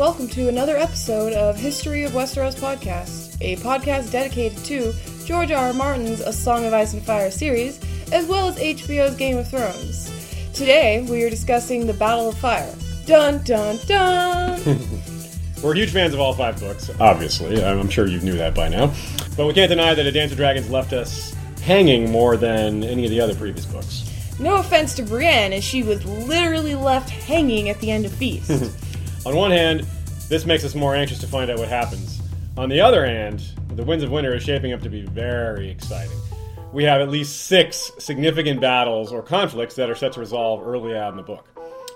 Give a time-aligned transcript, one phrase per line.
[0.00, 4.94] welcome to another episode of History of Westeros podcast, a podcast dedicated to
[5.26, 5.66] George R.
[5.66, 5.72] R.
[5.74, 7.78] Martin's A Song of Ice and Fire series,
[8.10, 10.10] as well as HBO's Game of Thrones.
[10.54, 12.74] Today, we are discussing the Battle of Fire.
[13.04, 14.58] Dun dun dun!
[15.62, 17.62] We're huge fans of all five books, obviously.
[17.62, 18.94] I'm sure you knew that by now.
[19.36, 23.04] But we can't deny that A Dance of Dragons left us hanging more than any
[23.04, 24.10] of the other previous books.
[24.40, 28.72] no offense to Brienne, as she was literally left hanging at the end of Feast.
[29.26, 29.86] On one hand,
[30.28, 32.20] this makes us more anxious to find out what happens.
[32.56, 33.42] On the other hand,
[33.74, 36.16] The Winds of Winter is shaping up to be very exciting.
[36.72, 40.96] We have at least six significant battles or conflicts that are set to resolve early
[40.96, 41.46] out in the book.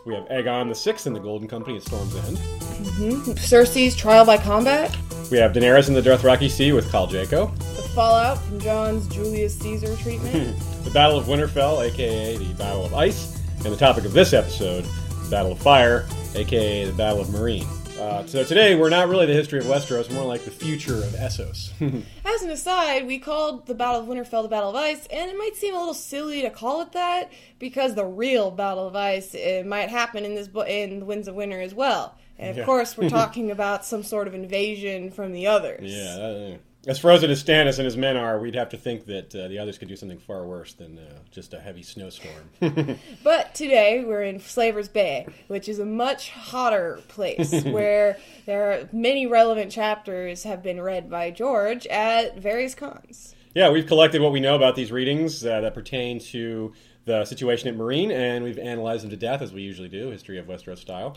[0.05, 2.37] We have Aegon the Sixth and the Golden Company at Storm's End.
[2.37, 3.31] Mm-hmm.
[3.33, 4.95] Cersei's trial by combat,
[5.31, 7.47] We have Daenerys in the Dothraki Sea with Khal Draco.
[7.47, 12.93] the fallout from Jon's Julius Caesar treatment, the Battle of Winterfell, aka the Battle of
[12.95, 14.85] Ice, and the topic of this episode,
[15.31, 17.67] Battle of Fire, aka the Battle of Meereen.
[17.99, 21.05] Uh, so today we're not really the history of Westeros, more like the future of
[21.15, 21.71] Essos.
[22.25, 25.37] As an aside, we called the Battle of Winterfell the Battle of Ice, and it
[25.39, 29.35] might seem a little silly to call it that because the real Battle of Ice
[29.35, 32.17] it might happen in this bo- in the Winds of Winter as well.
[32.39, 32.65] And of Yeah.
[32.65, 35.81] course, we're talking about some sort of invasion from the others.
[35.93, 36.17] yeah.
[36.55, 39.49] uh, as frozen as Stannis and his men are, we'd have to think that uh,
[39.49, 42.51] the others could do something far worse than uh, just a heavy snowstorm.
[43.23, 48.89] But today we're in Slaver's Bay, which is a much hotter place where there are
[48.93, 53.35] many relevant chapters have been read by George at various cons.
[53.55, 56.73] yeah, we've collected what we know about these readings uh, that pertain to
[57.05, 60.39] the situation at Meereen, and we've analyzed them to death, as we usually do, history
[60.39, 61.17] of Westeros style.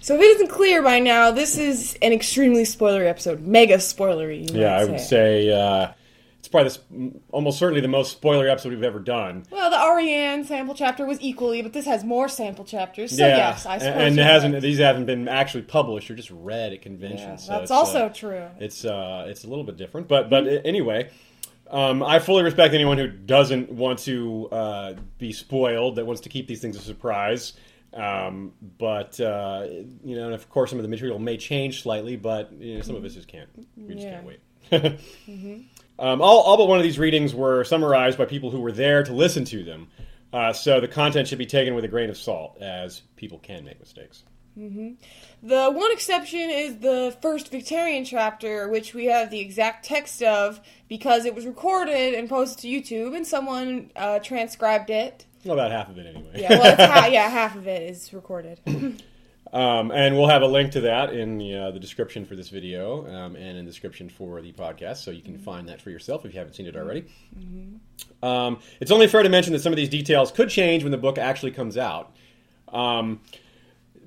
[0.00, 4.48] So if it isn't clear by now, this is an extremely spoilery episode, mega spoilery.
[4.50, 5.92] you Yeah, I would say uh,
[6.38, 9.44] it's probably the, s- almost certainly the most spoilery episode we've ever done.
[9.50, 13.16] Well, the Ariane sample chapter was equally, but this has more sample chapters.
[13.16, 14.02] So yes, I and- suppose.
[14.02, 14.62] and it hasn't right.
[14.62, 17.22] these haven't been actually published or just read at conventions.
[17.22, 18.46] Yeah, so that's it's, also uh, true.
[18.60, 21.10] It's uh, it's a little bit different, but but anyway.
[21.74, 26.28] Um, I fully respect anyone who doesn't want to uh, be spoiled, that wants to
[26.28, 27.52] keep these things a surprise.
[27.92, 29.66] Um, but uh,
[30.04, 32.82] you know, and of course, some of the material may change slightly, but you know,
[32.82, 33.48] some of us just can't.
[33.76, 34.20] We just Yeah.
[34.20, 35.00] can't wait.
[35.96, 39.04] Um, all, all but one of these readings were summarized by people who were there
[39.04, 39.88] to listen to them.
[40.32, 43.64] Uh, so the content should be taken with a grain of salt, as people can
[43.64, 44.24] make mistakes.
[45.44, 50.58] The one exception is the first Victarion chapter, which we have the exact text of
[50.88, 55.26] because it was recorded and posted to YouTube, and someone uh, transcribed it.
[55.44, 56.30] Well, about half of it, anyway.
[56.34, 58.58] Yeah, well, ha- yeah, half of it is recorded.
[59.52, 62.48] Um, and we'll have a link to that in the, uh, the description for this
[62.48, 65.90] video um, and in the description for the podcast, so you can find that for
[65.90, 67.04] yourself if you haven't seen it already.
[68.20, 70.98] Um, it's only fair to mention that some of these details could change when the
[70.98, 72.16] book actually comes out.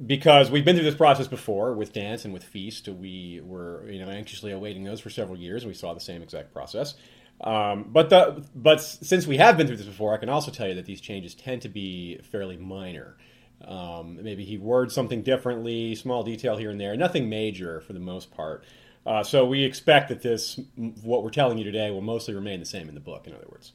[0.05, 2.87] Because we've been through this process before with Dance and with Feast.
[2.87, 6.53] We were you know anxiously awaiting those for several years, we saw the same exact
[6.53, 6.95] process.
[7.41, 10.67] Um, but the but since we have been through this before, I can also tell
[10.67, 13.17] you that these changes tend to be fairly minor.
[13.65, 17.99] Um, maybe he words something differently, small detail here and there, nothing major for the
[17.99, 18.63] most part.
[19.05, 20.59] Uh, so we expect that this,
[21.01, 23.25] what we're telling you today, will mostly remain the same in the book.
[23.25, 23.71] In other words,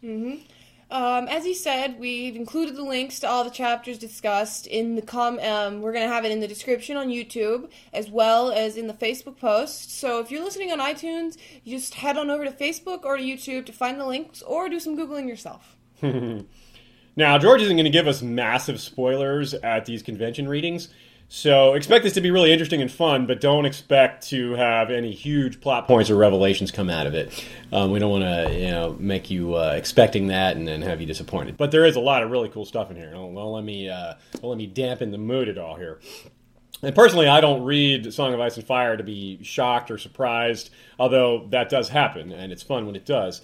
[0.93, 5.01] Um, as he said, we've included the links to all the chapters discussed in the
[5.01, 5.39] com.
[5.39, 8.93] Um, we're to have it in the description on YouTube as well as in the
[8.93, 9.99] Facebook post.
[9.99, 13.23] So if you're listening on iTunes, you just head on over to Facebook or to
[13.23, 15.77] YouTube to find the links, or do some googling yourself.
[17.15, 20.89] Now, George isn't to give us massive spoilers at these convention readings,
[21.35, 25.13] so expect this to be really interesting and fun, but don't expect to have any
[25.13, 27.47] huge plot points or revelations come out of it.
[27.73, 31.01] Um, we don't want to, you know, make you uh, expecting that and then have
[31.01, 31.57] you disappointed.
[31.57, 33.11] But there is a lot of really cool stuff in here.
[33.13, 34.13] Don't, don't let me, uh,
[34.43, 36.01] don't let me dampen the mood at all here.
[36.83, 40.69] And personally, I don't read Song of Ice and Fire to be shocked or surprised,
[40.99, 43.41] although that does happen, and it's fun when it does.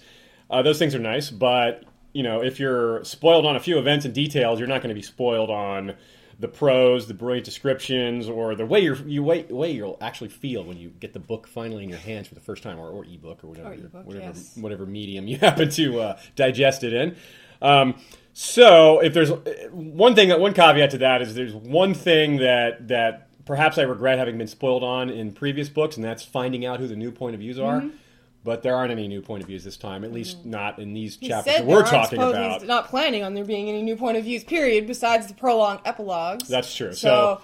[0.47, 4.05] Uh, those things are nice, but you know, if you're spoiled on a few events
[4.05, 5.95] and details, you're not going to be spoiled on
[6.39, 10.63] the prose, the brilliant descriptions, or the way you're, you way, way you'll actually feel
[10.63, 13.03] when you get the book finally in your hands for the first time, or, or
[13.03, 14.55] ebook, or whatever, Or ebook, whatever, yes.
[14.55, 17.15] whatever medium you happen to uh, digest it in.
[17.61, 17.95] Um,
[18.33, 19.31] so, if there's
[19.71, 24.17] one thing, one caveat to that is there's one thing that that perhaps I regret
[24.17, 27.33] having been spoiled on in previous books, and that's finding out who the new point
[27.33, 27.81] of views are.
[27.81, 27.97] Mm-hmm.
[28.43, 30.45] But there aren't any new point of views this time, at least mm.
[30.45, 32.65] not in these He chapters that we're talking about.
[32.65, 34.43] not planning on there being any new point of views.
[34.43, 34.87] Period.
[34.87, 36.47] Besides the prolonged epilogues.
[36.47, 36.93] That's true.
[36.93, 37.41] So,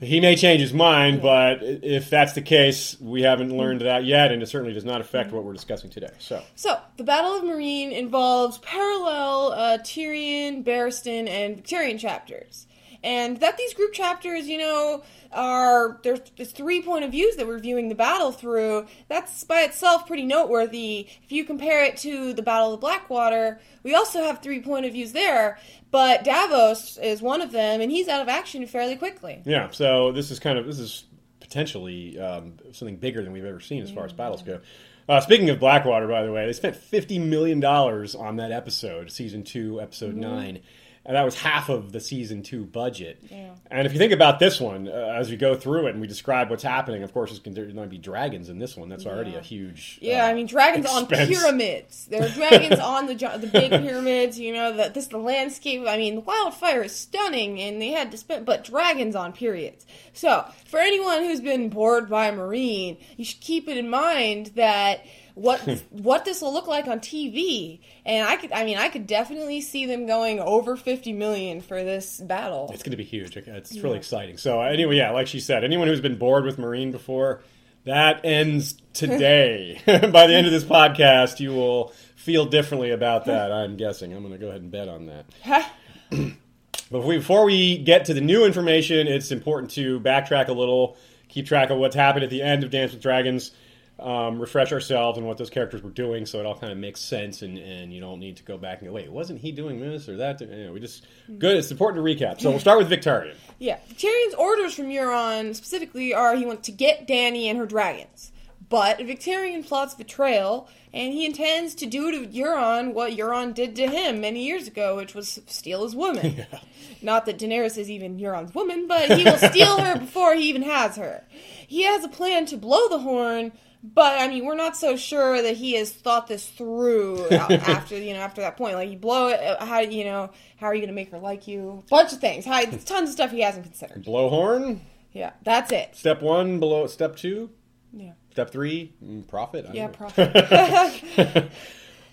[0.00, 3.58] He may change his mind, but if that's the case, we haven't mm.
[3.58, 5.34] learned that yet, and it certainly does not affect mm.
[5.34, 6.10] what we're discussing today.
[6.18, 12.66] So, So, the Battle of Meereen involves parallel uh, Tyrion, Barristan, and Victarion chapters.
[13.04, 17.46] And that these group chapters, you know, are there's, there's three point of views that
[17.46, 18.86] we're viewing the battle through.
[19.08, 21.08] That's by itself pretty noteworthy.
[21.22, 24.92] If you compare it to the Battle of Blackwater, we also have three point of
[24.92, 25.58] views there,
[25.90, 29.42] but Davos is one of them, and he's out of action fairly quickly.
[29.44, 31.04] Yeah, so this is kind of this is
[31.40, 34.60] potentially um, something bigger than we've ever seen as far as battles go.
[35.06, 39.10] Uh, speaking of Blackwater, by the way, they spent fifty million dollars on that episode,
[39.12, 40.60] season two, episode nine,
[41.06, 43.22] and that was half of the season two budget.
[43.30, 43.50] Yeah.
[43.70, 46.06] And if you think about this one, uh, as we go through it and we
[46.06, 47.40] describe what's happening, of course, there's
[47.72, 48.88] going to be dragons in this one.
[48.88, 49.38] That's already Yeah.
[49.38, 49.98] a huge.
[50.00, 51.12] Yeah, uh, I mean dragons expense.
[51.12, 52.06] on pyramids.
[52.06, 54.38] There are dragons on the the big pyramids.
[54.38, 55.82] You know, the, this the landscape.
[55.86, 59.84] I mean, the wildfire is stunning, and they had to spend, but dragons on periods.
[60.12, 65.04] So, for anyone who's been bored by Meereen, you should keep it in mind that
[65.34, 65.74] what hmm.
[65.90, 67.80] what this will look like on TV.
[68.06, 71.82] And I could, I mean, I could definitely see them going over fifty million for
[71.82, 72.70] this battle.
[72.72, 73.36] It's going to be huge.
[73.36, 74.38] It's really exciting.
[74.38, 77.42] So anyway, yeah, like she said, anyone who's been bored with Meereen before,
[77.84, 79.80] that ends today.
[79.86, 83.52] By the end of this podcast, you will feel differently about that.
[83.52, 84.12] I'm guessing.
[84.12, 85.70] I'm going to go ahead and bet on that.
[86.90, 90.96] But before we get to the new information, it's important to backtrack a little,
[91.28, 93.50] keep track of what's happened at the end of Dance with Dragons,
[93.98, 97.00] um, refresh ourselves on what those characters were doing, so it all kind of makes
[97.00, 99.80] sense, and, and you don't need to go back and go, wait, wasn't he doing
[99.80, 100.40] this or that?
[100.40, 101.06] You know, we just
[101.38, 101.56] good.
[101.56, 102.40] It's important to recap.
[102.40, 103.34] So we'll start with Victarion.
[103.58, 108.32] Yeah, Victarion's orders from Euron specifically are he wants to get Dany and her dragons.
[108.68, 113.86] But Victarion plots betrayal, and he intends to do to Euron what Euron did to
[113.86, 116.46] him many years ago, which was steal his woman.
[117.02, 120.62] Not that Daenerys is even Euron's woman, but he will steal her before he even
[120.62, 121.22] has her.
[121.66, 123.52] He has a plan to blow the horn,
[123.84, 128.14] but I mean, we're not so sure that he has thought this through after you
[128.14, 128.74] know after that point.
[128.76, 131.18] Like you blow it, uh, how you know how are you going to make her
[131.18, 131.84] like you?
[131.90, 132.46] Bunch of things.
[132.46, 134.04] How, tons of stuff he hasn't considered.
[134.04, 134.78] Blowhorn.
[135.12, 135.94] Yeah, that's it.
[135.94, 137.50] Step one, below step two,
[137.92, 138.12] Yeah.
[138.32, 139.66] step three, mm, profit.
[139.72, 141.50] Yeah, profit.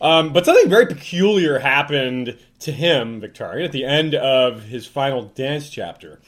[0.02, 5.26] Um, but something very peculiar happened to him, Victarion, at the end of his final
[5.26, 6.20] dance chapter.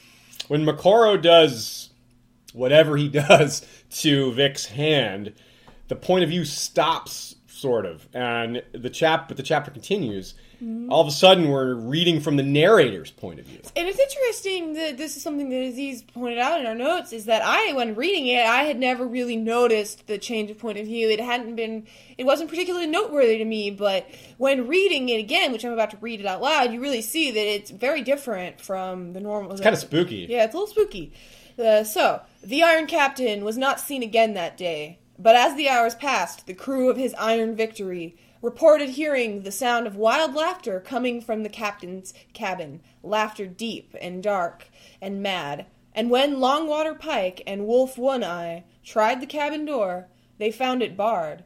[0.46, 1.90] When Moqorro does
[2.52, 5.32] whatever he does to Vic's hand,
[5.88, 10.34] the point of view stops, sort of, and the chap, but the chapter continues.
[10.88, 13.60] All of a sudden, we're reading from the narrator's point of view.
[13.76, 17.26] And it's interesting that this is something that Aziz pointed out in our notes is
[17.26, 20.86] that I, when reading it, I had never really noticed the change of point of
[20.86, 21.10] view.
[21.10, 21.86] It hadn't been,
[22.16, 24.08] it wasn't particularly noteworthy to me, but
[24.38, 27.30] when reading it again, which I'm about to read it out loud, you really see
[27.30, 29.52] that it's very different from the normal.
[29.52, 30.26] It's kind of spooky.
[30.30, 31.12] Yeah, it's a little spooky.
[31.58, 35.94] Uh, so, the Iron Captain was not seen again that day, but as the hours
[35.94, 41.22] passed, the crew of his Iron Victory reported hearing the sound of wild laughter coming
[41.22, 44.68] from the captain's cabin, laughter deep and dark
[45.00, 45.64] and mad.
[45.94, 50.08] And when Longwater Pyke and Wolf One Eye tried the cabin door,
[50.38, 51.44] they found it barred.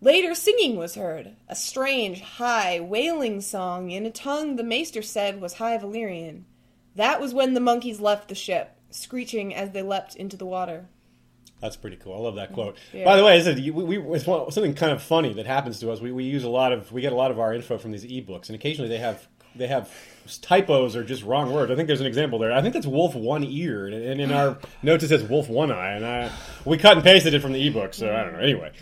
[0.00, 5.40] Later, singing was heard, a strange, high, wailing song in a tongue the maester said
[5.40, 6.44] was High Valyrian.
[6.96, 10.86] That was when the monkeys left the ship, screeching as they leapt into the water.
[11.60, 12.14] That's pretty cool.
[12.14, 12.76] I love that quote.
[12.92, 13.04] Yeah.
[13.04, 15.90] By the way, is it, we, we, it's something kind of funny that happens to
[15.90, 16.00] us.
[16.00, 18.04] We, we use a lot of we get a lot of our info from these
[18.04, 19.90] ebooks, and occasionally they have they have
[20.42, 21.70] typos or just wrong words.
[21.70, 22.52] I think there's an example there.
[22.52, 25.72] I think that's wolf one ear, and, and in our notes it says wolf one
[25.72, 26.30] eye, and I,
[26.66, 27.94] we cut and pasted it from the ebook.
[27.94, 28.40] So I don't know.
[28.40, 28.72] Anyway,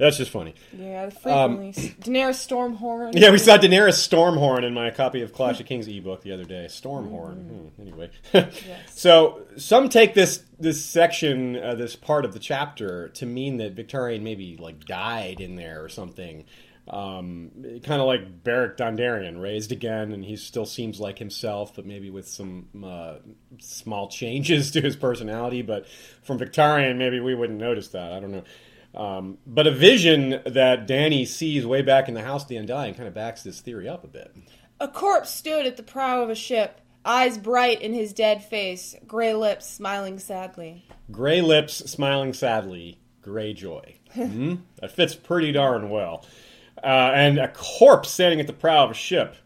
[0.00, 0.54] that's just funny.
[0.72, 1.72] Yeah, frequently.
[1.72, 3.12] Daenerys Stormhorn.
[3.12, 6.44] Yeah, we saw Daenerys Stormhorn in my copy of Clash of Kings ebook the other
[6.44, 6.66] day.
[6.70, 7.70] Stormhorn.
[7.74, 8.10] Hmm, anyway,
[8.90, 13.76] so some take this this section, uh, this part of the chapter, to mean that
[13.76, 16.46] Victarion maybe like died in there or something.
[16.88, 17.50] Um,
[17.84, 22.08] kind of like Beric Dondarrion, raised again, and he still seems like himself, but maybe
[22.10, 23.16] with some uh,
[23.58, 25.60] small changes to his personality.
[25.60, 25.86] But
[26.22, 28.12] from Victarion, maybe we wouldn't notice that.
[28.12, 28.44] I don't know.
[28.94, 32.94] Um, but a vision that Dany sees way back in the house of the Undying
[32.94, 34.34] kind of backs this theory up a bit.
[34.80, 38.94] A corpse stood at the prow of a ship, eyes bright in his dead face,
[39.06, 40.84] gray lips smiling sadly.
[41.10, 43.96] Gray lips, smiling sadly, gray joy.
[44.14, 46.24] hmm That fits pretty darn well.
[46.82, 49.36] Uh, and a corpse standing at the prow of a ship.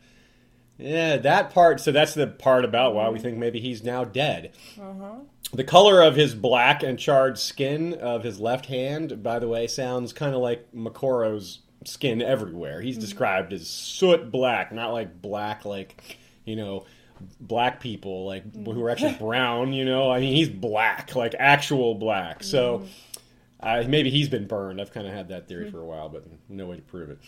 [0.78, 1.80] Yeah, that part.
[1.80, 4.52] So that's the part about why we think maybe he's now dead.
[5.54, 9.68] The color of his black and charred skin of his left hand, by the way,
[9.68, 12.80] sounds kind of like Moqorro's skin everywhere.
[12.80, 13.02] He's mm-hmm.
[13.02, 16.86] described as soot black, not like black like, you know,
[17.40, 18.74] black people like mm.
[18.74, 20.10] who are actually brown, you know.
[20.10, 22.42] I mean, he's black, like actual black.
[22.42, 22.86] So
[23.60, 24.80] uh, maybe he's been burned.
[24.80, 25.70] I've kind of had that theory mm.
[25.70, 27.18] for a while, but no way to prove it.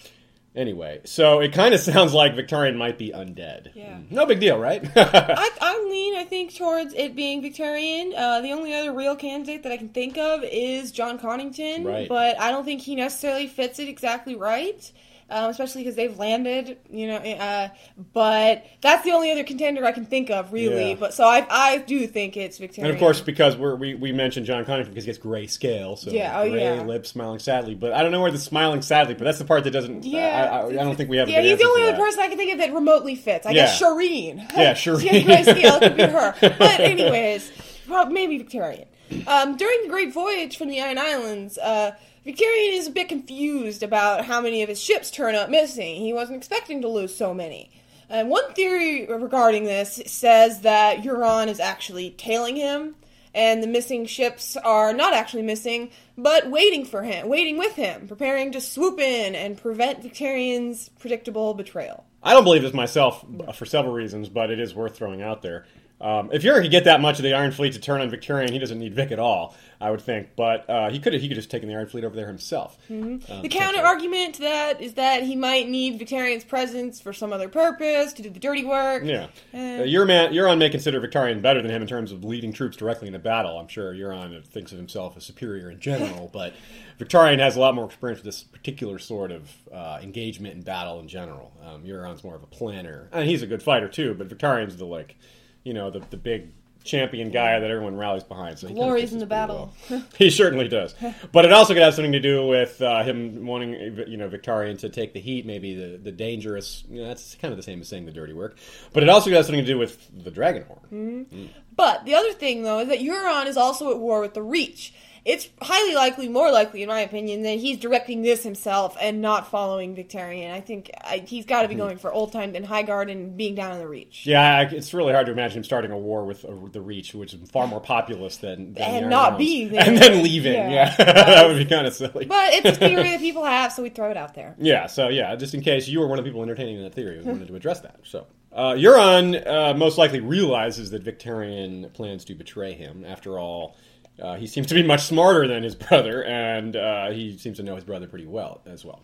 [0.57, 3.71] Anyway, so it kind of sounds like Victarion might be undead.
[3.75, 3.99] Yeah.
[4.11, 4.83] No big deal, right?
[4.97, 8.13] I, I lean, I think, towards it being Victarion.
[8.17, 12.09] Uh, the only other real candidate that I can think of is Jon Connington, Right.
[12.09, 14.91] but I don't think he necessarily fits it exactly right.
[15.29, 17.17] Um, especially because they've landed, you know.
[17.17, 17.69] Uh,
[18.13, 20.91] but that's the only other contender I can think of, really.
[20.91, 20.97] Yeah.
[20.97, 22.85] But so I, I do think it's Victarion.
[22.85, 25.97] And of course, because we're, we we mentioned Jon Connington because he gets gray scale,
[25.97, 26.83] so Yeah, oh, gray yeah.
[26.83, 27.75] lips, smiling sadly.
[27.75, 30.05] But I don't know where the smiling sadly, but that's the part that doesn't.
[30.05, 31.27] Yeah, I, I, I don't think we have.
[31.29, 33.47] A Yeah, he's the only other person I can think of that remotely fits.
[33.47, 33.65] I Yeah.
[33.67, 34.37] guess Shireen.
[34.57, 35.01] Yeah, Shireen.
[35.01, 35.75] she has gray scale.
[35.77, 36.35] It could be her.
[36.59, 37.51] But anyways,
[37.89, 38.87] prob- maybe Victarion.
[39.27, 41.93] Um, during the Great Voyage from the Iron Islands, uh,
[42.27, 45.95] Victarion is a bit confused about how many of his ships turn up missing.
[45.95, 47.71] He wasn't expecting to lose so many.
[48.09, 52.97] And one theory regarding this says that Euron is actually tailing him,
[53.33, 58.09] and the missing ships are not actually missing, but waiting for him, waiting with him,
[58.09, 62.07] preparing to swoop in and prevent Victarion's predictable betrayal.
[62.25, 65.43] I don't believe this myself uh, for several reasons, but it is worth throwing out
[65.43, 65.65] there.
[66.01, 68.51] Um, if Euron could get that much of the Iron Fleet to turn on Victarion,
[68.51, 70.31] he doesn't need Vic at all, I would think.
[70.37, 72.79] But uh, he could he could just taken the Iron Fleet over there himself.
[72.91, 77.33] Um, The counter argument to that is that he might need Victarion's presence for some
[77.33, 79.03] other purpose to do the dirty work.
[79.05, 82.77] Yeah, uh, Euron, Euron may consider Victarion better than him in terms of leading troops
[82.77, 83.59] directly into battle.
[83.59, 86.55] I'm sure Euron thinks of himself as superior in general, but
[86.99, 90.99] Victarion has a lot more experience with this particular sort of uh, engagement in battle
[91.01, 91.53] in general.
[91.65, 94.15] Um, Euron's more of a planner, and he's a good fighter too.
[94.15, 95.17] But Victarion's the like,
[95.65, 96.49] you know, the the big
[96.87, 98.59] champion guy that everyone rallies behind.
[98.59, 99.75] So he Glories in the battle.
[99.91, 100.05] well.
[100.19, 100.95] he certainly does.
[101.33, 103.73] But it also could have something to do with uh, him wanting,
[104.07, 106.85] you know, Victarion to take the heat, maybe the, the dangerous.
[106.89, 108.59] You know, that's kind of the same as saying the dirty work.
[108.93, 111.49] But it also could have something to do with the Dragonhorn.
[111.75, 114.95] But the other thing, though, is that Euron is also at war with the Reach.
[115.27, 119.51] It's highly likely, more likely, in my opinion, that he's directing this himself and not
[119.51, 120.53] following Victarion.
[120.53, 123.73] I think I, he's got to be going for Oldtown and Highgarden and being down
[123.73, 124.25] in the Reach.
[124.25, 127.13] Yeah, I, it's really hard to imagine him starting a war with uh, the Reach,
[127.13, 129.83] which is far more populous than, than And not being there.
[129.83, 130.53] and then leaving.
[130.53, 130.95] Yeah.
[130.97, 132.27] Yeah, that would be kind of silly.
[132.27, 134.55] But it's a theory that people have, so we throw it out there.
[134.61, 137.19] Yeah, so yeah, just in case you were one of the people entertaining that theory,
[137.19, 137.99] we wanted to address that.
[138.05, 143.05] So, uh, Euron uh, most likely realizes that Victarion plans to betray him.
[143.05, 143.77] After all,
[144.21, 147.63] uh, he seems to be much smarter than his brother, and uh, he seems to
[147.63, 149.03] know his brother pretty well as well.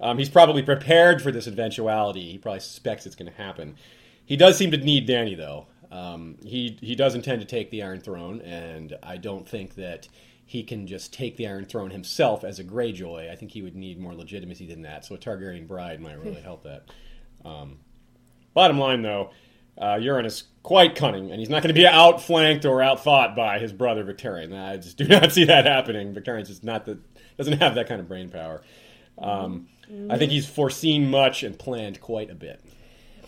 [0.00, 2.32] Um, he's probably prepared for this eventuality.
[2.32, 3.76] He probably suspects it's going to happen.
[4.24, 5.66] He does seem to need Dany, though.
[5.90, 10.08] Um, he he does intend to take the Iron Throne, and I don't think that
[10.44, 13.30] he can just take the Iron Throne himself as a Greyjoy.
[13.30, 15.04] I think he would need more legitimacy than that.
[15.04, 16.84] So a Targaryen bride might really help that.
[17.44, 17.78] Um,
[18.54, 19.30] bottom line, though,
[19.78, 23.58] uh, Euron is quite cunning, and he's not going to be outflanked or outthought by
[23.58, 24.56] his brother Victarion.
[24.58, 26.14] I just do not see that happening.
[26.14, 26.98] Victarion's just not the
[27.36, 28.62] doesn't have that kind of brain power.
[29.18, 29.68] Um,
[30.10, 32.62] I think he's foreseen much and planned quite a bit.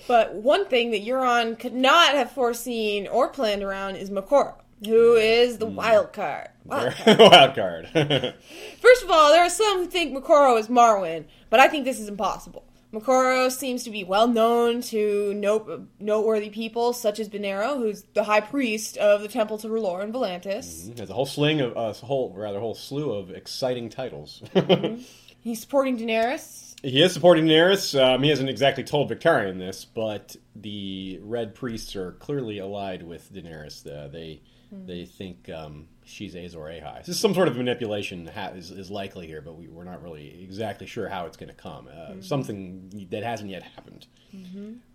[0.06, 5.16] But one thing that Euron could not have foreseen or planned around is Moqorro, who
[5.16, 6.48] is the wild card.
[6.64, 7.18] Wild card.
[7.18, 7.88] Wild card.
[8.80, 12.00] First of all, there are some who think Moqorro is Marwyn, but I think this
[12.00, 12.64] is impossible.
[12.94, 18.22] Moqorro seems to be well known to note, noteworthy people such as Benerro, who's the
[18.22, 20.94] high priest of the Temple to R'hllor in Volantis.
[20.94, 24.42] There's a whole sling of a whole rather whole slew of exciting titles.
[25.40, 26.74] He's supporting Daenerys.
[26.82, 28.00] He is supporting Daenerys.
[28.00, 33.32] Um, he hasn't exactly told Victarion this, but the Red Priests are clearly allied with
[33.32, 33.86] Daenerys.
[33.86, 36.98] Uh, they they think um, she's Azor Ahai.
[37.00, 40.02] This is some sort of manipulation ha- is, is likely here, but we, we're not
[40.02, 41.88] really exactly sure how it's going to come.
[41.88, 44.06] Uh, Something that hasn't yet happened.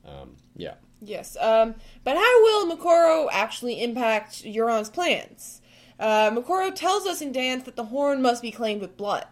[0.05, 0.75] Um, yeah.
[1.01, 5.61] Yes, um, but how will Moqorro actually impact Euron's plans?
[5.99, 9.25] Uh, Moqorro tells us in Dance that the horn must be claimed with blood.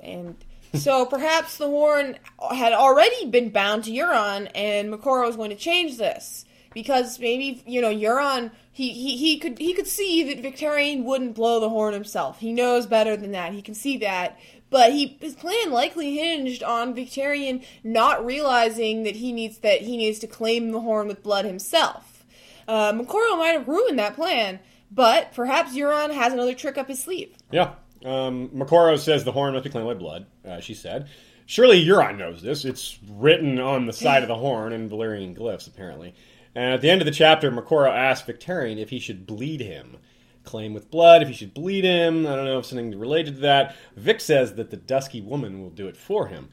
[0.00, 0.36] And
[0.74, 2.18] so perhaps the horn
[2.50, 6.44] had already been bound to Euron, and Moqorro is going to change this.
[6.76, 11.34] Because maybe, you know, Euron, he, he, he could he could see that Victarion wouldn't
[11.34, 12.38] blow the horn himself.
[12.38, 13.54] He knows better than that.
[13.54, 14.38] He can see that.
[14.68, 19.96] But he his plan likely hinged on Victarion not realizing that he needs that he
[19.96, 22.26] needs to claim the horn with blood himself.
[22.68, 27.02] Uh, Moqorro might have ruined that plan, but perhaps Euron has another trick up his
[27.02, 27.34] sleeve.
[27.50, 27.70] Yeah.
[28.04, 31.08] Um, Moqorro says the horn must be claimed by blood, uh, she said.
[31.46, 32.66] Surely Euron knows this.
[32.66, 36.12] It's written on the side of the horn in Valyrian glyphs, apparently.
[36.56, 39.98] And at the end of the chapter, Moqorro asks Victarion if he should bleed him.
[40.42, 42.26] Claim with blood, if he should bleed him.
[42.26, 43.76] I don't know if something related to that.
[43.94, 46.48] Vic says that the dusky woman will do it for him.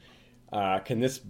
[0.52, 1.20] Uh, can this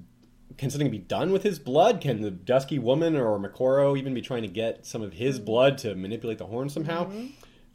[0.57, 2.01] can something be done with his blood?
[2.01, 5.79] Can the dusky woman or Moqorro even be trying to get some of his blood
[5.79, 7.11] to manipulate the horn somehow?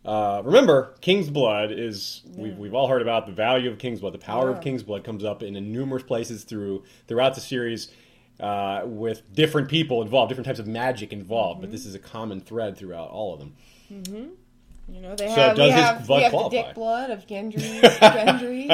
[0.06, 4.14] Uh, remember, King's Blood is we've, we've all heard about the value of King's Blood.
[4.14, 4.58] The power Yeah.
[4.58, 7.92] of King's Blood comes up in numerous places through throughout the series
[8.40, 11.58] uh, with different people involved, different types of magic involved.
[11.58, 11.62] Mm-hmm.
[11.62, 13.56] But this is a common thread throughout all of them.
[14.92, 17.82] You know, they So have, we have, blood we have the dick blood of Gendry,
[17.82, 18.70] Gendry,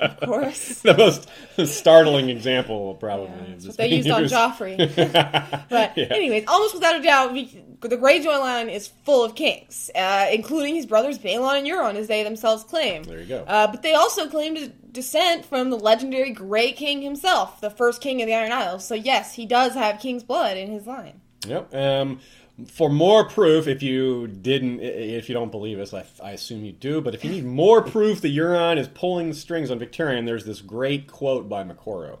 [0.00, 0.80] of course.
[0.82, 1.28] the most
[1.72, 3.26] startling example, probably.
[3.36, 4.24] Yeah, that's what they used on.
[4.24, 4.76] Joffrey.
[5.68, 6.06] but Yeah.
[6.10, 10.74] anyways, almost without a doubt, we, the Greyjoy line is full of kings, uh, including
[10.74, 13.02] his brothers Balon and Euron, as they themselves claim.
[13.04, 13.44] There you go.
[13.46, 18.00] Uh, but they also claim to descent from the legendary Grey King himself, the first
[18.00, 18.86] king of the Iron Isles.
[18.86, 21.20] So yes, he does have king's blood in his line.
[21.46, 21.74] Yep.
[21.74, 22.20] Um,
[22.68, 26.72] for more proof, if you didn't, if you don't believe us, I, I assume you
[26.72, 27.00] do.
[27.00, 30.46] But if you need more proof that Euron is pulling the strings on Victarion, there's
[30.46, 32.18] this great quote by Moqorro.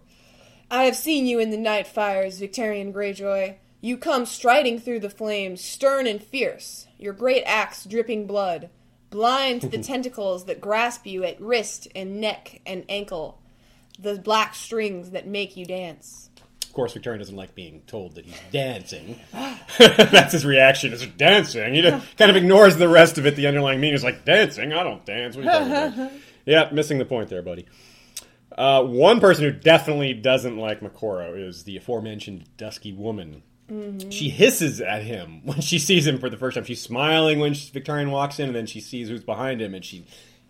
[0.70, 3.56] I have seen you in the night fires, Victarion Greyjoy.
[3.80, 8.68] You come striding through the flames, stern and fierce, your great axe dripping blood,
[9.10, 13.40] blind to the tentacles that grasp you at wrist and neck and ankle,
[13.98, 16.25] the black strings that make you dance.
[16.76, 19.18] Of course, Victarion doesn't like being told that he's dancing.
[19.78, 20.92] That's his reaction.
[20.92, 21.72] Is dancing.
[21.72, 23.34] He kind of ignores the rest of it.
[23.34, 24.74] The underlying meaning is like dancing.
[24.74, 25.36] I don't dance.
[25.36, 26.12] What are you talking about?
[26.44, 27.64] yeah, missing the point there, buddy.
[28.58, 33.42] Uh, one person who definitely doesn't like Moqorro is the aforementioned dusky woman.
[34.10, 36.64] She hisses at him when she sees him for the first time.
[36.64, 39.82] She's smiling when she, Victarion walks in, and then she sees who's behind him, and
[39.82, 40.04] she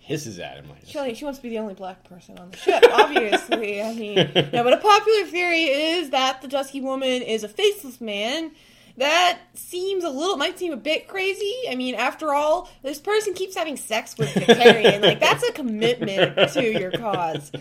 [0.07, 0.69] hisses at him.
[0.69, 3.83] Like, She, she wants to be the only black person on the ship, obviously.
[3.83, 4.15] I mean,
[4.53, 8.53] no, but a popular theory is that the Dusky Woman is a faceless man.
[8.99, 11.55] That seems a little, might seem a bit crazy.
[11.69, 15.03] I mean, after all, this person keeps having sex with Victarion.
[15.03, 17.53] like, that's a commitment to your cause.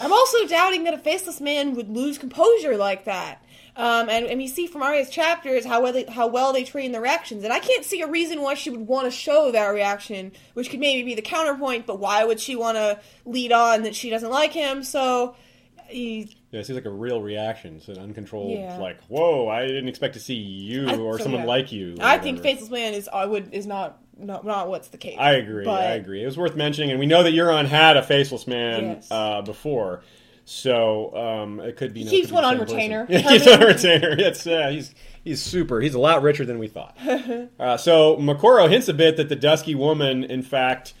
[0.00, 3.42] I'm also doubting that a faceless man would lose composure like that.
[3.74, 6.92] Um, and, and we see from Arya's chapters how well, they, how well they train
[6.92, 7.42] their reactions.
[7.42, 10.68] And I can't see a reason why she would want to show that reaction, which
[10.68, 14.10] could maybe be the counterpoint, but why would she want to lead on that she
[14.10, 14.84] doesn't like him?
[14.84, 15.36] So,
[16.52, 17.76] yeah, it seems like a real reaction.
[17.76, 18.76] It's an uncontrolled, Yeah.
[18.78, 21.46] like, "Whoa, I didn't expect to see you I- or so, someone yeah.
[21.48, 24.98] like you." I think faceless man is I would is not not, not what's the
[24.98, 25.16] case.
[25.18, 25.64] I agree.
[25.64, 26.22] But- I agree.
[26.22, 29.08] It was worth mentioning, and we know that Euron had a faceless man Yes.
[29.10, 30.02] uh, before,
[30.44, 32.00] so um, it could be.
[32.00, 33.06] He no, keeps one on retainer.
[33.06, 33.24] person.
[33.32, 34.10] Yeah, he on retainer.
[34.18, 35.80] It's uh, he's he's super.
[35.80, 36.96] He's a lot richer than we thought.
[37.58, 40.92] uh, so Moqorro hints a bit that the dusky woman, in fact,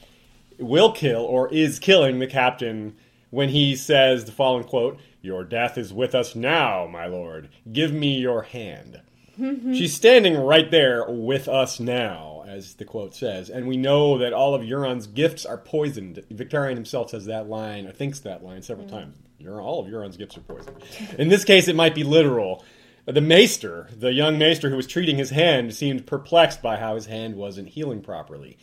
[0.58, 2.94] will kill or is killing the captain
[3.30, 7.48] when he says the following quote: "Your death is with us now, my lord.
[7.72, 9.00] Give me your hand."
[9.38, 14.34] She's standing right there with us now, as the quote says, and we know that
[14.34, 16.22] all of Euron's gifts are poisoned.
[16.30, 18.90] Victarion himself says that line, or thinks that line several mm.
[18.90, 19.16] times.
[19.40, 20.76] Euron, all of Euron's gifts are poisoned.
[21.18, 22.64] In this case, it might be literal.
[23.06, 27.06] The maester, the young maester who was treating his hand, seemed perplexed by how his
[27.06, 28.58] hand wasn't healing properly.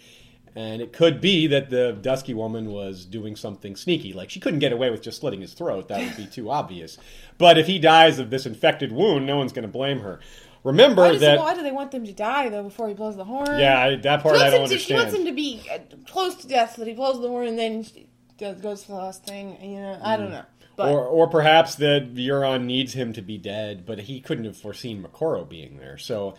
[0.59, 4.11] And it could be that the dusky woman was doing something sneaky.
[4.11, 5.87] Like she couldn't get away with just slitting his throat.
[5.87, 6.97] That would be too obvious.
[7.37, 10.19] But if he dies of this infected wound, no one's going to blame her.
[10.65, 11.39] Remember Why, does, that.
[11.39, 13.57] why do they want them to die though before he blows the horn?
[13.57, 16.75] Yeah, that part I don't to, she wants him to be uh, close to death
[16.75, 17.85] so that he blows the horn and then
[18.37, 19.57] does, goes for the last thing.
[19.63, 20.43] You know, I don't know.
[20.75, 24.57] But Or, or perhaps that Euron needs him to be dead, but he couldn't have
[24.57, 25.97] foreseen Moqorro being there.
[25.97, 26.35] So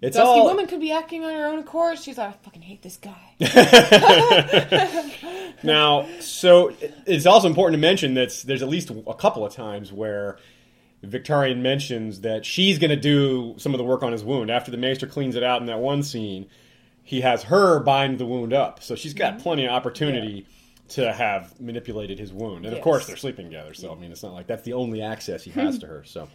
[0.00, 0.46] it's Dusky all.
[0.46, 1.98] woman could be acting on her own accord.
[1.98, 3.34] She's like, I fucking hate this guy.
[5.62, 6.72] Now, so
[7.06, 10.38] it's also important to mention that there's at least a couple of times where
[11.04, 14.50] Victarion mentions that she's going to do some of the work on his wound.
[14.50, 16.46] After the Maester cleans it out in that one scene,
[17.02, 18.82] he has her bind the wound up.
[18.82, 19.42] So she's got mm-hmm.
[19.42, 20.46] plenty of opportunity
[20.90, 22.66] to have manipulated his wound.
[22.66, 23.74] And of course, they're sleeping together.
[23.74, 26.04] So, I mean, it's not like that's the only access he has to her.
[26.04, 26.28] So,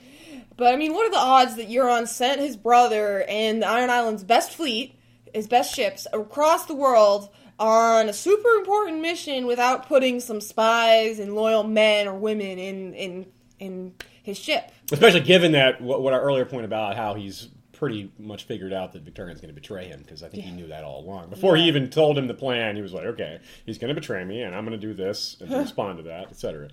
[0.58, 3.90] But I mean, what are the odds that Euron sent his brother and the Iron
[3.90, 4.98] Island's best fleet,
[5.34, 11.20] his best ships, across the world on a super important mission without putting some spies
[11.20, 13.26] and loyal men or women in in
[13.60, 13.94] in
[14.24, 14.72] his ship?
[14.92, 18.94] especially given that what, what our earlier point about how he's pretty much figured out
[18.94, 21.30] that Victarion's going to betray him because I think he knew that all along.
[21.30, 24.24] Before he even told him the plan, he was like, "Okay, he's going to betray
[24.24, 26.70] me, and I'm going to do this and respond to that, etc."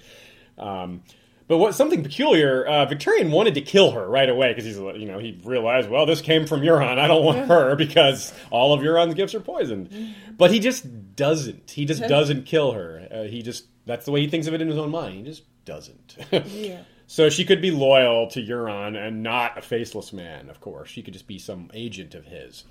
[0.58, 1.02] Um,
[1.48, 5.06] but what something peculiar, uh, Victarion wanted to kill her right away because he's you
[5.06, 6.98] know he realized, well, this came from Euron.
[6.98, 10.14] I don't want her because all of Euron's gifts are poisoned.
[10.36, 11.70] But he just doesn't.
[11.70, 13.06] He just doesn't kill her.
[13.10, 15.14] Uh, he just that's the way he thinks of it in his own mind.
[15.16, 16.16] He just doesn't.
[16.46, 16.82] Yeah.
[17.08, 20.88] So she could be loyal to Euron and not a faceless man, of course.
[20.88, 22.64] She could just be some agent of his.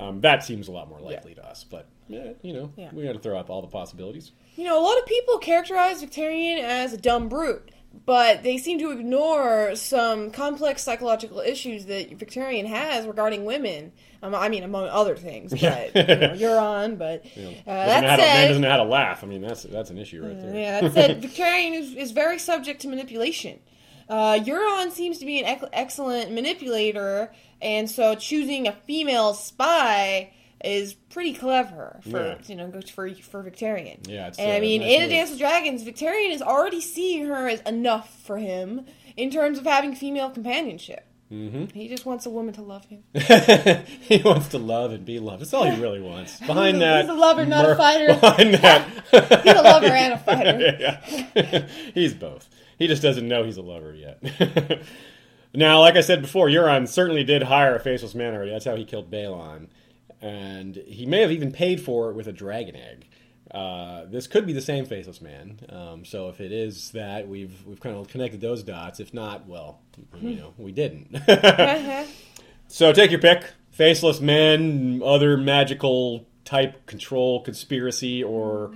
[0.00, 1.62] Um, that seems a lot more likely to us.
[1.64, 2.88] But, yeah, you know, Yeah.
[2.94, 4.32] we got to throw up all the possibilities.
[4.56, 7.70] You know, a lot of people characterize Victarion as a dumb brute.
[8.04, 13.92] But they seem to ignore some complex psychological issues that Victarion has regarding women.
[14.22, 15.84] Um, I mean, among other things, but Yeah.
[15.94, 16.98] you know, Euron.
[16.98, 19.22] But uh, doesn't that know how to- man doesn't know how to laugh.
[19.22, 20.54] I mean, that's that's an issue right there.
[20.56, 23.60] yeah, that said, Victarion is, is very subject to manipulation.
[24.08, 30.32] Uh, Euron seems to be an ec- excellent manipulator, and so choosing a female spy
[30.64, 32.34] is pretty clever for Yeah.
[32.46, 34.06] you know go for for Victarion.
[34.08, 35.08] Yeah, it's, and I uh, mean, nice in A.
[35.08, 39.64] Dance with Dragons, Victarion is already seeing her as enough for him in terms of
[39.64, 41.04] having female companionship.
[41.28, 43.02] hmm He just wants a woman to love him.
[44.00, 45.40] he wants to love and be loved.
[45.42, 46.38] That's all he really wants.
[46.46, 48.06] Behind He's a- that, he's a lover, not a fighter.
[48.20, 48.88] Behind that,
[49.42, 50.76] He's a lover and a fighter.
[50.78, 51.66] yeah.
[51.94, 52.48] he's both.
[52.78, 54.22] He just doesn't know he's a lover yet.
[55.54, 58.50] now, like I said before, Euron certainly did hire a faceless man already.
[58.50, 59.68] That's how he killed Balon,
[60.22, 63.08] and he may have even paid for it with a dragon egg.
[63.50, 65.58] Uh, this could be the same faceless man.
[65.68, 69.00] Um, so if it is that, we've we've kind of connected those dots.
[69.00, 69.80] If not, well,
[70.20, 71.14] you know, we didn't.
[71.28, 72.04] Uh-huh.
[72.68, 78.74] So take your pick: faceless man, other magical type control conspiracy, or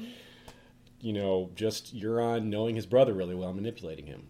[1.01, 4.29] you know, just Euron knowing his brother really well, manipulating him,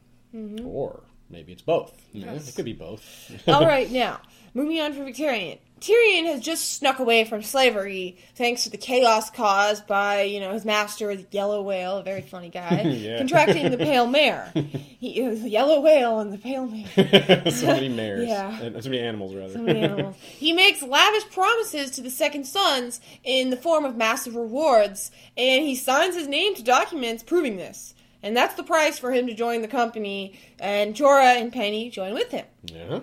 [0.65, 2.01] or maybe it's both.
[2.15, 3.33] Know, it could be both.
[3.49, 4.21] All right, now
[4.55, 5.59] moving on for Victarion.
[5.81, 10.53] Tyrion has just snuck away from slavery thanks to the chaos caused by, you know,
[10.53, 13.19] his master, the yellow whale, a very funny guy, Yeah.
[13.19, 14.53] contracting the pale mare.
[14.99, 17.51] He was the yellow whale and the pale mare.
[17.53, 18.59] so many mares, Yeah.
[18.61, 19.53] and so many animals rather.
[19.53, 20.17] So many animals.
[20.19, 25.63] He makes lavish promises to the second sons in the form of massive rewards, and
[25.65, 27.95] he signs his name to documents proving this.
[28.23, 32.15] And that's the price for him to join the company, and Jorah and Penny join
[32.15, 32.47] with him.
[32.65, 33.01] Yeah.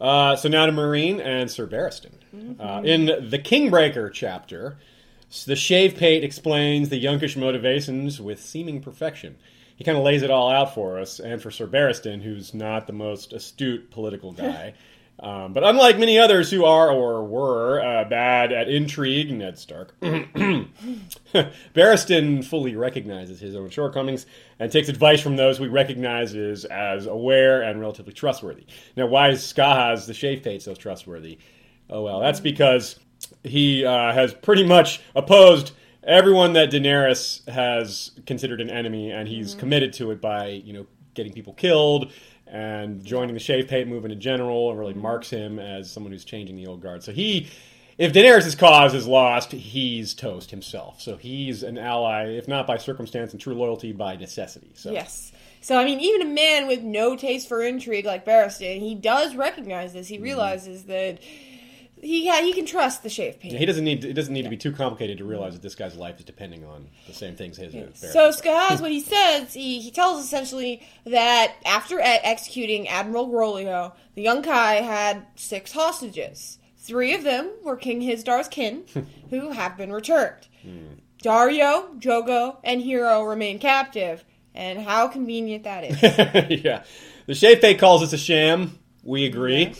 [0.00, 2.12] Uh, so now to Meereen and Sir Barristan.
[2.60, 4.78] Uh, in the Kingbreaker chapter,
[5.46, 9.36] the Shave Pate explains the Yunkish motivations with seeming perfection.
[9.76, 12.86] He kind of lays it all out for us, and for Sir Barristan, who's not
[12.86, 14.74] the most astute political guy.
[15.20, 19.98] Um, but unlike many others who are or were uh, bad at intrigue, Ned Stark,
[21.74, 24.26] Barristan fully recognizes his own shortcomings
[24.60, 28.66] and takes advice from those we he recognizes as aware and relatively trustworthy.
[28.96, 31.38] Now, why is Skahaz the Shave Pate so trustworthy?
[31.90, 33.00] Oh, well, that's because
[33.42, 35.72] he uh, has pretty much opposed
[36.04, 40.86] everyone that Daenerys has considered an enemy, and he's committed to it by, you know,
[41.14, 42.12] getting people killed
[42.50, 46.56] and joining the Shave Pate movement in general, really marks him as someone who's changing
[46.56, 47.02] the old guard.
[47.02, 47.48] So he
[47.98, 51.00] if Daenerys' cause is lost, he's toast himself.
[51.02, 54.70] So he's an ally, if not by circumstance and true loyalty, by necessity.
[54.74, 55.32] So Yes.
[55.60, 59.34] So I mean, even a man with no taste for intrigue like Barristan, he does
[59.34, 60.06] recognize this.
[60.06, 60.14] Mm-hmm.
[60.14, 61.18] He realizes that
[62.02, 63.52] he yeah, he can trust the Shave Pate.
[63.52, 65.96] he doesn't need it doesn't need to be too complicated to realize that this guy's
[65.96, 67.98] life is depending on the same things his is.
[67.98, 73.92] So Skahaz, what he says, he, he tells essentially that after e- executing Admiral Groleo,
[74.14, 76.58] the Yunkai had six hostages.
[76.76, 78.84] Three of them were King Hizdahr's kin,
[79.30, 80.48] who have been returned.
[81.22, 86.62] Daario, Jhogo, and Hero remain captive, and how convenient that is.
[86.64, 86.84] yeah,
[87.26, 88.78] the Shave Pate calls this a sham.
[89.02, 89.74] We agree.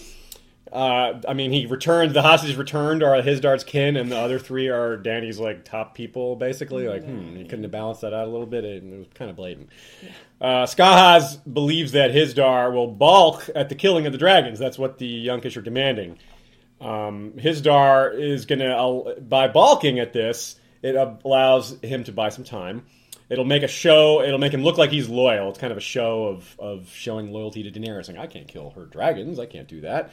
[0.72, 4.68] Uh, I mean, he returned the hostages returned are Hizdahr's kin, and the other three
[4.68, 6.88] are Dany's like top people, basically.
[6.88, 9.30] Like, hmm, he couldn't have balanced that out a little bit, and it was kind
[9.30, 9.70] of blatant.
[10.40, 14.58] Uh, Skahaz believes that Hizdahr will balk at the killing of the dragons.
[14.58, 16.18] That's what the Yunkish are demanding.
[16.80, 22.44] Um, Hizdahr is going to, by balking at this, it allows him to buy some
[22.44, 22.84] time.
[23.30, 24.22] It'll make a show.
[24.22, 25.50] It'll make him look like he's loyal.
[25.50, 28.06] It's kind of a show of of showing loyalty to Daenerys.
[28.06, 29.38] Saying, "I can't kill her dragons.
[29.38, 30.12] I can't do that."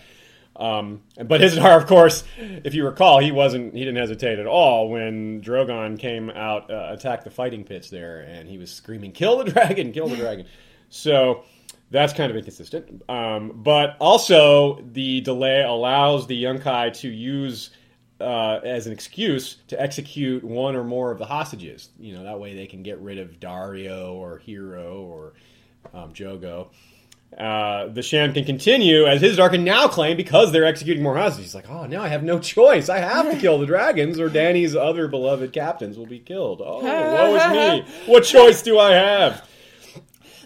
[0.56, 3.74] Um, but Hizdahr, of course, if you recall, he wasn't.
[3.74, 8.22] He didn't hesitate at all when Drogon came out, uh, attacked the fighting pits there,
[8.22, 9.91] and he was screaming, "Kill the dragon!
[9.91, 10.46] Kill the dragon!"
[10.89, 11.44] So
[11.91, 13.04] that's kind of inconsistent.
[13.10, 17.72] Um, but also, the delay allows the Yunkai to use
[18.20, 21.89] uh, as an excuse to execute one or more of the hostages.
[22.00, 25.34] You know, that way they can get rid of Daario or Hero or
[25.94, 26.70] um, Jhogo.
[27.38, 31.48] Uh, the sham can continue as Hizdahr can now claim because they're executing more hostages.
[31.48, 32.88] He's like, oh, now I have no choice.
[32.88, 36.62] I have to kill the dragons, or Dany's other beloved captains will be killed.
[36.63, 37.93] Oh, woe is me!
[38.06, 39.45] What choice do I have?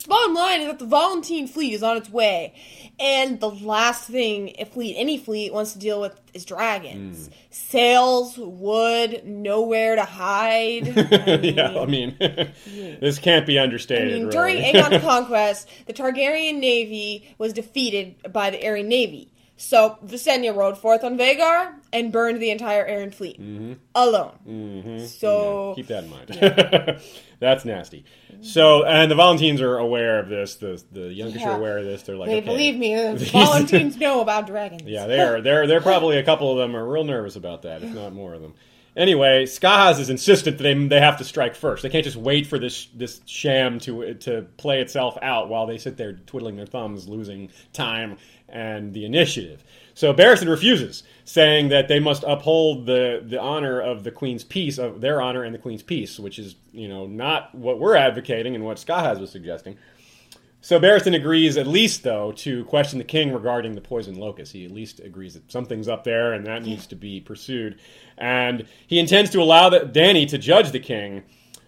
[0.08, 2.56] Bottom line is that the Volantene fleet is on its way,
[3.00, 7.28] and the last thing a fleet, any fleet, wants to deal with is dragons.
[7.28, 7.34] Hmm.
[7.50, 10.98] Sails, wood, nowhere to hide.
[11.28, 12.16] I mean, yeah, I mean,
[13.00, 14.10] this can't be understated.
[14.10, 14.32] I mean, really.
[14.32, 19.32] during Aegon's conquest, the Targaryen navy was defeated by the Arryn navy.
[19.58, 23.42] So Visenya rode forth on Vhagar and burned the entire Arryn fleet
[23.94, 24.32] alone.
[24.46, 27.02] hmm So keep that in mind.
[27.40, 28.04] That's nasty.
[28.42, 30.56] So, and the Volantenes are aware of this.
[30.56, 31.52] The the youngest Yeah.
[31.52, 32.04] are aware of this.
[32.04, 32.46] They're like, they okay.
[32.46, 34.84] believe me, the Volantenes know about dragons.
[34.84, 35.42] Yeah, they are.
[35.42, 38.34] They're they're probably a couple of them are real nervous about that, if not more
[38.34, 38.54] of them.
[38.98, 41.84] Anyway, Skahaz is insistent that they they have to strike first.
[41.84, 45.78] They can't just wait for this this sham to to play itself out while they
[45.78, 48.18] sit there twiddling their thumbs, losing time
[48.50, 49.64] and the initiative.
[49.94, 54.80] So Barristan refuses, saying that they must uphold the the honor of the Queen's peace,
[54.80, 58.56] of their honor and the Queen's peace, which is you know not what we're advocating
[58.56, 59.78] and what Skahaz was suggesting.
[60.62, 64.54] So Barristan agrees, at least though, to question the king regarding the poison locust.
[64.54, 67.80] He at least agrees that something's up there and that needs to be pursued.
[68.18, 71.24] And he intends to allow the, Dany to judge the king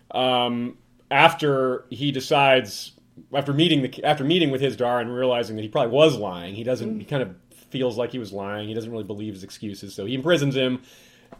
[0.09, 0.77] um,
[1.11, 2.93] after he decides,
[3.31, 6.55] after meeting the after meeting with Hizdahr and realizing that he probably was lying.
[6.55, 6.99] He doesn't.
[6.99, 7.35] He kind of
[7.71, 8.67] feels like he was lying.
[8.67, 10.81] He doesn't really believe his excuses, so he imprisons him.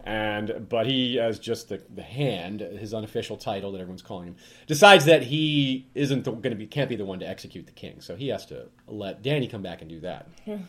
[0.06, 4.36] And but he, as just the, the hand, his unofficial title that everyone's calling him,
[4.66, 8.02] decides that he isn't going to be can't be the one to execute the king.
[8.02, 10.28] So he has to let Dany come back and do that.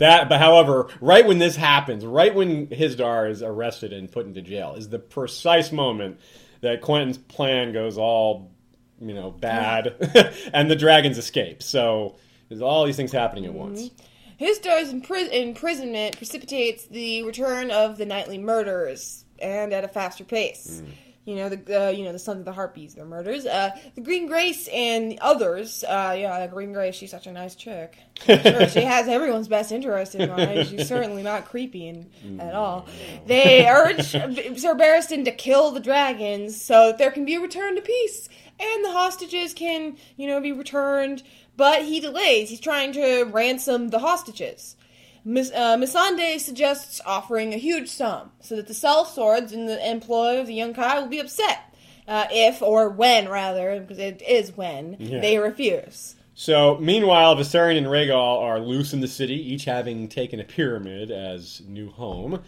[0.00, 4.40] That, but however, right when this happens, right when Hizdahr is arrested and put into
[4.40, 6.18] jail, is the precise moment
[6.62, 8.50] that Quentyn's plan goes all,
[8.98, 11.62] you know, bad, and the dragons escape.
[11.62, 12.16] So
[12.48, 13.82] there's all these things happening at once.
[13.82, 14.04] Mm-hmm.
[14.40, 20.82] Hizdahr's impris- imprisonment precipitates the return of the nightly murders, and at a faster pace.
[21.26, 23.44] You know the uh, you know the sons of the harpies, their murders.
[23.44, 25.84] Uh, the Green Grace and others.
[25.84, 26.94] Uh, yeah, Green Grace.
[26.94, 27.98] She's such a nice chick.
[28.24, 30.66] Sure, she has everyone's best interest in mind.
[30.68, 32.88] She's certainly not creepy in, at all.
[33.26, 37.76] They urge Sir Barristan to kill the dragons so that there can be a return
[37.76, 41.22] to peace, and the hostages can you know be returned.
[41.60, 42.48] But he delays.
[42.48, 44.76] He's trying to ransom the hostages.
[45.26, 50.40] Miss, uh, Missandei suggests offering a huge sum so that the sellswords in the employ
[50.40, 51.58] of the Yunkai will be upset
[52.08, 55.20] uh, if, or when rather, because it is when, Yeah.
[55.20, 56.14] they refuse.
[56.34, 61.10] So, meanwhile, Viserion and Rhaegal are loose in the city, each having taken a pyramid
[61.10, 62.40] as new home.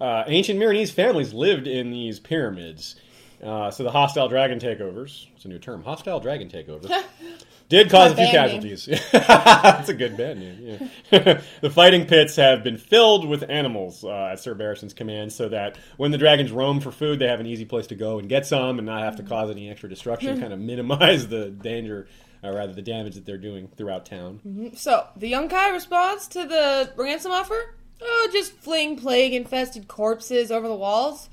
[0.00, 2.96] Uh, ancient Meereenese families lived in these pyramids.
[3.42, 6.90] Uh, so the hostile dragon takeovers, it's a new term, hostile dragon takeovers,
[7.68, 8.88] did cause a few casualties.
[9.12, 11.40] That's a good band name, yeah.
[11.60, 15.76] the fighting pits have been filled with animals uh, at Sir Barristan's command so that
[15.96, 18.46] when the dragons roam for food, they have an easy place to go and get
[18.46, 22.08] some and not have to cause any extra destruction, kind of minimize the danger,
[22.42, 24.72] or rather the damage that they're doing throughout town.
[24.76, 27.74] So, the Yunkai responds to the ransom offer?
[28.06, 31.28] Oh, just fling plague infested corpses over the walls.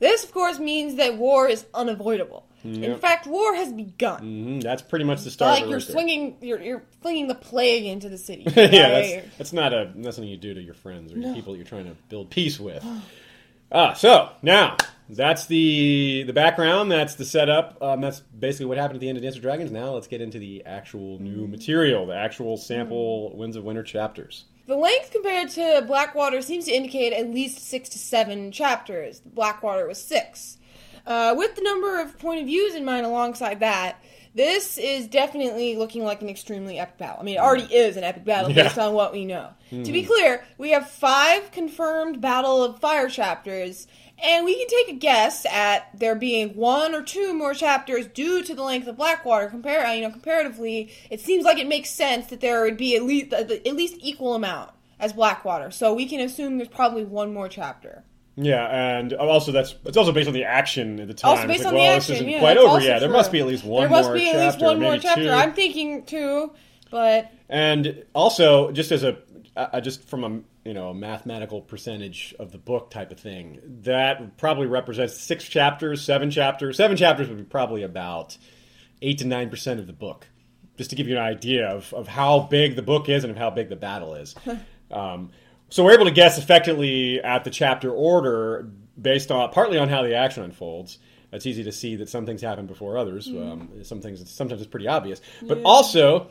[0.00, 2.46] This, of course, means that war is unavoidable.
[2.62, 4.20] In fact, war has begun.
[4.20, 5.54] hmm That's pretty much the start.
[5.54, 8.42] Like of you're flinging, you're, you're flinging the plague into the city.
[8.54, 9.22] yeah, right?
[9.24, 11.58] that's, that's not a that's something you do to your friends or your people that
[11.58, 12.84] you're trying to build peace with.
[13.72, 14.76] ah, so now
[15.08, 16.92] that's the the background.
[16.92, 17.82] That's the setup.
[17.82, 19.70] Um, that's basically what happened at the end of Dance of Dragons.
[19.70, 24.44] Now let's get into the actual new material, the actual sample Winds of Winter chapters.
[24.70, 29.18] The length compared to Blackwater seems to indicate at least six to seven chapters.
[29.18, 30.58] Blackwater was six.
[31.04, 33.96] Uh, with the number of point of views in mind alongside that,
[34.32, 37.16] this is definitely looking like an extremely epic battle.
[37.18, 38.62] I mean, it already is an epic battle Yeah.
[38.62, 39.48] based on what we know.
[39.70, 43.88] To be clear, we have five confirmed Battle of Fire chapters,
[44.22, 48.42] and we can take a guess at there being one or two more chapters due
[48.42, 49.48] to the length of Blackwater.
[49.48, 52.96] Compare, uh, you know, comparatively, it seems like it makes sense that there would be
[52.96, 55.70] at least at least equal amount as Blackwater.
[55.70, 58.04] So we can assume there's probably one more chapter.
[58.36, 61.32] Yeah, and also that's it's also based on the action at the time.
[61.32, 63.00] Also based like, on the well, action, this isn't yeah, quite over yet.
[63.00, 64.96] There must be at least one there must more be at chapter, least one more
[64.98, 65.24] chapter.
[65.24, 65.30] two.
[65.30, 66.52] I'm thinking two,
[66.90, 69.18] but And also, just as a
[69.56, 73.58] uh, just from a you know a mathematical percentage of the book type of thing,
[73.82, 76.76] that probably represents six chapters, seven chapters.
[76.76, 78.38] Seven chapters would be probably about
[79.02, 80.28] eight to nine percent of the book,
[80.78, 83.36] just to give you an idea of, of how big the book is and of
[83.36, 84.36] how big the battle is.
[84.92, 85.32] um,
[85.70, 90.04] so we're able to guess effectively at the chapter order based on partly on how
[90.04, 91.00] the action unfolds.
[91.32, 93.26] It's easy to see that some things happen before others.
[93.26, 96.30] Um, some things sometimes it's pretty obvious, but also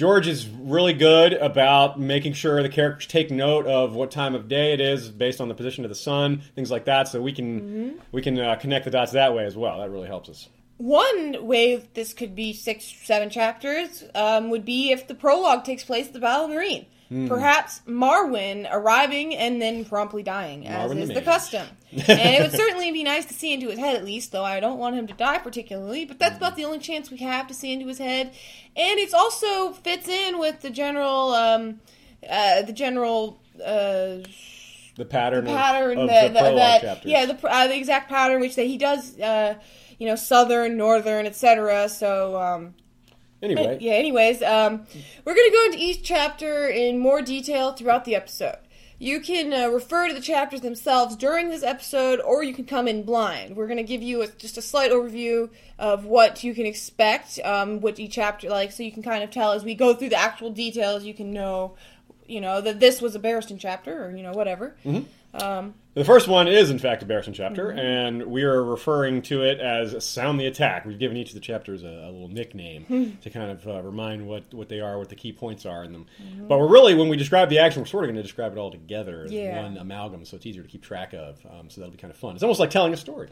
[0.00, 4.48] George is really good about making sure the characters take note of what time of
[4.48, 7.06] day it is based on the position of the sun, things like that.
[7.06, 9.78] So we can we can uh, connect the dots that way as well.
[9.80, 10.48] That really helps us.
[10.78, 15.84] One way this could be six, seven chapters um, would be if the prologue takes
[15.84, 16.86] place at the Battle of Meereen.
[17.10, 17.26] Hmm.
[17.26, 21.24] Perhaps Marwyn arriving and then promptly dying, as is the Mage.
[21.24, 21.66] custom.
[21.92, 24.60] and it would certainly be nice to see into his head at least, though I
[24.60, 27.54] don't want him to die particularly, but that's about the only chance we have to
[27.54, 28.28] see into his head.
[28.76, 31.80] And it also fits in with the general um,
[32.28, 34.18] uh, the general uh,
[34.96, 38.40] The pattern, of- pattern of, that, the prologue that- yeah the, uh, the exact pattern
[38.40, 39.54] which that he does uh,
[39.98, 42.74] you know southern northern etc so um,
[43.42, 44.86] Anyway, yeah anyways um,
[45.24, 48.58] we're gonna go into each chapter in more detail throughout the episode.
[48.98, 52.86] You can uh, refer to the chapters themselves during this episode or you can come
[52.86, 53.56] in blind.
[53.56, 55.48] We're gonna give you a, just a slight overview
[55.78, 59.30] of what you can expect um, what each chapter like so you can kind of
[59.30, 61.74] tell as we go through the actual details you can know
[62.26, 64.76] you know that this was a Barristan chapter or you know whatever.
[65.32, 67.78] Um, The first one is, in fact, a Barristan chapter, Mm-hmm.
[67.78, 70.84] and we are referring to it as Sound the Attack.
[70.86, 73.04] We've given each of the chapters a, a little nickname Hmm.
[73.22, 75.92] to kind of uh, remind what, what they are, what the key points are in
[75.92, 76.06] them.
[76.22, 76.46] Mm-hmm.
[76.46, 78.58] But we're really, when we describe the action, we're sort of going to describe it
[78.58, 79.62] all together as Yeah.
[79.64, 81.44] one amalgam, so it's easier to keep track of.
[81.50, 82.34] Um, so that'll be kind of fun.
[82.34, 83.28] It's almost like telling a story.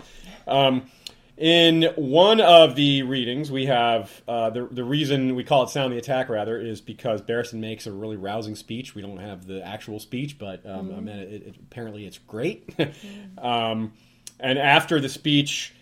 [0.49, 0.91] Um,
[1.39, 5.93] in one of the readings, we have uh, the the reason we call it "Sound
[5.93, 8.95] the Attack" rather is because Barristan makes a really rousing speech.
[8.97, 12.69] We don't have the actual speech, but um, I mean, it, it, apparently it's great.
[13.39, 13.93] um,
[14.41, 15.75] and after the speech,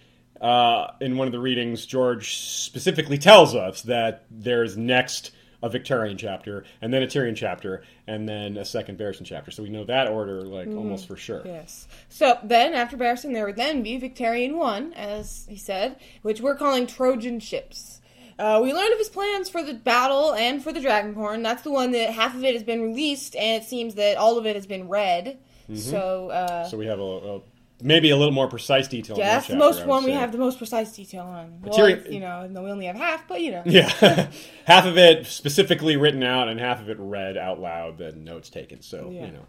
[0.42, 5.30] uh, in one of the readings, George specifically tells us that there's next
[5.66, 9.50] a Victarion chapter, and then a Tyrion chapter, and then a second Barristan chapter.
[9.50, 11.42] So we know that order like almost for sure.
[11.44, 11.88] Yes.
[12.08, 16.56] So then, after Barristan, there would then be Victarion 1, as he said, which we're
[16.56, 18.00] calling Trojan ships.
[18.38, 21.42] Uh, we learned of his plans for the battle and for the Dragonborn.
[21.42, 24.36] That's the one that half of it has been released, and it seems that all
[24.38, 25.38] of it has been read.
[25.74, 27.40] So, uh, So we have a, a
[27.82, 29.16] maybe a little more precise detail.
[29.18, 31.60] yeah, that that's the most one we have the most precise detail on.
[31.62, 33.62] Well, Tyrion- you know, no, we only have half, but you know.
[33.66, 33.88] Yeah,
[34.64, 38.48] half of it specifically written out, and half of it read out loud, then notes
[38.50, 38.82] taken.
[38.82, 39.26] So Yeah.
[39.26, 39.46] you know.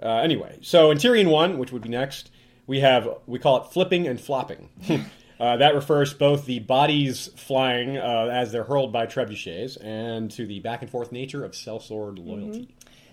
[0.00, 2.30] Uh, anyway, so in Tyrion one, which would be next,
[2.66, 4.68] we have we call it flipping and flopping.
[5.40, 10.30] uh, that refers to both the bodies flying uh, as they're hurled by trebuchets, and
[10.30, 12.68] to the back and forth nature of sellsword loyalty.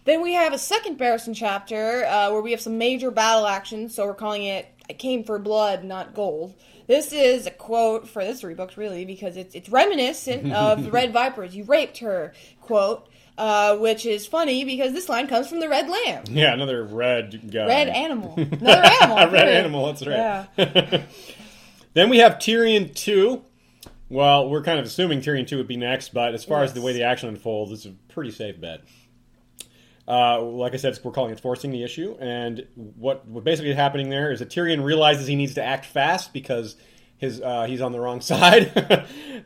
[0.05, 3.89] Then we have a second Barristan chapter uh, where we have some major battle action,
[3.89, 6.53] so we're calling it "I came for blood, not gold."
[6.87, 10.91] This is a quote for this three books, really, because it's it's reminiscent of the
[10.91, 11.55] Red Vipers.
[11.55, 15.89] You raped her, quote, uh, which is funny because this line comes from the Red
[15.89, 17.65] Lamb, Yeah, another red guy.
[17.65, 19.85] red animal, another animal, A red animal.
[19.87, 20.47] That's right.
[20.57, 21.03] Yeah.
[21.93, 23.41] Then we have Tyrion 2.
[24.09, 26.81] Well, we're kind of assuming Tyrion 2 would be next, but as far as the
[26.81, 28.81] way the action unfolds, it's a pretty safe bet.
[30.07, 33.75] Uh, like I said, we're calling it forcing the issue, and what what basically is
[33.75, 36.75] happening there is that Tyrion realizes he needs to act fast because
[37.17, 38.71] his uh, he's on the wrong side,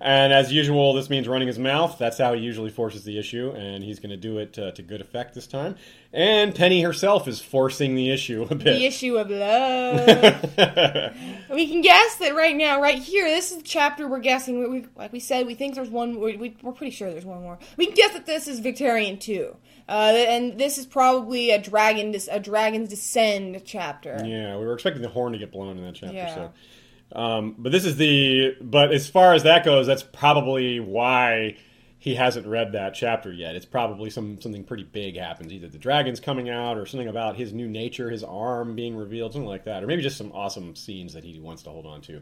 [0.02, 1.98] and as usual, this means running his mouth.
[1.98, 4.82] That's how he usually forces the issue, and he's going to do it uh, to
[4.82, 5.76] good effect this time.
[6.12, 8.64] And Penny herself is forcing the issue a bit.
[8.64, 10.42] The issue of love.
[11.52, 14.60] we can guess that right now, right here, this is the chapter we're guessing.
[14.60, 16.20] We, we, like we said, we think there's one.
[16.20, 17.60] We, we, we're pretty sure there's one more.
[17.78, 19.56] We can guess that this is Victarion two,
[19.90, 24.22] uh, and this is probably a dragon, a dragon's descend chapter.
[24.24, 26.16] Yeah, we were expecting the horn to get blown in that chapter.
[26.16, 26.36] Yeah.
[26.36, 28.56] So, um, but this is the.
[28.62, 31.58] But as far as that goes, that's probably why
[31.98, 33.56] he hasn't read that chapter yet.
[33.56, 35.52] It's probably some something pretty big happens.
[35.52, 39.34] Either the dragon's coming out, or something about his new nature, his arm being revealed,
[39.34, 42.02] something like that, or maybe just some awesome scenes that he wants to hold on
[42.02, 42.22] to.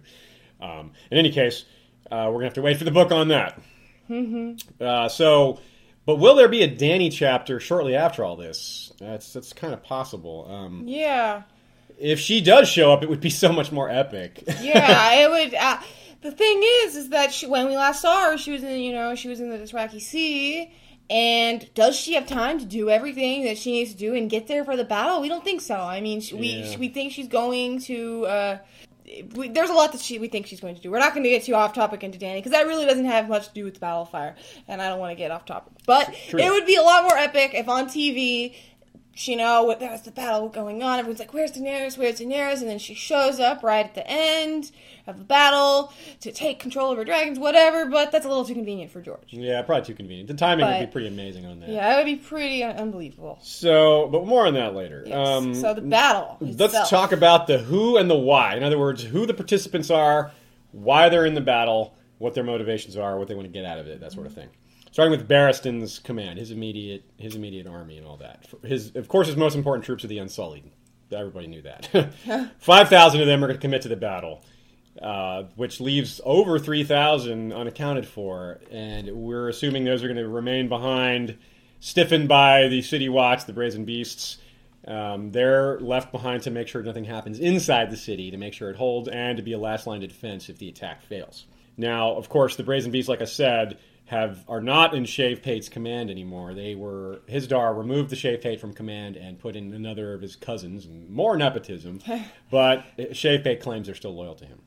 [0.62, 1.66] Um, in any case,
[2.10, 3.60] uh, we're gonna have to wait for the book on that.
[4.10, 4.82] Mm-hmm.
[4.82, 5.60] Uh, so.
[6.08, 8.92] But will there be a Dany chapter shortly after all this?
[8.98, 10.48] That's that's kind of possible.
[10.50, 11.44] Um, Yeah,
[12.00, 14.42] if she does show up, it would be so much more epic.
[14.62, 15.14] yeah.
[15.22, 15.54] it would.
[15.54, 15.78] Uh,
[16.22, 18.94] the thing is, is that she, when we last saw her, she was in, you
[18.94, 20.72] know, she was in the Dothraki Sea.
[21.10, 24.48] And does she have time to do everything that she needs to do and get
[24.48, 25.22] there for the battle?
[25.22, 25.76] We don't think so.
[25.76, 26.78] I mean, we Yeah.
[26.78, 28.26] we think she's going to.
[28.26, 28.58] Uh,
[29.36, 30.92] we, there's a lot that she we think she's going to do.
[30.92, 33.30] We're not going to get too off topic into Dany because that really doesn't have
[33.30, 34.36] much to do with the battle of fire,
[34.68, 35.74] and I don't want to get off topic.
[35.86, 36.40] But True.
[36.40, 38.56] it would be a lot more epic if on TV.
[39.20, 41.00] You know, what there's the battle going on.
[41.00, 41.98] Everyone's like, "Where's Daenerys?
[41.98, 44.72] Where's Daenerys?" And then she shows up right at the end
[45.08, 47.86] of the battle to take control of her dragons, whatever.
[47.88, 49.28] But that's a little too convenient for George.
[49.30, 50.28] yeah, probably too convenient.
[50.28, 51.70] The timing would be pretty amazing on that.
[51.70, 53.40] Yeah, that would be pretty un- unbelievable.
[53.42, 55.04] So, but more on that later.
[55.06, 55.28] Yes.
[55.28, 56.38] Um, so the battle.
[56.40, 58.56] let's talk about the who and the why.
[58.56, 60.32] In other words, who the participants are,
[60.72, 63.80] why they're in the battle, what their motivations are, what they want to get out
[63.80, 64.50] of it, that sort of thing.
[64.98, 68.48] Starting with Barristan's command, his immediate his immediate army and all that.
[68.64, 70.72] His of course his most important troops are the Unsullied.
[71.12, 72.52] Everybody knew that.
[72.60, 74.44] Five thousand of them are going to commit to the battle.
[75.00, 78.60] Uh, which leaves over 3,000 unaccounted for.
[78.72, 81.38] And we're assuming those are going to remain behind,
[81.80, 84.40] stiffened by the City Watch, the Brazen Beasts.
[84.88, 88.72] Um, they're left behind to make sure nothing happens inside the city, to make sure
[88.72, 91.46] it holds, and to be a last line of defense if the attack fails.
[91.78, 93.78] Now, of course, the Brazen Beasts, like I said,
[94.08, 96.54] have are not in Shave Pate's command anymore.
[96.54, 100.36] They were Hizdahr removed the Shave Pate from command and put in another of his
[100.36, 102.00] cousins, and more nepotism.
[102.52, 104.62] but Shave Pate claims they're still loyal to him.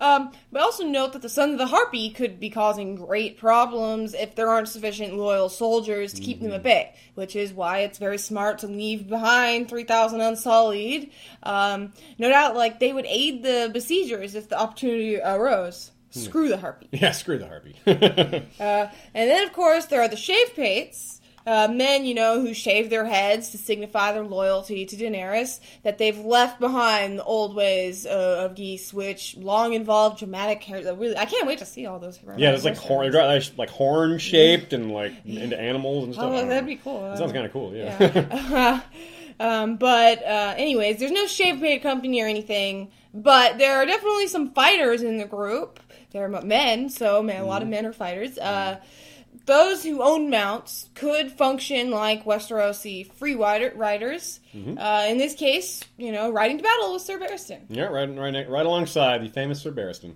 [0.00, 4.12] Um, but also note that the Son of the Harpy could be causing great problems
[4.12, 7.98] if there aren't sufficient loyal soldiers to keep them at bay, which is why it's
[7.98, 11.12] very smart to leave behind 3,000 Unsullied.
[11.44, 15.92] Um, no doubt, like, they would aid the besiegers if the opportunity arose.
[16.20, 16.88] Screw the Harpy.
[16.92, 17.74] Yeah, screw the Harpy.
[18.60, 22.54] Uh, and then, of course, there are the Shave Pates, uh, men, you know, who
[22.54, 27.54] shave their heads to signify their loyalty to Daenerys, that they've left behind the old
[27.54, 30.78] ways uh, of Ghis, which long involved dramatic hair.
[30.94, 32.18] Really, I can't wait to see all those.
[32.36, 33.12] yeah, it's like horn,
[33.56, 36.32] like, horn shaped and like into animals and stuff.
[36.32, 37.02] Oh, that'd be cool.
[37.02, 37.74] That sounds kind of cool.
[37.74, 37.96] Yeah.
[38.00, 38.80] Yeah.
[39.62, 42.90] um, but uh, anyways, there's no shave paint company or anything.
[43.16, 45.78] But there are definitely some fighters in the group.
[46.14, 48.38] They're men, so man, a lot of men are fighters.
[48.38, 48.78] Uh,
[49.46, 54.38] those who own mounts could function like Westerosi free rider- riders.
[54.54, 57.62] Uh, in this case, you know, riding to battle with Sir Barristan.
[57.68, 60.14] Yeah, right, right, right alongside the famous Sir Barristan.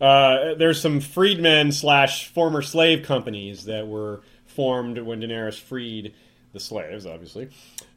[0.00, 6.12] Uh, there's some freedmen slash former slave companies that were formed when Daenerys freed
[6.52, 7.48] the slaves, obviously.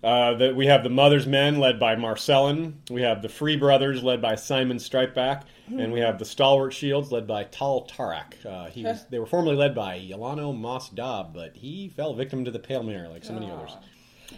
[0.03, 2.73] Uh, that we have the Mother's Men led by Marselen.
[2.89, 7.11] We have the Free Brothers led by Symon Stripeback, and we have the Stalwart Shields
[7.11, 8.45] led by Tal Toraq.
[8.45, 12.43] Uh, he was, they were formerly led by Yolano Moss Dobb, but he fell victim
[12.45, 13.71] to the Pale Mare, like so many others.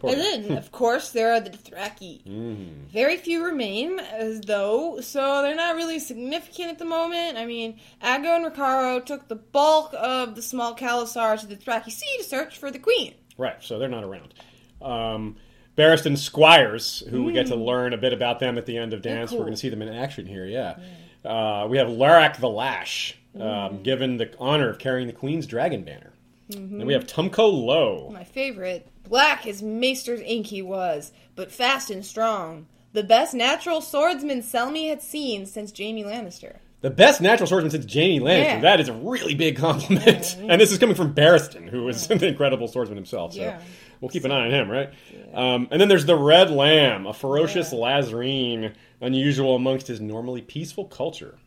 [0.07, 2.23] And then, of course, there are the Dothraki.
[2.23, 2.87] Mm-hmm.
[2.91, 7.37] Very few remain, as though, so they're not really significant at the moment.
[7.37, 11.91] I mean, Aggo and Rakharo took the bulk of the small Khalasar to the Dothraki
[11.91, 13.13] Sea to search for the Queen.
[13.37, 14.33] Right, so they're not around.
[14.81, 15.35] Um,
[15.77, 19.01] Barristan Squires, who we get to learn a bit about them at the end of
[19.01, 19.31] Dance.
[19.31, 19.39] cool.
[19.39, 20.77] We're going to see them in action here, yeah.
[21.23, 25.83] Uh, we have Larraq the Lash, um, given the honor of carrying the Queen's dragon
[25.83, 26.13] banner.
[26.49, 28.11] Then we have Tumco Lho.
[28.11, 28.87] My favorite.
[29.07, 32.67] Black as Maester's ink he was, but fast and strong.
[32.93, 36.57] The best natural swordsman Selmy had seen since Jaime Lannister.
[36.81, 38.43] The best natural swordsman since Jaime Lannister.
[38.43, 38.59] Yeah.
[38.61, 40.35] That is a really big compliment.
[40.39, 43.33] and this is coming from Barristan, who is an incredible swordsman himself.
[43.33, 43.59] So Yeah.
[44.01, 44.89] we'll keep an eye on him, right?
[45.33, 47.79] Um, and then there's the Red Lamb, a ferocious Yeah.
[47.79, 51.37] Lhazareen, unusual amongst his normally peaceful culture.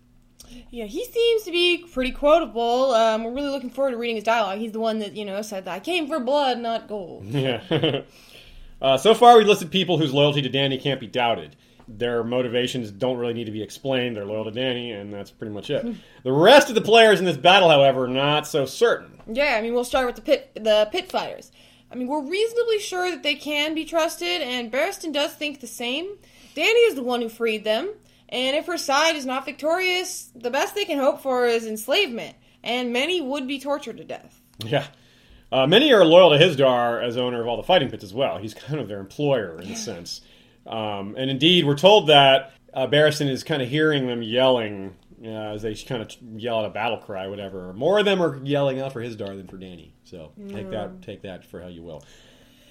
[0.71, 2.93] Yeah, he seems to be pretty quotable.
[2.93, 4.59] Um, we're really looking forward to reading his dialogue.
[4.59, 7.25] He's the one that, you know, said that I came for blood, not gold.
[7.39, 8.03] Yeah.
[8.83, 11.57] uh, so far, we've listed people whose loyalty to Dany can't be doubted.
[11.87, 14.17] Their motivations don't really need to be explained.
[14.17, 15.87] They're loyal to Dany, and that's pretty much it.
[16.23, 19.21] the rest of the players in this battle, however, are not so certain.
[19.27, 21.51] Yeah, I mean, we'll start with the pit, the pit fighters.
[21.91, 25.67] I mean, we're reasonably sure that they can be trusted, and Barristan does think the
[25.67, 26.17] same.
[26.55, 27.91] Dany is the one who freed them,
[28.29, 32.37] and if her side is not victorious, the best they can hope for is enslavement,
[32.63, 34.41] and many would be tortured to death.
[34.65, 34.87] Yeah.
[35.51, 38.39] Uh, many are loyal to Hizdahr as owner of all the fighting pits as well.
[38.39, 40.21] He's kind of their employer in a sense.
[40.67, 45.55] Um, and indeed, we're told that uh, Barristan is kind of hearing them yelling uh,
[45.55, 47.73] as they kind of yell out a battle cry, whatever.
[47.73, 49.93] More of them are yelling out for Hizdahr than for Dany.
[50.05, 52.05] So take that, take that for how you will.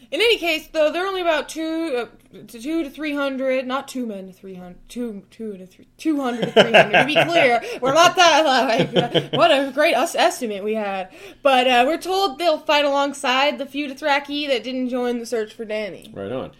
[0.10, 3.88] In any case, though, they're only about two uh, to two to three hundred, not
[3.88, 6.99] two men to three hundred, two two to three, two hundred to three hundred.
[6.99, 11.10] to be clear, we're not that like what a great us estimate we had.
[11.43, 15.53] But uh, we're told they'll fight alongside the few Dothraki that didn't join the search
[15.53, 16.16] for Dany.
[16.16, 16.51] Right on.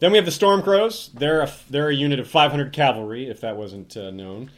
[0.00, 1.12] Then we have the Stormcrows.
[1.12, 4.50] They're a, they're a unit of 500 cavalry, if that wasn't uh, known.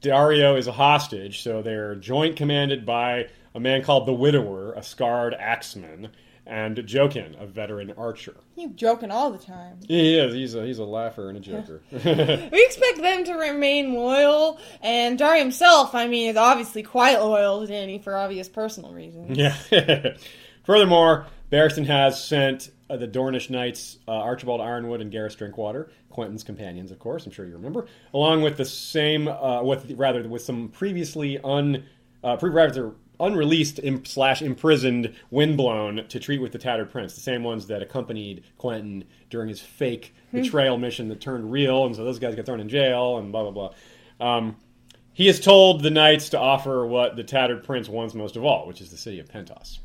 [0.00, 4.82] Daario is a hostage, so they're joint commanded by a man called the Widower, a
[4.82, 6.08] scarred axeman,
[6.50, 8.34] and Jokin, a veteran archer.
[8.56, 9.78] You joking all the time.
[9.86, 10.34] He is.
[10.34, 11.80] He's a, he's a laugher and a joker.
[11.92, 17.64] We expect them to remain loyal, and Daario himself, I mean, is obviously quite loyal
[17.64, 19.38] to Dany for obvious personal reasons.
[19.38, 19.56] yeah.
[20.64, 26.42] Furthermore, Barristan has sent uh, the Dornish knights uh, Archibald Yronwood and Gerris Drinkwater, Quentyn's
[26.42, 27.24] companions, of course.
[27.26, 31.84] I'm sure you remember, along with the same, uh, with rather with some previously un,
[32.24, 37.20] uh, pre- rather unreleased im- slash imprisoned Windblown to treat with the Tattered Prince, the
[37.20, 42.04] same ones that accompanied Quentyn during his fake betrayal mission that turned real, and so
[42.04, 43.72] those guys got thrown in jail and blah blah
[44.18, 44.34] blah.
[44.34, 44.56] Um,
[45.12, 48.66] he has told the knights to offer what the Tattered Prince wants most of all,
[48.66, 49.78] which is the city of Pentos.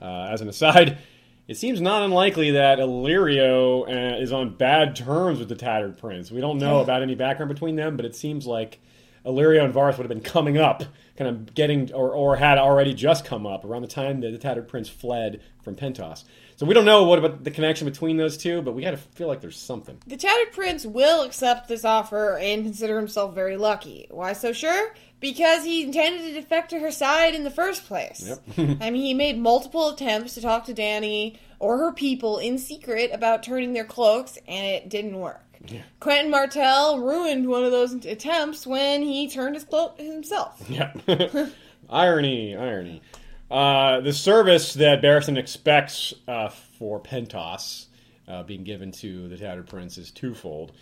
[0.00, 0.98] Uh, as an aside,
[1.46, 6.30] it seems not unlikely that Illyrio uh, is on bad terms with the Tattered Prince.
[6.30, 8.80] We don't know about any background between them, but it seems like
[9.24, 10.82] Illyrio and Varys would have been coming up,
[11.16, 14.38] kind of getting, or, or had already just come up around the time that the
[14.38, 16.24] Tattered Prince fled from Pentos.
[16.56, 18.96] So we don't know what about the connection between those two, but we got to
[18.96, 19.98] feel like there's something.
[20.06, 24.06] The Tattered Prince will accept this offer and consider himself very lucky.
[24.10, 24.94] Why so sure?
[25.20, 28.38] Because he intended to defect to her side in the first place.
[28.56, 28.78] Yep.
[28.82, 33.10] I mean, he made multiple attempts to talk to Dany or her people in secret
[33.12, 35.44] about turning their cloaks, and it didn't work.
[35.68, 35.82] Yeah.
[36.00, 40.64] Quentyn Martell ruined one of those attempts when he turned his cloak himself.
[40.68, 40.92] Yeah.
[41.90, 43.02] irony, irony.
[43.50, 47.86] Uh, the service that Barristan expects uh, for Pentos
[48.26, 50.72] uh, being given to the Tattered Prince is twofold.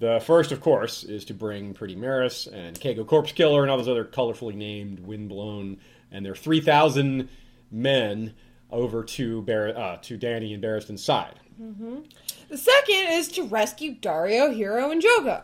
[0.00, 3.78] The first, of course, is to bring Pretty Meris and Caggo Corpse Killer and all
[3.78, 5.78] those other colorfully named Windblown
[6.12, 7.28] and their 3,000
[7.70, 8.34] men
[8.70, 11.38] over to Bar- uh, to Dany and Barristan's side.
[12.48, 15.42] The second is to rescue Daario, Hero, and Jhogo.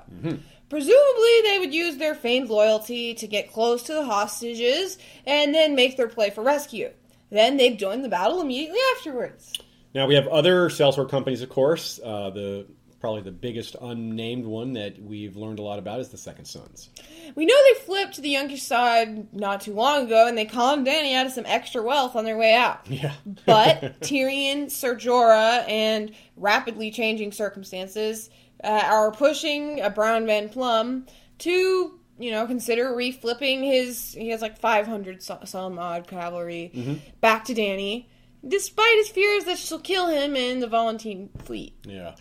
[0.70, 5.75] Presumably, they would use their feigned loyalty to get close to the hostages and then
[5.75, 6.91] make their play for rescue.
[7.31, 9.53] Then they'd join the battle immediately afterwards.
[9.95, 12.01] Now we have other sellsword companies, of course.
[12.03, 12.66] Uh, the
[13.05, 16.88] probably the biggest unnamed one that we've learned a lot about is the Second Sons.
[17.34, 20.86] We know they flipped to the Yunkish side not too long ago, and they conned
[20.86, 22.80] Dany out of some extra wealth on their way out.
[22.88, 23.12] Yeah,
[23.44, 28.30] But Tyrion, Ser Jorah, and rapidly changing circumstances
[28.62, 31.05] uh, are pushing a Brown Ben Plum
[31.40, 34.14] to, you know, consider reflipping his.
[34.14, 38.07] He has like 500 some odd cavalry back to Dany,
[38.48, 41.74] despite his fears that she'll kill him in the Volantene fleet.
[41.84, 42.14] yeah.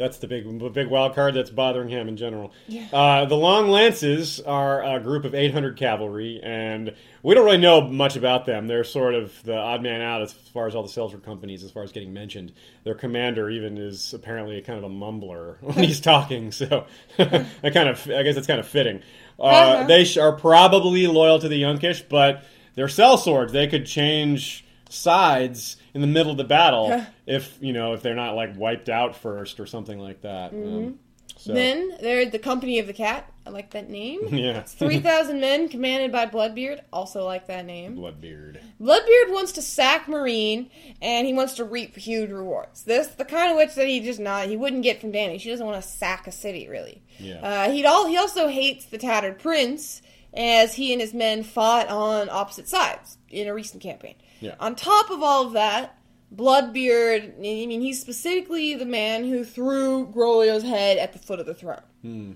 [0.00, 2.52] That's the big, the big wild card that's bothering him in general.
[2.66, 2.86] Yeah.
[2.90, 7.82] Uh, the Long Lances are a group of 800 cavalry, and we don't really know
[7.82, 8.66] much about them.
[8.66, 11.70] They're sort of the odd man out as far as all the sellsword companies, as
[11.70, 12.52] far as getting mentioned.
[12.84, 16.86] Their commander even is apparently kind of a mumbler when he's talking, so
[17.18, 19.02] I kind of, I guess it's kind of fitting.
[19.38, 19.84] Uh, Uh-huh.
[19.86, 22.42] They sh- are probably loyal to the Yunkish, but
[22.74, 23.50] they're sellswords.
[23.52, 28.14] They could change sides in the middle of the battle if you know if they're
[28.14, 30.52] not like wiped out first or something like that.
[30.52, 30.98] Um,
[31.40, 33.32] so, Then they're the Company of the Cat.
[33.46, 34.28] I like that name.
[34.30, 36.80] yeah, 3,000 men commanded by Bloodbeard.
[36.92, 37.96] Also like that name.
[37.96, 38.60] Bloodbeard.
[38.78, 40.68] Bloodbeard wants to sack Meereen,
[41.00, 42.82] and he wants to reap huge rewards.
[42.82, 45.40] This the kind of witch that he just not he wouldn't get from Dany.
[45.40, 47.02] She doesn't want to sack a city, really.
[47.18, 47.40] Yeah.
[47.40, 50.02] Uh, he'd all he also hates the Tattered Prince,
[50.34, 54.16] as he and his men fought on opposite sides in a recent campaign.
[54.40, 54.54] Yeah.
[54.60, 55.96] On top of all of that,
[56.34, 61.46] Bloodbeard, I mean, he's specifically the man who threw Groleo's head at the foot of
[61.46, 61.82] the throne.
[62.02, 62.32] Hmm.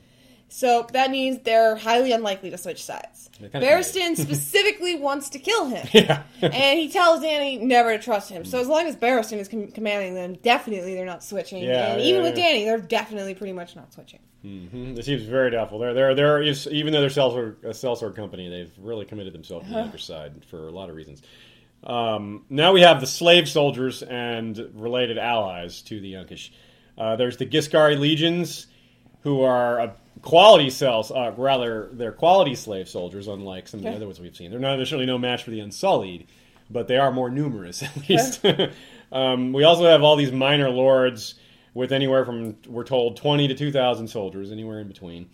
[0.49, 3.29] So that means they're highly unlikely to switch sides.
[3.41, 5.87] Barristan specifically wants to kill him.
[5.95, 6.23] Yeah.
[6.41, 8.45] and he tells Dany never to trust him.
[8.45, 11.65] So as long as Barristan is com- commanding them, definitely they're not switching.
[11.65, 12.35] Yeah, and yeah, even with.
[12.37, 14.21] Dany, they're definitely pretty much not switching.
[14.43, 15.79] hmm It seems very doubtful.
[15.79, 17.09] They're, they're, they're, even though they're
[17.65, 20.95] a sellsword company, they've really committed themselves to the other side for a lot of
[20.95, 21.23] reasons.
[21.85, 26.51] Um, now we have the slave soldiers and related allies to the Yunkish.
[26.97, 28.67] Uh, there's the Ghiscari legions,
[29.23, 33.89] who are a quality cells, uh, rather they're quality slave soldiers, unlike some of the
[33.91, 33.97] Okay.
[33.97, 34.51] other ones we've seen.
[34.51, 36.27] They're not necessarily no match for the Unsullied,
[36.71, 38.45] but they are more numerous at least.
[39.13, 41.35] um, we also have all these minor lords
[41.75, 45.29] with anywhere from we're told twenty to two thousand soldiers, anywhere in between.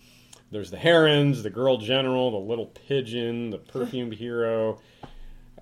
[0.51, 4.79] There's the herons, the girl general, the little pigeon, the perfumed hero,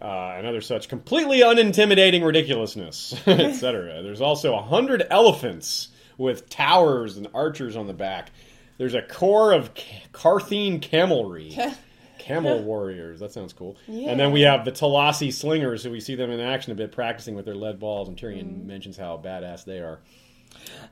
[0.02, 4.02] uh, and other such completely unintimidating ridiculousness, etc.
[4.04, 8.32] There's also a hundred elephants with towers and archers on the back.
[8.78, 11.76] There's a corps of Ca- Qartheen camelry.
[12.20, 13.22] Camel warriors.
[13.22, 13.78] That sounds cool.
[13.88, 14.12] Yeah.
[14.12, 16.92] And then we have the Tolosi slingers, who we see them in action a bit,
[16.92, 18.08] practicing with their lead balls.
[18.08, 20.00] And Tyrion mentions how badass they are.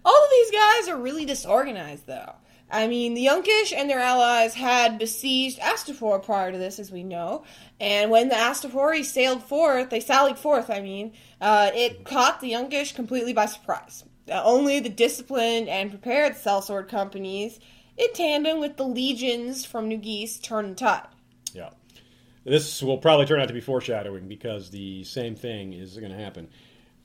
[0.05, 2.33] All of these guys are really disorganized, though.
[2.70, 7.03] I mean, the Yunkish and their allies had besieged Astapor prior to this, as we
[7.03, 7.43] know.
[7.80, 12.51] And when the Astapori sailed forth, they sallied forth, I mean, uh, it caught the
[12.51, 14.03] Yunkish completely by surprise.
[14.30, 17.59] Uh, only the disciplined and prepared sellsword companies,
[17.97, 21.07] in tandem with the legions from New Ghis, turned the tide.
[21.53, 21.70] Yeah.
[22.43, 26.18] This will probably turn out to be foreshadowing because the same thing is going to
[26.18, 26.49] happen,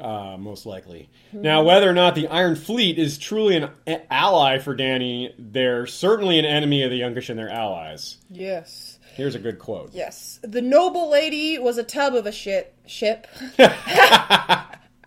[0.02, 1.08] uh, most likely.
[1.32, 5.86] Now, whether or not the Iron Fleet is truly an a- ally for Dany, they're
[5.86, 8.18] certainly an enemy of the Yunkish and their allies.
[8.28, 8.98] Yes.
[9.14, 9.90] Here's a good quote.
[9.92, 10.40] Yes.
[10.42, 13.26] The noble lady was a tub of a shit ship.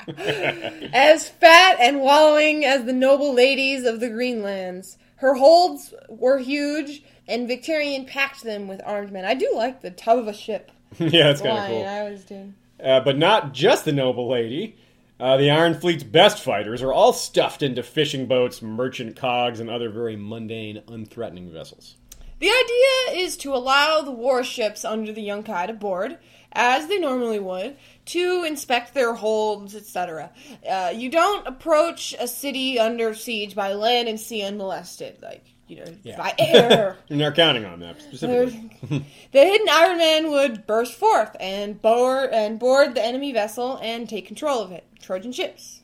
[0.07, 4.97] as fat and wallowing as the noble ladies of the Greenlands.
[5.17, 9.25] Her holds were huge, and Victarion packed them with armed men.
[9.25, 11.69] I do like the tub of a ship yeah, that's kind of line.
[11.71, 11.85] cool.
[11.85, 12.53] I always do.
[12.81, 14.77] Uh, but not just the noble lady.
[15.19, 19.69] Uh, the Iron Fleet's best fighters are all stuffed into fishing boats, merchant cogs, and
[19.69, 21.95] other very mundane, unthreatening vessels.
[22.39, 26.17] The idea is to allow the warships under the Yunkai to board,
[26.51, 30.31] as they normally would, to inspect their holds, etc.
[30.69, 35.77] Uh, you don't approach a city under siege by land and sea unmolested, like, you
[35.77, 36.17] know, Yeah.
[36.17, 36.97] by air.
[37.07, 38.69] You're not counting on that specifically.
[39.31, 44.09] the hidden Iron Man would burst forth and board and board the enemy vessel and
[44.09, 44.83] take control of it.
[45.05, 45.81] Trojan ships.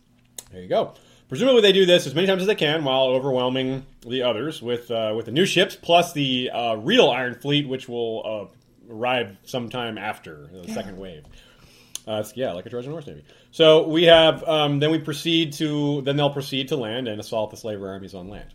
[0.51, 0.93] There you go.
[1.29, 4.91] Presumably, they do this as many times as they can while overwhelming the others with
[4.91, 8.49] uh, with the new ships plus the uh, real Iron Fleet, which will
[8.89, 11.23] uh, arrive sometime after the second wave.
[12.07, 13.23] Uh, yeah, like a Trojan horse navy.
[13.51, 17.51] So we have um, then we proceed to then they'll proceed to land and assault
[17.51, 18.49] the slaver armies on land.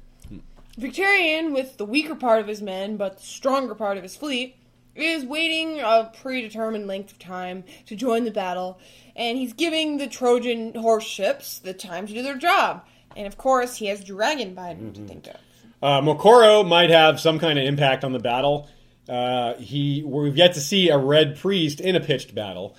[0.79, 4.57] Victarion, with the weaker part of his men but the stronger part of his fleet,
[4.97, 8.79] is waiting a predetermined length of time to join the battle,
[9.15, 12.85] and he's giving the Trojan horse ships the time to do their job.
[13.17, 15.37] And of course, he has Dragonbinder to think of.
[15.83, 18.69] Uh, Moqorro might have some kind of impact on the battle.
[19.09, 22.77] Uh, he we've yet to see a red priest in a pitched battle.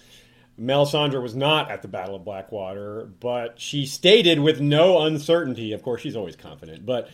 [0.59, 5.71] Melisandre was not at the Battle of Blackwater, but she stated with no uncertainty.
[5.73, 7.09] Of course, she's always confident, but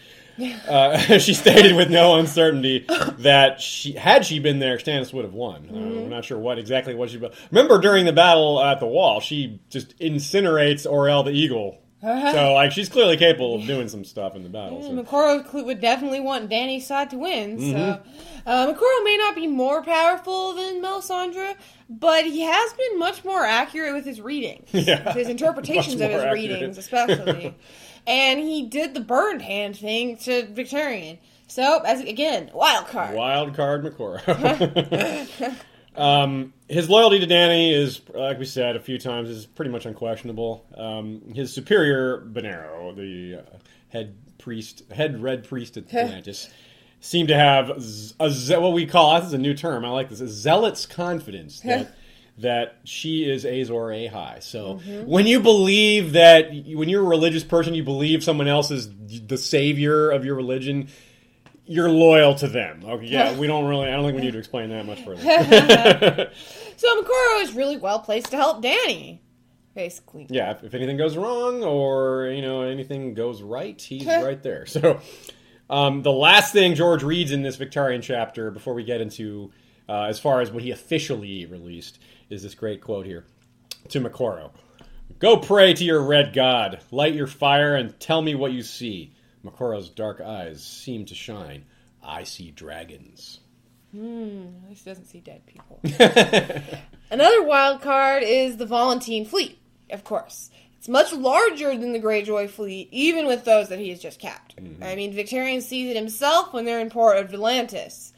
[0.67, 2.85] uh, she stated with no uncertainty
[3.19, 5.69] that she had she been there, Stannis would have won.
[5.69, 7.17] Uh, we're not sure what exactly what she.
[7.17, 11.79] But Remember during the battle at the wall, she just incinerates Orell the Eagle.
[12.03, 14.81] so like she's clearly capable of doing some stuff in the battle.
[14.83, 17.59] so- Moqorro would definitely want Dany's side to win.
[17.71, 18.01] So
[18.45, 21.55] uh, Moqorro may not be more powerful than Melisandre,
[21.89, 25.13] but he has been much more accurate with his readings, Yeah.
[25.13, 26.33] his interpretations of his accurate.
[26.33, 27.55] readings, especially.
[28.05, 31.19] and he did the burned hand thing to Victarion.
[31.47, 33.15] So as again, wild card.
[33.15, 35.55] Wild card Moqorro.
[35.95, 39.85] um, his loyalty to Dany is, like we said a few times, is pretty much
[39.85, 40.65] unquestionable.
[40.75, 43.57] Um, his superior, Benerro, the uh,
[43.89, 46.49] head priest, head red priest at the Atlantis,
[46.99, 49.85] seemed to have a ze- what we call this is a new term.
[49.85, 51.95] I like this: a zealot's confidence that.
[52.39, 54.41] That she is Azor Ahai.
[54.41, 58.89] So when you believe that, when you're a religious person, you believe someone else is
[59.27, 60.87] the savior of your religion,
[61.65, 62.81] you're loyal to them.
[62.83, 63.87] Okay, yeah, we don't really.
[63.87, 66.31] I don't think we need to explain that much further.
[66.75, 69.19] So Moqorro is really well placed to help Dany,
[69.75, 70.25] basically.
[70.29, 74.65] yeah, if, if anything goes wrong or you know anything goes right, he's right there.
[74.65, 74.99] So
[75.69, 79.51] um, the last thing George reads in this Victarion chapter before we get into
[79.87, 81.99] uh, as far as what he officially released
[82.29, 83.25] is this great quote here
[83.89, 84.51] to Moqorro.
[85.19, 89.13] Go pray to your red god, light your fire, and tell me what you see.
[89.45, 91.65] Moqorro's dark eyes seem to shine.
[92.01, 93.39] I see dragons.
[93.91, 95.79] Hmm, at least he doesn't see dead people.
[97.11, 99.59] Another wild card is the Volantene fleet,
[99.91, 100.49] of course.
[100.79, 104.55] It's much larger than the Greyjoy fleet, even with those that he has just capped.
[104.81, 108.12] I mean, Victarion sees it himself when they're in port of Atlantis.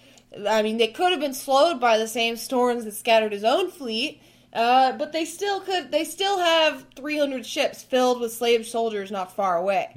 [0.47, 3.71] I mean, they could have been slowed by the same storms that scattered his own
[3.71, 4.21] fleet,
[4.53, 5.91] uh, but they still could.
[5.91, 9.95] They still have 300 ships filled with slave soldiers not far away.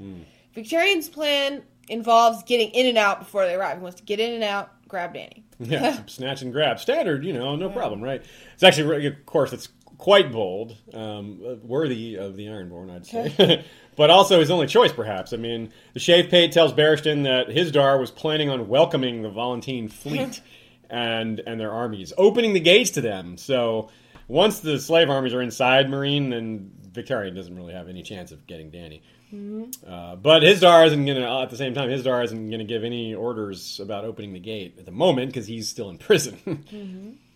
[0.55, 3.78] Victarion's plan involves getting in and out before they arrive.
[3.78, 5.43] He wants to get in and out, grab Dany.
[5.61, 8.22] Yeah, snatch and grab, standard, you know, no problem, right?
[8.55, 9.68] It's actually, of course, it's
[9.99, 13.64] quite bold, um, worthy of the Ironborn, I'd say.
[13.96, 15.32] but also his only choice, perhaps.
[15.32, 19.90] I mean, the Shave Pate tells Barristan that Hizdahr was planning on welcoming the Volantene
[19.90, 20.40] fleet
[20.90, 23.36] and and their armies, opening the gates to them.
[23.36, 23.90] So
[24.28, 28.46] once the slave armies are inside Meereen, then Victarion doesn't really have any chance of
[28.46, 29.03] getting Dany.
[29.86, 32.82] Uh, but Hizdahr isn't going to, at the same time, Hizdahr isn't going to give
[32.82, 37.18] any orders about opening the gate at the moment because he's still in prison.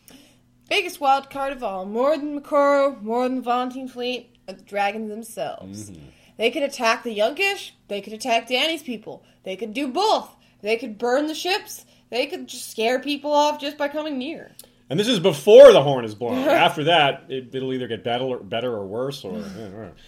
[0.73, 4.62] Biggest wild card of all, more than Moqorro, more than the Volantene fleet, are the
[4.62, 5.93] dragons themselves.
[6.39, 10.35] They could attack the Yunkish, they could attack Dany's people, they could do both.
[10.62, 14.53] They could burn the ships, they could just scare people off just by coming near.
[14.89, 16.39] and this is before the horn is blown.
[16.49, 19.27] After that, it, it'll either get better, better or worse.
[19.27, 19.45] Or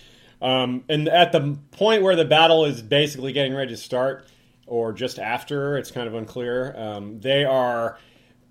[0.40, 4.26] um, and at the point where the battle is basically getting ready to start,
[4.66, 6.74] or just after, it's kind of unclear.
[6.74, 7.98] Um, they are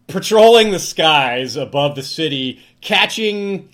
[0.07, 3.69] patrolling the skies above the city, catching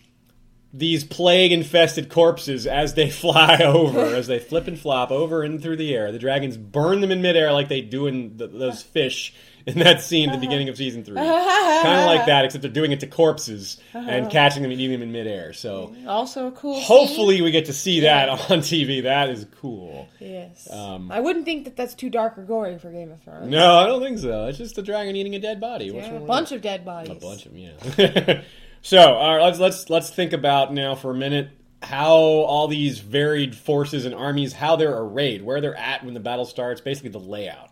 [0.72, 5.62] these plague infested corpses as they fly over, as they flip and flop over and
[5.62, 6.12] through the air.
[6.12, 9.34] The dragons burn them in midair like they do in the, those fish
[9.66, 11.16] in that scene at the beginning of season three.
[11.16, 15.00] kind of like that, except they're doing it to corpses and catching them and eating
[15.00, 15.54] them in midair.
[15.54, 19.04] So Also a cool hopefully we get to see that on TV.
[19.04, 20.08] That is cool.
[20.20, 20.68] Yes.
[20.72, 23.50] Um, I wouldn't think that that's too dark or gory for Game of Thrones.
[23.50, 24.48] No, I don't think so.
[24.48, 25.86] It's just a dragon eating a dead body.
[25.86, 27.12] Yeah, a bunch of dead bodies.
[27.12, 28.42] A bunch of yeah.
[28.82, 31.50] so, all right, let's let's let's think about now for a minute
[31.82, 36.20] how all these varied forces and armies how they're arrayed, where they're at when the
[36.20, 37.69] battle starts, basically the layout.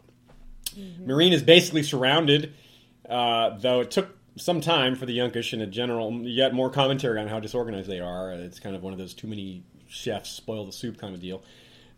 [1.06, 2.54] Meereen is basically surrounded,
[3.10, 7.20] uh, though it took some time for the Yunkish and a general, yet more commentary
[7.20, 8.32] on how disorganized they are.
[8.34, 11.44] It's kind of one of those too many chefs spoil the soup kind of deal.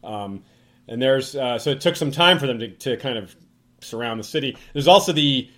[0.03, 0.43] Um,
[0.87, 3.35] and there's uh, so it took some time for them to, to kind of
[3.81, 4.57] surround the city.
[4.73, 5.49] There's also the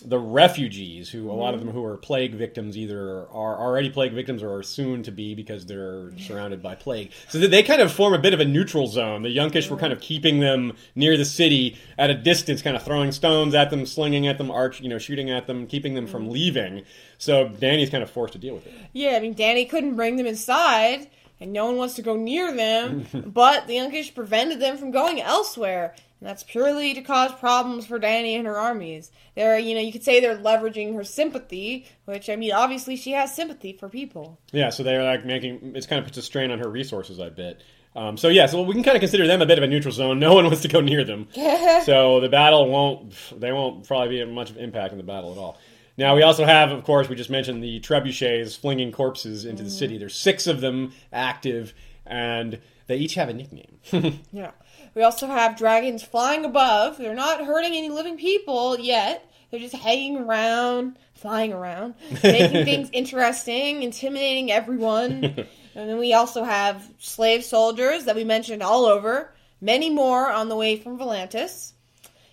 [0.00, 1.68] the refugees who a lot of mm-hmm.
[1.68, 5.34] them who are plague victims either are already plague victims or are soon to be
[5.34, 7.12] because they're surrounded by plague.
[7.28, 9.22] So they kind of form a bit of a neutral zone.
[9.22, 12.82] The yunkish were kind of keeping them near the city at a distance kind of
[12.82, 16.06] throwing stones at them slinging at them arch you know shooting at them keeping them
[16.06, 16.32] from mm-hmm.
[16.32, 16.82] leaving.
[17.18, 18.74] So Dany's kind of forced to deal with it.
[18.92, 22.54] Yeah, I mean, Dany couldn't bring them inside, and no one wants to go near
[22.54, 25.94] them, but the Yunkish prevented them from going elsewhere.
[26.20, 29.10] And that's purely to cause problems for Dany and her armies.
[29.34, 33.12] They're, you know, you could say they're leveraging her sympathy, which, I mean, obviously she
[33.12, 34.38] has sympathy for people.
[34.52, 37.30] Yeah, so they're like making it's kind of puts a strain on her resources, I
[37.30, 37.62] bet.
[37.96, 39.92] Um, so yeah, so we can kind of consider them a bit of a neutral
[39.92, 40.18] zone.
[40.20, 43.12] No one wants to go near them, so the battle won't.
[43.34, 45.58] They won't probably be much of impact in the battle at all.
[45.96, 49.70] Now we also have, of course, we just mentioned the trebuchets flinging corpses into the
[49.70, 49.98] city.
[49.98, 51.74] There's six of them active,
[52.06, 53.78] and they each have a nickname.
[54.32, 54.52] Yeah.
[54.94, 56.98] We also have dragons flying above.
[56.98, 59.30] They're not hurting any living people yet.
[59.50, 65.24] They're just hanging around, flying around, making things interesting, intimidating everyone.
[65.74, 70.48] and then we also have slave soldiers that we mentioned all over, many more on
[70.48, 71.72] the way from Volantis.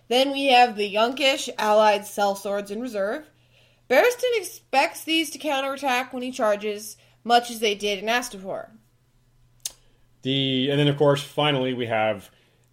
[0.08, 3.28] Then we have the Yunkish allied sellswords in reserve.
[3.89, 8.70] Barristan expects these to counterattack when he charges, much as they did in Astapor.
[10.24, 12.30] The and then of course finally we have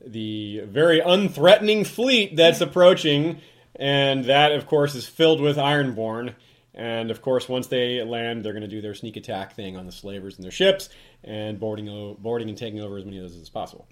[0.07, 3.41] the very unthreatening fleet that's approaching,
[3.77, 6.35] and that of course is filled with Ironborn.
[6.75, 9.87] And of course, once they land, they're going to do their sneak attack thing on
[9.87, 10.89] the slavers and their ships,
[11.23, 13.87] and boarding, boarding and taking over as many of those as possible.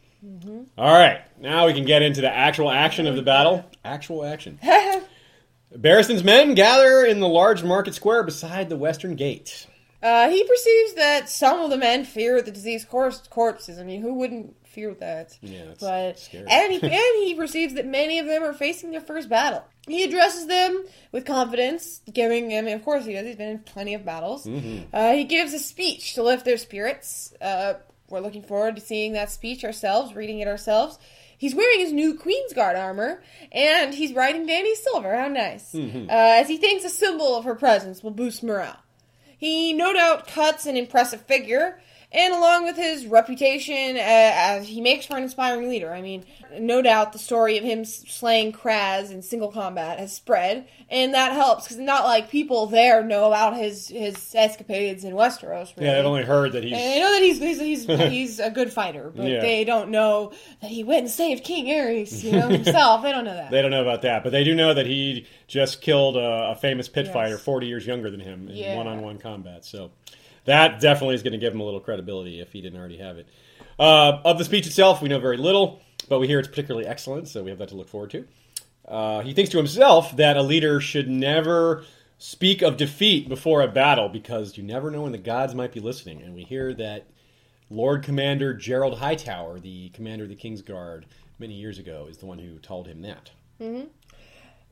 [0.79, 3.65] All right, now we can get into the actual action of the battle.
[3.85, 4.59] Actual action.
[5.77, 9.67] Barristan's men gather in the large market square beside the western gate.
[10.03, 13.79] Uh, he perceives that some of the men fear the diseased corpses.
[13.79, 15.39] I mean, who wouldn't fear with that?
[15.41, 16.47] Yeah, but scary.
[16.51, 19.65] and he and he perceives that many of them are facing their first battle.
[19.87, 22.67] He addresses them with confidence, giving them.
[22.67, 23.27] Of course, he does.
[23.27, 24.47] He's been in plenty of battles.
[24.47, 24.95] Mm-hmm.
[24.95, 27.35] Uh, he gives a speech to lift their spirits.
[27.41, 27.75] Uh,
[28.09, 30.99] we're looking forward to seeing that speech ourselves, reading it ourselves.
[31.39, 35.17] He's wearing his new Queen's Guard armor, and he's riding Dany Silver.
[35.17, 35.73] How nice!
[35.73, 36.09] Mm-hmm.
[36.09, 38.77] Uh, as he thinks a symbol of her presence will boost morale.
[39.39, 41.81] He no doubt cuts an impressive figure,
[42.13, 45.93] and along with his reputation, uh, as he makes for an inspiring leader.
[45.93, 46.25] I mean,
[46.59, 51.33] no doubt the story of him slaying Khrazz in single combat has spread, and that
[51.33, 55.75] helps because not like people there know about his his escapades in Westeros.
[55.77, 55.89] Really.
[55.91, 56.73] Yeah, I've only heard that he's.
[56.73, 59.41] They know that he's he's he's, he's a good fighter, but Yeah.
[59.41, 63.03] they don't know that he went and saved King Aerys, you know himself.
[63.03, 63.51] They don't know that.
[63.51, 66.57] They don't know about that, but they do know that he just killed a, a
[66.57, 67.15] famous pit Yes.
[67.15, 68.77] fighter 40 years younger than him in Yeah.
[68.77, 69.65] one-on-one combat.
[69.65, 69.91] So
[70.45, 73.19] that definitely is going to give him a little credibility if he didn't already have
[73.19, 73.27] it.
[73.79, 77.29] Uh, of the speech itself, we know very little, but we hear it's particularly excellent,
[77.29, 78.27] so we have that to look forward to.
[78.87, 81.85] Uh, he thinks to himself that a leader should never
[82.19, 85.81] speak of defeat before a battle because you never know when the gods might be
[85.81, 86.23] listening.
[86.23, 87.07] And we hear that
[87.71, 91.07] Lord Commander Gerold Hightower, the commander of the King's Guard
[91.39, 93.31] many years ago, is the one who told him that.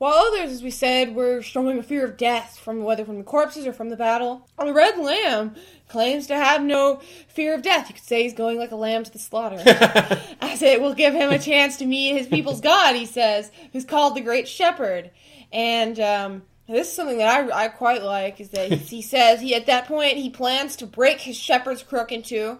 [0.01, 3.23] While others, as we said, were showing a fear of death from whether from the
[3.23, 5.57] corpses or from the battle, the Red Lamb
[5.89, 7.91] claims to have no fear of death.
[7.91, 9.59] You could say he's going like a lamb to the slaughter,
[10.41, 12.97] as it will give him a chance to meet his people's God.
[12.97, 15.11] He says, who's called the Great Shepherd,
[15.53, 18.41] and um, this is something that I, I quite like.
[18.41, 21.83] Is that he, he says he at that point he plans to break his shepherd's
[21.83, 22.59] crook in two.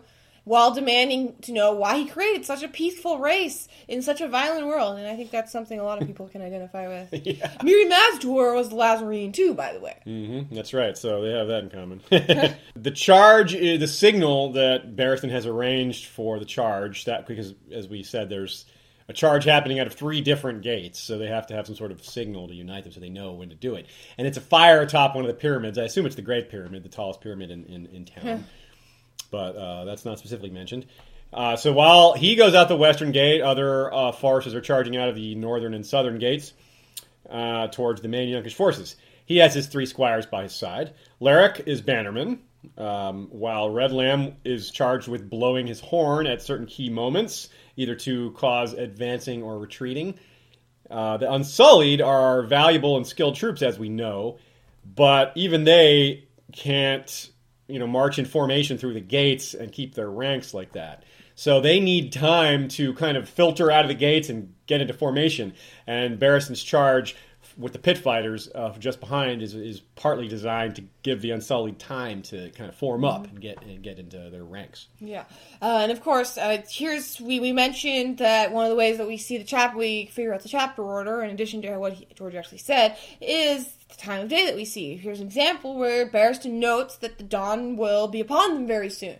[0.51, 4.67] While demanding to know why he created such a peaceful race in such a violent
[4.67, 7.09] world, and I think that's something a lot of people can identify with.
[7.25, 7.53] yeah.
[7.59, 9.97] Mirri Maz Duur was the Lhazareen too, by the way.
[10.03, 10.99] hmm That's right.
[10.99, 12.01] So they have that in common.
[12.75, 17.05] the charge, is the signal that Barristan has arranged for the charge.
[17.05, 18.65] That because, as we said, there's
[19.11, 21.91] a charge happening out of three different gates, so they have to have some sort
[21.91, 23.87] of signal to unite them, so they know when to do it.
[24.17, 25.79] And it's a fire atop one of the pyramids.
[25.79, 28.47] I assume it's the Great Pyramid, the tallest pyramid in in, in town,
[29.31, 30.87] but uh, that's not specifically mentioned.
[31.33, 35.09] Uh, so while he goes out the western gate, other uh, forces are charging out
[35.09, 36.53] of the northern and southern gates
[37.31, 38.97] uh, towards the main Yunkish forces.
[39.27, 40.93] He has his three squires by his side.
[41.21, 42.41] Larraq is bannerman,
[42.77, 47.95] um, while Red Lamb is charged with blowing his horn at certain key moments, either
[47.95, 50.19] to cause advancing or retreating.
[50.91, 54.39] Uh, the Unsullied are valuable and skilled troops, as we know,
[54.85, 57.30] but even they can't
[57.71, 61.05] you know march in formation through the gates and keep their ranks like that.
[61.35, 64.93] So they need time to kind of filter out of the gates and get into
[64.93, 65.55] formation.
[65.87, 67.17] And Barristan's charge
[67.61, 71.79] with the pit fighters uh, just behind is, is partly designed to give the Unsullied
[71.79, 74.89] time to kind of form up and get and get into their ranks.
[74.99, 75.25] Yeah,
[75.61, 79.07] uh, and of course, uh, here's we, we mentioned that one of the ways that
[79.07, 82.07] we see the chap we figure out the chapter order, in addition to what he,
[82.15, 84.97] George actually said, is the time of day that we see.
[84.97, 89.19] Here's an example where Barristan notes that the dawn will be upon them very soon.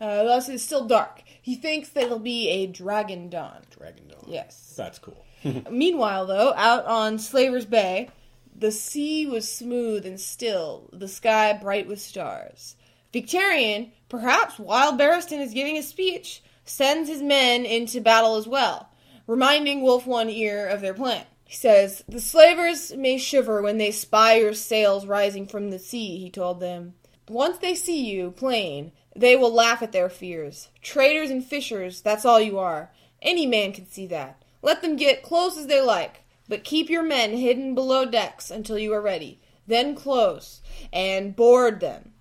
[0.00, 1.22] Uh, thus, it's still dark.
[1.40, 3.58] He thinks that it'll be a dragon dawn.
[3.70, 4.24] Dragon Dawn.
[4.26, 4.74] Yes.
[4.76, 5.21] That's cool.
[5.70, 8.08] Meanwhile, though, out on Slaver's Bay,
[8.54, 12.76] the sea was smooth and still, the sky bright with stars.
[13.12, 18.88] Victarion, perhaps while Barristan is giving a speech, sends his men into battle as well,
[19.26, 21.24] reminding Wulfe One Ear of their plan.
[21.44, 26.18] He says, The slavers may shiver when they spy your sails rising from the sea,
[26.18, 26.94] he told them.
[27.28, 30.68] Once they see you, plain, they will laugh at their fears.
[30.80, 32.90] Traders and fishers, that's all you are.
[33.20, 34.41] Any man can see that.
[34.62, 38.78] Let them get close as they like, but keep your men hidden below decks until
[38.78, 39.40] you are ready.
[39.66, 42.12] Then close and board them.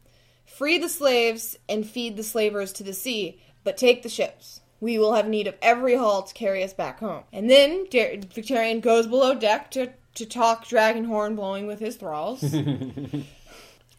[0.45, 4.61] Free the slaves and feed the slavers to the sea, but take the ships.
[4.79, 7.23] We will have need of every hull to carry us back home.
[7.31, 12.43] And then Victarion goes below deck to, to talk dragon horn blowing with his thralls.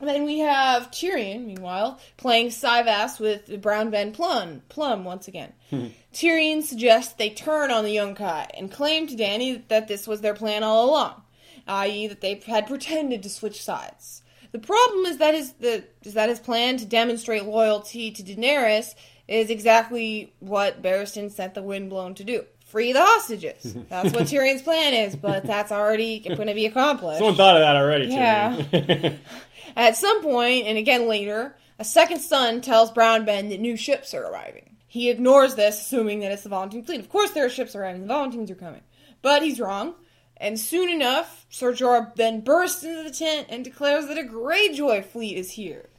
[0.02, 5.52] And then we have Tyrion, meanwhile, playing cyvasse with Brown Ben Plum, Plum once again.
[5.70, 5.86] Hmm.
[6.12, 10.34] Tyrion suggests they turn on the Yunkai and claim to Dany that this was their
[10.34, 11.22] plan all along,
[11.68, 14.22] i.e., that they had pretended to switch sides.
[14.50, 18.96] The problem is that his the is that his plan to demonstrate loyalty to Daenerys
[19.28, 22.44] is exactly what Barristan sent the Windblown to do.
[22.72, 23.76] Free the hostages.
[23.90, 27.18] That's what Tyrion's plan is, but that's already going to be accomplished.
[27.18, 28.06] Someone thought of that already.
[28.06, 29.12] Yeah.
[29.76, 34.14] At some point, and again later, a second son tells Brown Ben that new ships
[34.14, 34.74] are arriving.
[34.86, 37.00] He ignores this, assuming that it's the Volantene fleet.
[37.00, 38.06] Of course, there are ships arriving.
[38.06, 38.80] The Volantenes are coming.
[39.20, 39.94] But he's wrong.
[40.38, 45.04] And soon enough, Sir Jorah then bursts into the tent and declares that a Greyjoy
[45.04, 45.90] fleet is here.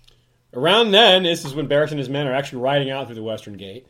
[0.56, 3.22] Around then, this is when Barristan and his men are actually riding out through the
[3.22, 3.86] Western Gate.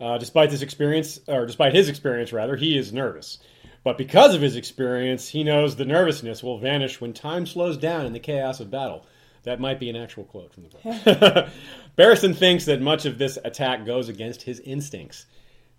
[0.00, 3.38] Uh, despite this experience, or despite his experience rather, he is nervous.
[3.84, 8.06] But because of his experience, he knows the nervousness will vanish when time slows down
[8.06, 9.06] in the chaos of battle.
[9.44, 11.48] That might be an actual quote from the book.
[11.98, 15.26] Barristan thinks that much of this attack goes against his instincts.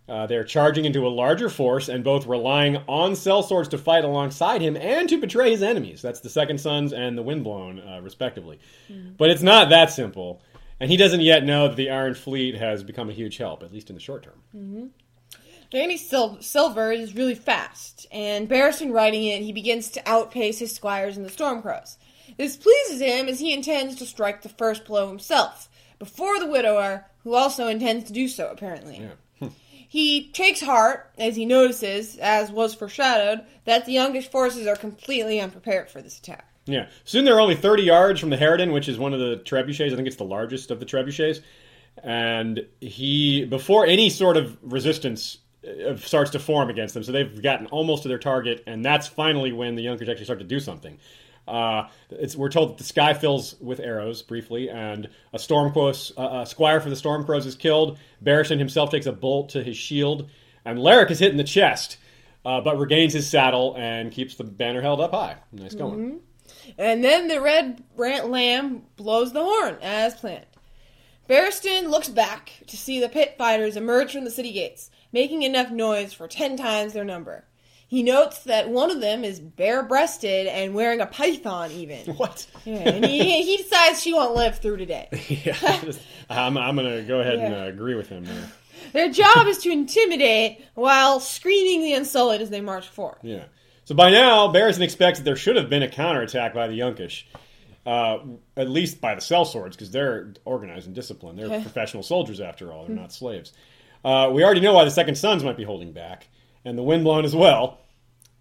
[0.09, 4.61] Uh, they're charging into a larger force and both relying on sellswords to fight alongside
[4.61, 6.01] him and to betray his enemies.
[6.01, 8.59] That's the Second Sons and the Windblown, uh, respectively.
[9.17, 10.41] But it's not that simple.
[10.81, 13.71] And he doesn't yet know that the Iron Fleet has become a huge help, at
[13.71, 14.41] least in the short term.
[14.55, 14.85] Mm-hmm.
[15.71, 20.73] Dany Sil- Silver is really fast, and Barristan riding it, he begins to outpace his
[20.73, 21.97] squires and the Stormcrows.
[22.35, 25.69] This pleases him as he intends to strike the first blow himself,
[25.99, 29.07] before the widower, who also intends to do so, apparently.
[29.39, 29.49] Yeah.
[29.87, 35.41] He takes heart as he notices, as was foreshadowed, that the Yunkish forces are completely
[35.41, 36.47] unprepared for this attack.
[36.65, 36.89] Yeah.
[37.03, 39.91] Soon they're only 30 yards from the Harridan, which is one of the trebuchets.
[39.91, 41.41] I think it's the largest of the trebuchets.
[42.03, 45.37] And he, before any sort of resistance
[45.67, 49.07] uh, starts to form against them, so they've gotten almost to their target, and that's
[49.07, 50.97] finally when the Yonkers actually start to do something.
[51.47, 51.87] Uh,
[52.37, 56.79] we're told that the sky fills with arrows briefly, and a Stormcrow, uh, a squire
[56.79, 57.97] for the storm Stormcrows is killed.
[58.23, 60.29] Barristan himself takes a bolt to his shield,
[60.65, 61.97] and Larraq is hit in the chest,
[62.45, 65.35] uh, but regains his saddle and keeps the banner held up high.
[65.51, 66.21] Nice going.
[66.77, 70.45] And then the red lamb blows the horn, as planned.
[71.29, 75.71] Barristan looks back to see the pit fighters emerge from the city gates, making enough
[75.71, 77.45] noise for ten times their number.
[77.87, 82.15] He notes that one of them is bare breasted and wearing a python, even.
[82.15, 82.47] What?
[82.63, 85.09] Yeah, and he, he decides she won't live through today.
[85.45, 85.57] yeah,
[86.29, 88.51] I'm, I'm going to go ahead and uh, agree with him there.
[88.93, 93.19] Their job is to intimidate while screening the Unsullied as they march forth.
[93.23, 93.43] Yeah.
[93.91, 97.23] So by now, Barristan expects that there should have been a counterattack by the Yunkish,
[97.85, 98.19] uh,
[98.55, 101.37] at least by the sellswords, because they're organized and disciplined.
[101.37, 101.59] They're Okay.
[101.61, 102.85] professional soldiers, after all.
[102.85, 103.51] They're not slaves.
[104.05, 106.29] Uh, we already know why the Second Sons might be holding back,
[106.63, 107.79] and the Windblown as well.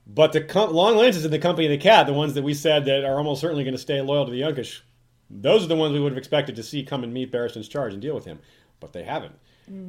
[0.07, 2.55] But the com- Long Lances in the Company of the Cat, the ones that we
[2.55, 4.83] said that are almost certainly going to stay loyal to the Yunkish,
[5.29, 7.93] those are the ones we would have expected to see come and meet Barristan's charge
[7.93, 8.39] and deal with him.
[8.79, 9.35] But they haven't.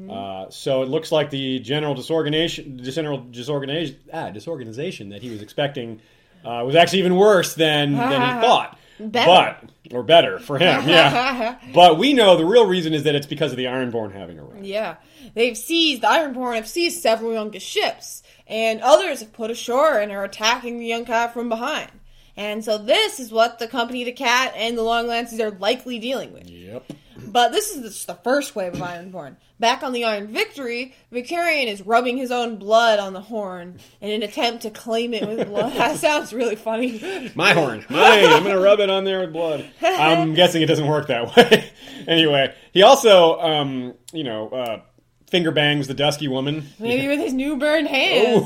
[0.10, 5.42] Uh, so it looks like the general disorganization, general disorganization, ah, disorganization that he was
[5.42, 6.02] expecting
[6.46, 8.78] uh, was actually even worse than, than he thought.
[9.00, 9.58] Better.
[9.60, 11.58] But or better for him, yeah.
[11.74, 14.44] but we know the real reason is that it's because of the Ironborn having a
[14.44, 14.66] arrived.
[14.66, 14.98] Yeah,
[15.34, 20.12] they've seized the Ironborn have seized several Yunkish ships, and others have put ashore and
[20.12, 21.90] are attacking the Yunkai from behind.
[22.38, 26.00] And so this is what the Company the Cat and the Long Lances are likely
[26.00, 26.50] dealing with.
[26.50, 26.92] Yep.
[27.32, 29.38] But this is just the first wave of Ironborn.
[29.60, 34.10] Back on the Iron Victory, Victarion is rubbing his own blood on the horn in
[34.12, 35.72] an attempt to claim it with blood.
[35.74, 37.32] that sounds really funny.
[37.36, 38.26] My horn, mine.
[38.26, 39.66] I'm gonna rub it on there with blood.
[39.82, 41.72] I'm guessing it doesn't work that way.
[42.08, 44.82] anyway, he also, um, you know, uh,
[45.30, 46.66] finger bangs the dusky woman.
[46.80, 48.46] Maybe with his new burned hands.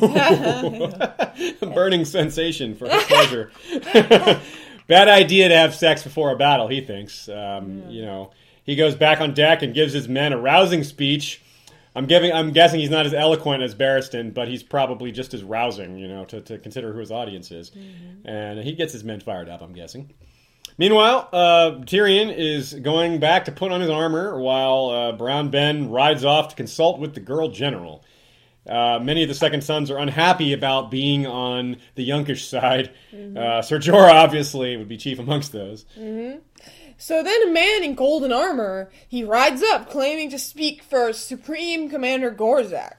[1.60, 3.52] Burning sensation for pleasure.
[4.88, 7.28] Bad idea to have sex before a battle, he thinks.
[7.28, 8.32] Um, You know,
[8.66, 11.42] he goes back on deck and gives his men a rousing speech.
[11.96, 12.34] I'm giving.
[12.34, 15.98] I'm guessing he's not as eloquent as Barristan, but he's probably just as rousing.
[15.98, 17.72] You know, to, to consider who his audience is,
[18.26, 19.62] and he gets his men fired up.
[19.62, 20.12] I'm guessing.
[20.78, 25.90] Meanwhile, uh, Tyrion is going back to put on his armor while uh, Brown Ben
[25.90, 28.04] rides off to consult with the girl general.
[28.68, 32.92] Uh, many of the Second Sons are unhappy about being on the Yunkish side.
[33.14, 35.86] Uh, Sir Jorah, obviously, would be chief amongst those.
[36.98, 41.90] So then a man in golden armor, he rides up claiming to speak for Supreme
[41.90, 42.94] Commander Gorzhak.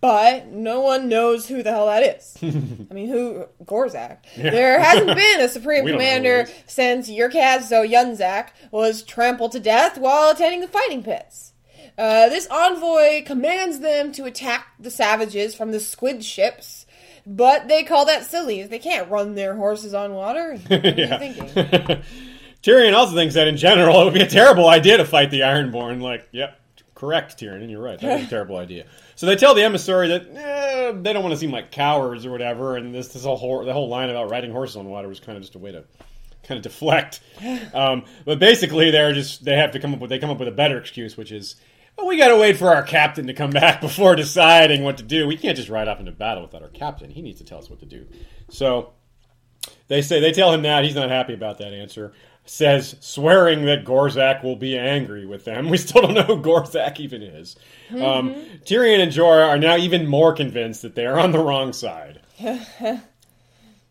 [0.00, 2.36] But no one knows who the hell that is.
[2.42, 4.18] I mean, who Gorzhak?
[4.36, 9.02] There hasn't been a Supreme We don't know who Commander since Yurkhaz zo Yunzak was
[9.02, 11.52] trampled to death while attending the fighting pits.
[11.98, 16.84] Uh, this envoy commands them to attack the savages from the squid ships,
[17.26, 18.62] but they call that silly.
[18.64, 20.58] They can't run their horses on water.
[20.68, 22.02] What are you thinking?
[22.66, 25.40] Tyrion also thinks that in general it would be a terrible idea to fight the
[25.40, 26.02] Ironborn.
[26.02, 26.60] Like, yep,
[26.96, 28.00] correct, Tyrion, and you're right.
[28.00, 28.86] That was a terrible idea.
[29.14, 32.32] So they tell the emissary that eh, they don't want to seem like cowards or
[32.32, 35.36] whatever, and this this whole the whole line about riding horses on water was kind
[35.36, 35.84] of just a way to
[36.42, 37.20] kind of deflect.
[37.72, 40.48] Um, but basically, they're just they have to come up with they come up with
[40.48, 41.56] a better excuse, which is.
[41.96, 45.02] Well, we got to wait for our captain to come back before deciding what to
[45.02, 45.26] do.
[45.26, 47.08] We can't just ride off into battle without our captain.
[47.08, 48.06] He needs to tell us what to do.
[48.50, 48.92] So
[49.88, 52.12] they say they tell him that he's not happy about that answer.
[52.48, 55.68] Says swearing that Gorzak will be angry with them.
[55.70, 57.56] We still don't know who Gorzak even is.
[57.90, 58.34] Um,
[58.64, 62.20] Tyrion and Jorah are now even more convinced that they are on the wrong side.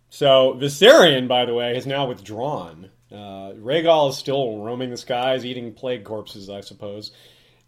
[0.10, 2.89] so Viserion, by the way, has now withdrawn.
[3.12, 7.12] Uh, Rhaegal is still roaming the skies, eating plague corpses, I suppose.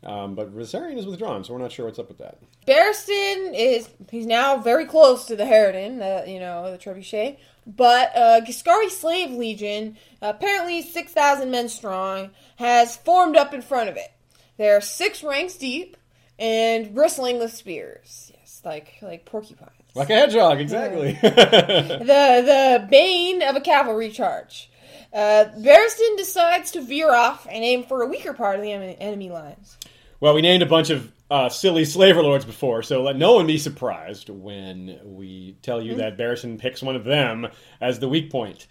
[0.08, 2.38] Um, but Viserion is withdrawn, so we're not sure what's up with that.
[2.66, 7.38] Barristan is he's now very close to the Harridan, the you know the trebuchet.
[7.66, 13.90] But uh, Ghiscari Slave Legion, apparently six thousand men strong, has formed up in front
[13.90, 14.10] of it.
[14.58, 15.98] They're six ranks deep
[16.40, 18.32] and bristling with spears.
[18.40, 19.72] Yes, like like porcupines.
[19.94, 21.14] Like a hedgehog, exactly.
[21.22, 24.72] the the bane of a cavalry charge.
[25.14, 29.30] Uh, Barristan decides to veer off and aim for a weaker part of the enemy
[29.30, 29.78] lines.
[30.20, 33.48] Well, we named a bunch of uh, silly slaver lords before, so let no one
[33.48, 37.48] be surprised when we tell you that Barristan picks one of them
[37.82, 38.68] as the weak point.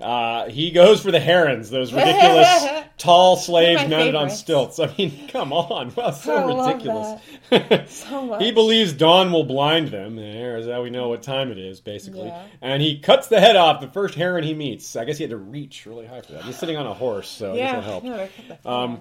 [0.00, 4.78] Uh, he goes for the herons, those ridiculous tall slaves mounted on stilts.
[4.78, 7.20] I mean, come on, well, so ridiculous.
[7.88, 8.42] So much.
[8.42, 10.16] he believes dawn will blind them.
[10.16, 12.26] There is how we know what time it is, basically.
[12.26, 12.46] Yeah.
[12.60, 14.94] And he cuts the head off the first heron he meets.
[14.94, 16.44] I guess he had to reach really high for that.
[16.44, 18.06] He's sitting on a horse, so I guess yeah, that helped.
[18.06, 19.00] no,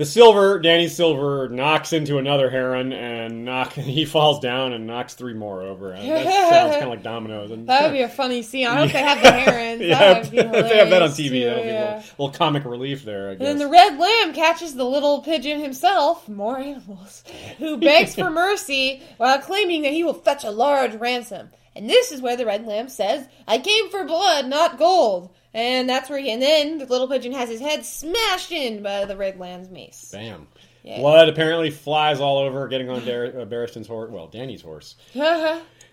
[0.00, 3.72] the silver, Dany Silver, knocks into another heron, and knock.
[3.90, 5.94] He falls down and knocks three more over.
[5.94, 7.50] Uh, That sounds kind of like dominoes.
[7.50, 8.66] And, That would be a funny scene.
[8.66, 9.82] I hope they have the herons.
[9.82, 11.96] yeah, that would be if they have that on TV, too, that'll be a little,
[12.18, 13.28] little comic relief there.
[13.28, 17.22] I And then the red lamb catches the little pigeon himself, more animals,
[17.58, 21.50] who begs for mercy while claiming that he will fetch a large ransom.
[21.76, 25.30] And this is where the red lamb says, I came for blood, not gold.
[25.52, 29.04] And that's where he, and then the little pigeon has his head smashed in by
[29.04, 30.10] the red lamb's mace.
[30.12, 30.46] Bam.
[30.84, 30.98] Yeah.
[30.98, 34.10] Blood apparently flies all over, getting on Dar- uh, Barristan's horse.
[34.10, 34.96] Well, Dany's horse.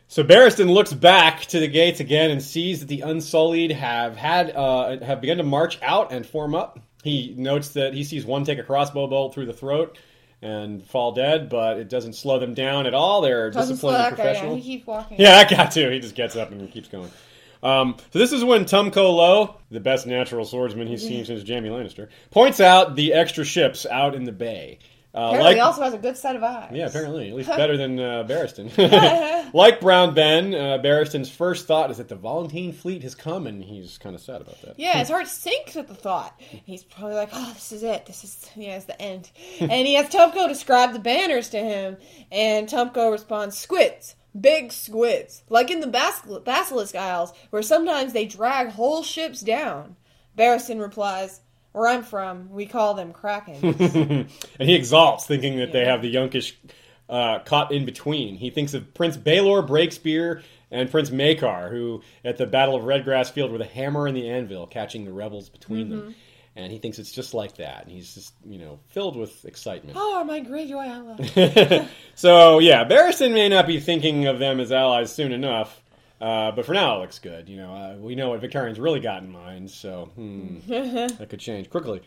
[0.10, 4.51] So Barristan looks back to the gates again and sees that the Unsullied have had
[4.55, 6.80] uh, have begun to march out and form up.
[7.03, 9.97] He notes that he sees one take a crossbow bolt through the throat
[10.41, 13.22] and fall dead, but it doesn't slow them down at all.
[13.22, 14.34] They're Doesn't slow disciplined that and guy down.
[14.34, 14.55] professional.
[14.55, 15.20] He keeps walking.
[15.20, 15.91] Yeah, I got to.
[15.91, 17.10] He just gets up and keeps going.
[17.64, 21.70] Um, so this is when Tumco Lho, the best natural swordsman he's seen since Jaime
[21.70, 24.80] Lannister, points out the extra ships out in the bay.
[25.16, 26.70] Uh, Apparently, he also has a good set of eyes.
[26.72, 28.70] yeah, apparently, at least better than uh, Barristan.
[29.53, 33.64] like Brown Ben, uh, Barristan's first thought is that the Volantene fleet has come, and
[33.64, 34.76] he's kind of sad about that.
[34.78, 36.39] Yeah, his heart sinks at the thought.
[36.39, 38.05] He's probably like, "Oh, this is it.
[38.05, 41.97] This is yeah, it's the end." and he has Tumco describe the banners to him,
[42.32, 48.26] and Tumco responds, "Squids, big squids, like in the Bas- Basilisk Isles, where sometimes they
[48.26, 49.96] drag whole ships down."
[50.38, 54.30] Barristan replies, "Where I'm from, we call them krakens.
[54.60, 56.54] and he exalts, thinking that they have the Yunkish
[57.10, 58.36] uh, caught in between.
[58.36, 63.32] He thinks of Prince Baelor Breakspear and Prince Maekar, who at the Battle of Redgrass
[63.32, 66.16] Field were the hammer and the anvil, catching the rebels between them.
[66.58, 69.95] And he thinks it's just like that, and he's just you know filled with excitement.
[69.99, 71.88] Oh, my Greyjoy ally.
[72.16, 75.80] so yeah, Barristan may not be thinking of them as allies soon enough,
[76.20, 77.47] uh, but for now it looks good.
[77.47, 81.39] You know, uh, we know what Victarion's really got in mind, so hmm, that could
[81.39, 82.01] change quickly.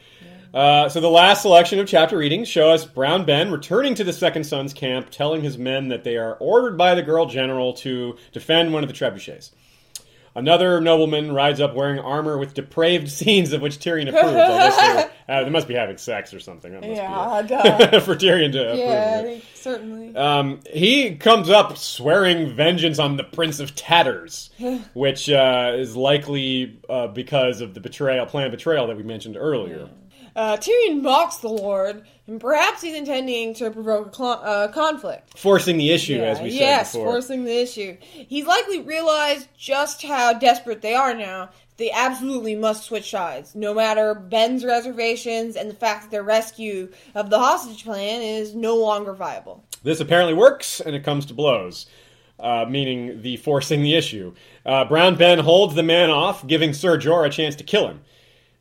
[0.53, 4.13] Uh, so the last selection of chapter readings show us Brown Ben returning to the
[4.13, 8.17] Second Son's camp, telling his men that they are ordered by the girl general to
[8.33, 9.53] defend one of the trebuchets.
[10.35, 15.11] Another nobleman rides up wearing armor with depraved scenes of which Tyrion approves.
[15.31, 16.73] Uh, they must be having sex or something.
[16.83, 18.01] Yeah, duh.
[18.01, 18.79] for Tyrion to approve.
[18.81, 19.23] yeah, it.
[19.23, 20.17] think certainly.
[20.17, 24.51] Um, he comes up swearing vengeance on the Prince of Tatters,
[24.93, 29.89] which uh, is likely uh, because of the betrayal, planned betrayal that we mentioned earlier.
[30.35, 35.37] Uh, Tyrion mocks the Lord, and perhaps he's intending to provoke a uh, conflict.
[35.37, 37.07] Forcing the issue, as we said yes, before.
[37.07, 37.97] forcing the issue.
[38.01, 41.51] He's likely realized just how desperate they are now.
[41.77, 46.93] They absolutely must switch sides, no matter Ben's reservations and the fact that their rescue
[47.17, 49.65] of the hostage plan is no longer viable.
[49.83, 51.87] This apparently works, and it comes to blows,
[52.39, 54.35] uh, meaning the forcing the issue.
[54.65, 58.03] Uh, Brown Ben holds the man off, giving Sir Jorah a chance to kill him.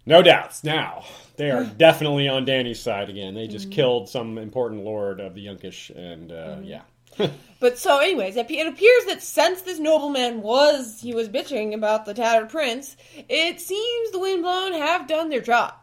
[0.07, 0.63] No doubts.
[0.63, 1.03] Now,
[1.39, 3.33] they are definitely on Dany's side again.
[3.33, 6.81] They just killed some important lord of the Yunkish, and uh, yeah.
[7.61, 12.05] But so, anyways, it it appears that since this nobleman was he was bitching about
[12.05, 12.95] the tattered prince,
[13.27, 15.73] it seems the windblown have done their job.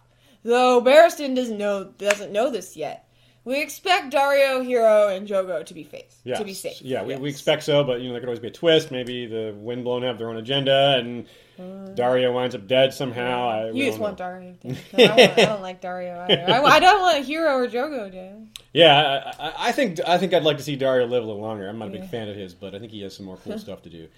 [0.42, 3.05] Though Barristan doesn't know doesn't know this yet.
[3.47, 6.38] We expect Daario, Hero, and Jhogo to be face Yes.
[6.40, 6.82] to be safe.
[6.82, 8.90] Yeah, we, we expect so, but you know there could always be a twist.
[8.90, 11.26] Maybe the Windblown have their own agenda, and
[11.59, 11.62] uh,
[11.94, 13.49] Daario winds up dead somehow.
[13.49, 14.24] I, You just want know.
[14.24, 14.57] Daario.
[14.99, 16.53] No, I, want, I don't like Daario either.
[16.53, 18.49] I, I don't want Hero or Jhogo dead.
[18.74, 21.40] Yeah, I, I- I think I think I'd like to see Daario live a little
[21.40, 21.68] longer.
[21.68, 22.09] I'm not a big Yeah.
[22.09, 24.09] fan of his, but I think he has some more cool stuff to do.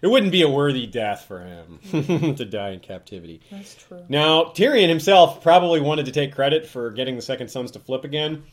[0.00, 1.80] It wouldn't be a worthy death for him
[2.36, 3.40] to die in captivity.
[3.50, 4.02] That's true.
[4.08, 8.04] Now, Tyrion himself probably wanted to take credit for getting the Second Sons to flip
[8.04, 8.44] again.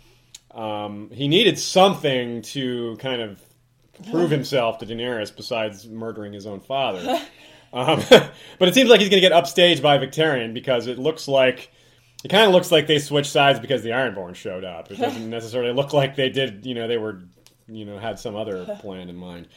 [0.55, 3.41] Um, he needed something to kind of
[4.09, 7.21] prove himself to Daenerys besides murdering his own father.
[7.73, 11.27] um, but it seems like he's going to get upstaged by Victarion because it looks
[11.27, 11.71] like
[12.23, 14.91] it kind of looks like they switched sides because the Ironborn showed up.
[14.91, 16.65] It doesn't necessarily look like they did.
[16.65, 17.21] You know, they were
[17.67, 19.47] you know had some other plan in mind.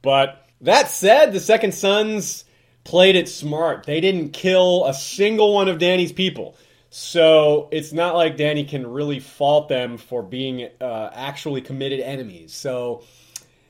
[0.00, 2.44] But that said, the Second Sons
[2.84, 3.84] played it smart.
[3.84, 6.56] They didn't kill a single one of Dany's people.
[6.96, 12.54] So it's not like Dany can really fault them for being uh, actually committed enemies.
[12.54, 13.02] So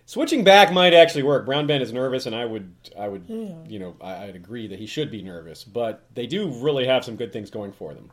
[0.05, 1.47] switching back might actually work.
[1.47, 3.25] Brown Ben is nervous, and I would, I would,
[3.67, 5.65] you know, I, I'd agree that he should be nervous.
[5.65, 8.11] But they do really have some good things going for them.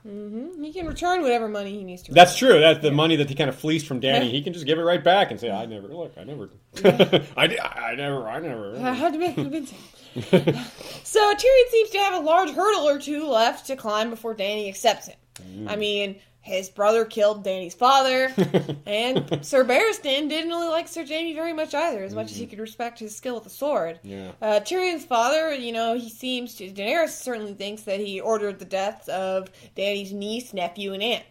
[0.64, 2.14] He can return whatever money he needs to.
[2.14, 2.62] That's true.
[2.62, 4.32] That's the money that he kind of fleeced from Dany.
[4.32, 6.14] He can just give it right back and say, "I never look.
[6.18, 6.50] I never.
[6.86, 8.30] I, I never.
[8.30, 8.78] I never."
[10.16, 11.04] I had to make convincing.
[11.04, 14.68] so Tyrion seems to have a large hurdle or two left to climb before Dany
[14.68, 15.18] accepts him.
[15.36, 15.70] Mm.
[15.70, 18.34] I mean, his brother killed Dany's father,
[18.88, 22.48] and Sir Barristan didn't really like Sir Jaime very much either, as much as he
[22.48, 24.00] could respect his skill with the sword.
[24.04, 24.10] Mm-hmm.
[24.10, 24.32] Yeah.
[24.42, 26.72] Uh, Tyrion's father, you know, he seems to.
[26.72, 31.26] Daenerys certainly thinks that he ordered the deaths of Dany's niece, nephew, and aunt.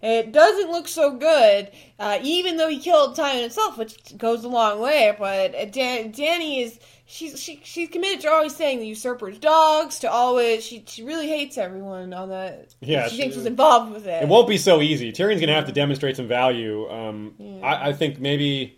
[0.00, 4.48] It doesn't look so good, uh, even though he killed Tywin himself, which goes a
[4.48, 5.14] long way.
[5.18, 9.98] But uh, Dan- Dany is she's she, she's committed to always saying the usurper's dogs.
[10.00, 12.74] To always she she really hates everyone on that.
[12.80, 14.22] Yeah, she thinks was involved with it.
[14.22, 15.10] It won't be so easy.
[15.10, 16.88] Tyrion's going to have to demonstrate some value.
[16.88, 17.34] Um,
[17.64, 18.77] I, I think maybe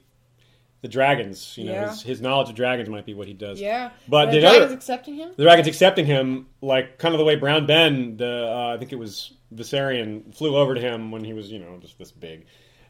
[0.83, 1.55] the dragons.
[1.59, 1.89] You know, Yeah.
[1.91, 3.61] his, his knowledge of dragons might be what he does.
[3.61, 5.31] Yeah, But Uh, the dragons other- accepting him.
[5.37, 8.93] The dragons accepting him, like kind of the way Brown Ben, the uh, I think
[8.93, 12.47] it was Viserion, flew over to him when he was, you know, just this big.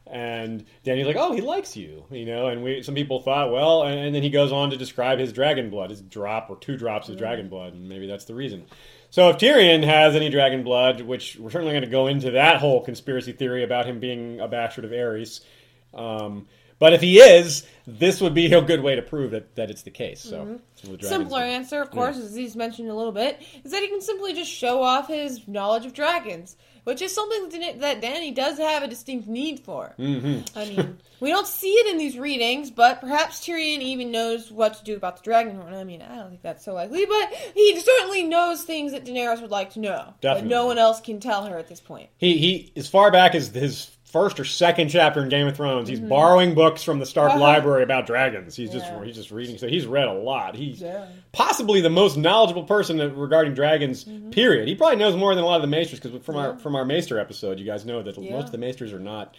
[0.06, 2.48] And Dany's like, "Oh, he likes you," you know.
[2.48, 5.32] And we, some people thought, well, and, and then he goes on to describe his
[5.32, 8.64] dragon blood, his drop or two drops of dragon blood, and maybe that's the reason.
[9.10, 12.56] So if Tyrion has any dragon blood, which we're certainly going to go into that
[12.56, 15.40] whole conspiracy theory about him being a bastard of Aerys,
[15.94, 16.48] um,
[16.80, 19.82] but if he is, this would be a good way to prove that, that it's
[19.82, 20.20] the case.
[20.20, 23.82] So the dragons Simpler answer, of course, as he's mentioned a little bit, is that
[23.82, 28.34] he can simply just show off his knowledge of dragons, which is something that Dany
[28.34, 29.94] does have a distinct need for.
[29.98, 30.58] Mm-hmm.
[30.58, 34.74] I mean, we don't see it in these readings, but perhaps Tyrion even knows what
[34.74, 35.74] to do about the dragon horn.
[35.74, 39.42] I mean, I don't think that's so likely, but he certainly knows things that Daenerys
[39.42, 40.50] would like to know, but Definitely.
[40.50, 42.08] no one else can tell her at this point.
[42.16, 45.88] He he as far back as his first or second chapter in Game of Thrones,
[45.88, 47.42] he's borrowing books from the Stark Mm-hmm.
[47.42, 47.52] Uh-huh.
[47.52, 48.56] library about dragons.
[48.56, 49.56] He's just he's just reading.
[49.58, 50.54] So he's read a lot.
[50.56, 51.06] He's Yeah.
[51.32, 54.04] possibly the most knowledgeable person regarding dragons.
[54.04, 54.30] Mm-hmm.
[54.30, 54.68] Period.
[54.68, 56.84] He probably knows more than a lot of the maesters because from our from our
[56.84, 58.32] maester episode, you guys know that Yeah.
[58.32, 59.36] most of the maesters are not.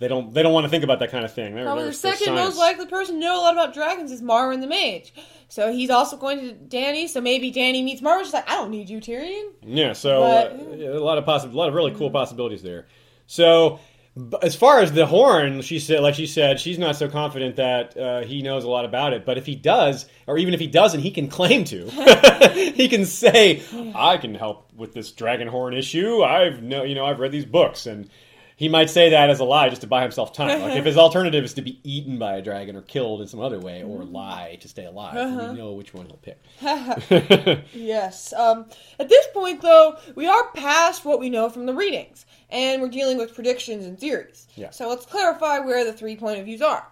[0.00, 1.54] they don't they don't want to think about that kind of thing.
[1.54, 4.22] They're, Probably they're- the second most likely person to know a lot about dragons is
[4.22, 5.12] Marwyn the Mage.
[5.48, 7.08] So he's also going to Dany.
[7.08, 8.22] So maybe Dany meets Marwyn.
[8.24, 9.48] She's like, I don't need you, Tyrion.
[9.62, 12.86] Yeah, so But- uh, a lot of possi- a lot of really cool possibilities there.
[13.26, 13.80] So
[14.18, 17.56] b- as far as the horn, she said, like she said, she's not so confident
[17.56, 19.24] that uh, he knows a lot about it.
[19.24, 21.88] But if he does, or even if he doesn't, he can claim to.
[22.74, 23.62] he can say,
[23.94, 26.22] "I can help with this dragon horn issue.
[26.22, 28.10] I've no, you know, I've read these books." And
[28.56, 30.60] he might say that as a lie just to buy himself time.
[30.60, 33.38] Like if his alternative is to be eaten by a dragon or killed in some
[33.40, 36.42] other way, or lie to stay alive, we know which one he'll pick.
[37.72, 38.32] Yes.
[38.32, 38.66] Um,
[38.98, 42.88] at this point, though, we are past what we know from the readings, and we're
[42.88, 44.46] dealing with predictions and theories.
[44.54, 44.70] Yeah.
[44.70, 46.86] So let's clarify where the three point of views are.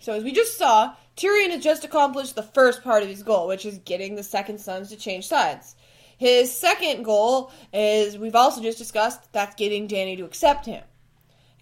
[0.00, 3.46] So as we just saw, Tyrion has just accomplished the first part of his goal,
[3.46, 5.76] which is getting the second sons to change sides.
[6.16, 10.82] His second goal is we've also just discussed that's getting Dany to accept him.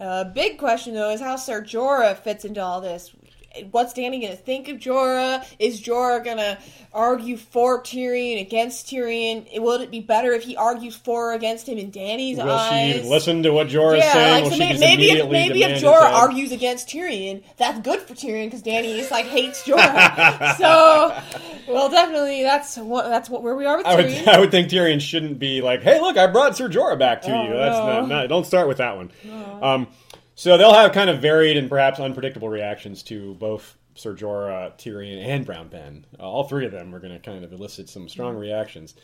[0.01, 3.13] A big question though is how Ser Jorah fits into all this.
[3.71, 5.45] What's Dany gonna think of Jorah?
[5.59, 6.59] Is Jorah gonna
[6.93, 9.47] argue for Tyrion against Tyrion?
[9.61, 12.93] Would it be better if he argues for or against him in Dany's Will eyes?
[12.93, 14.33] she even listen to what Jorah's yeah, saying?
[14.33, 17.81] like Will so she may- just maybe if maybe if Jorah argues against Tyrion, that's
[17.81, 20.57] good for Tyrion because Dany is like hates Jorah.
[20.59, 21.17] so,
[21.73, 24.29] well, definitely that's what that's what where we are with I would, Tyrion.
[24.29, 27.33] I would think Tyrion shouldn't be like, "Hey, look, I brought Ser Jorah back to
[27.35, 27.87] Oh, you." That's no.
[28.01, 28.29] not, not.
[28.29, 29.11] Don't start with that one.
[29.63, 29.89] Um,
[30.39, 35.21] so they'll have kind of varied and perhaps unpredictable reactions to both Ser Jorah, Tyrion,
[35.21, 36.07] and Brown Ben.
[36.17, 38.95] Uh, all three of them are going to kind of elicit some strong reactions.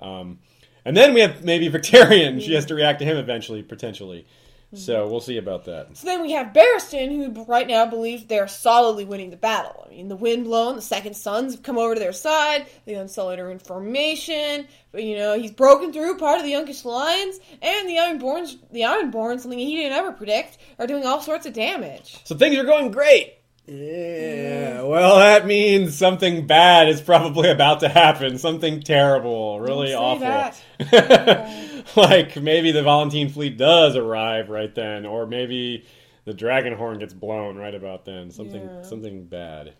[0.00, 0.40] Um,
[0.84, 2.42] and then we have maybe Victarion.
[2.42, 4.26] She has to react to him eventually, potentially.
[4.72, 5.96] So we'll see about that.
[5.96, 9.84] So then we have Barristan, who right now believes they're solidly winning the battle.
[9.84, 12.94] I mean, the wind blown, the second sons have come over to their side, the
[12.94, 17.40] Unsullied are in formation, but you know, he's broken through part of the Yunkish lines,
[17.60, 21.52] and the Ironborns, the Ironborn, something he didn't ever predict, are doing all sorts of
[21.52, 22.18] damage.
[22.24, 23.34] So things are going great.
[23.66, 28.38] Yeah, well, that means something bad is probably about to happen.
[28.38, 30.52] Something terrible, really say awful.
[31.96, 35.86] like maybe the Volantene fleet does arrive right then, or maybe
[36.24, 38.30] the dragon horn gets blown right about then.
[38.30, 38.82] Something, Yeah.
[38.82, 39.74] something bad.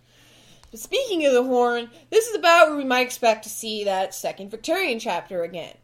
[0.70, 4.14] But speaking of the horn, this is about where we might expect to see that
[4.14, 5.74] second Victarion chapter again.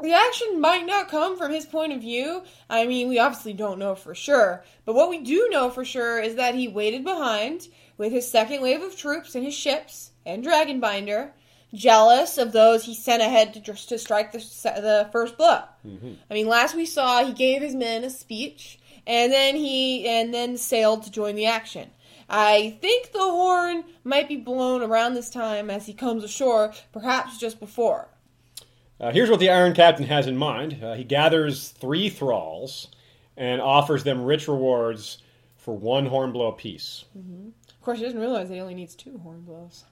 [0.00, 2.42] The action might not come from his point of view.
[2.68, 4.64] I mean, we obviously don't know for sure.
[4.84, 7.68] But what we do know for sure is that he waited behind
[7.98, 11.30] with his second wave of troops and his ships and Dragonbinder,
[11.74, 15.62] jealous of those he sent ahead to, just to strike the, the first blow.
[16.30, 20.32] I mean, last we saw, he gave his men a speech, and then he and
[20.32, 21.90] then sailed to join the action.
[22.28, 27.38] I think the horn might be blown around this time as he comes ashore, perhaps
[27.38, 28.08] just before.
[29.00, 30.82] Uh, here's what the Iron Captain has in mind.
[30.82, 32.88] Uh, he gathers three thralls
[33.36, 35.18] and offers them rich rewards
[35.56, 37.04] for one hornblow apiece.
[37.14, 39.84] Of course, he doesn't realize that he only needs two horn blows.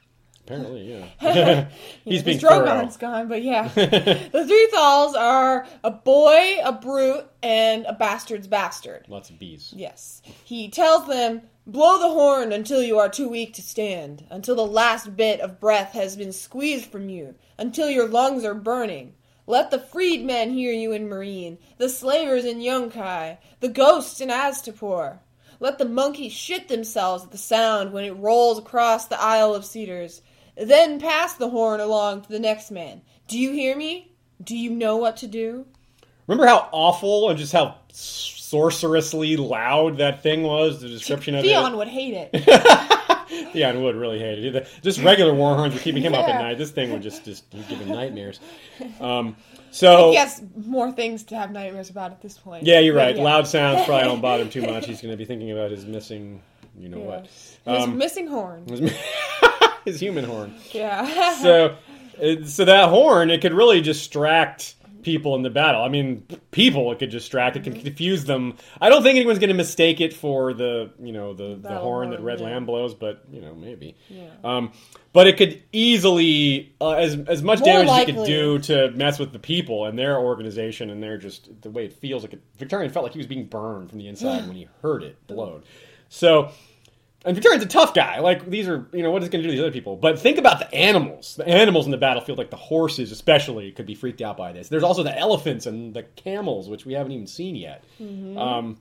[0.50, 1.68] Apparently, yeah.
[2.04, 2.64] He's being His thorough.
[2.64, 3.68] Drogon's gone, but yeah.
[3.68, 9.04] the three thalls are a boy, a brute, and a bastard's bastard.
[9.08, 9.72] Lots of bees.
[9.76, 10.22] Yes.
[10.44, 14.66] He tells them, Blow the horn until you are too weak to stand, until the
[14.66, 19.14] last bit of breath has been squeezed from you, until your lungs are burning.
[19.46, 25.20] Let the freedmen hear you in Meereen, the slavers in Yunkai, the ghosts in Astapor.
[25.60, 29.64] Let the monkeys shit themselves at the sound when it rolls across the Isle of
[29.66, 30.22] Cedars.
[30.56, 33.02] Then pass the horn along to the next man.
[33.28, 34.12] Do you hear me?
[34.42, 35.66] Do you know what to do?
[36.26, 40.80] Remember how awful and just how sorcerously loud that thing was?
[40.80, 41.66] The description of Theon it.
[41.68, 43.50] Theon would hate it.
[43.52, 44.68] Theon would really hate it.
[44.82, 46.58] Just regular war horns were keeping him up at night.
[46.58, 48.40] This thing would just just give him nightmares.
[49.00, 49.36] Um,
[49.70, 52.64] so He has more things to have nightmares about at this point.
[52.64, 53.14] yeah, you're right.
[53.14, 53.22] yeah.
[53.22, 54.86] Loud sounds probably don't bother him too much.
[54.88, 56.40] He's going to be thinking about his missing,
[56.78, 58.66] you know what, His Um, missing horn.
[58.66, 58.80] his,
[59.84, 60.54] his human horn.
[60.72, 61.34] Yeah.
[61.42, 61.76] so
[62.44, 65.82] so that horn it could really distract people in the battle.
[65.82, 67.56] I mean, people it could distract.
[67.56, 67.84] It can Mm-hmm.
[67.84, 68.56] confuse them.
[68.80, 71.82] I don't think anyone's going to mistake it for the you know the the Battle
[71.82, 72.46] horn that Red yeah.
[72.46, 73.96] Lamb blows, but you know maybe.
[74.08, 74.28] Yeah.
[74.44, 74.72] Um,
[75.12, 78.90] but it could easily uh, as as much More damage as it could do to
[78.90, 82.34] mess with the people and their organization and their just the way it feels like
[82.34, 85.26] it, Victarion felt like he was being burned from the inside when he heard it
[85.26, 85.62] blown.
[86.08, 86.50] So.
[87.24, 88.20] And Victarion's a tough guy.
[88.20, 89.96] Like these are, you know, what is going to do to these other people?
[89.96, 91.36] But think about the animals.
[91.36, 94.68] The animals in the battlefield, like the horses, especially, could be freaked out by this.
[94.68, 97.84] There's also the elephants and the camels, which we haven't even seen yet.
[98.00, 98.78] Um,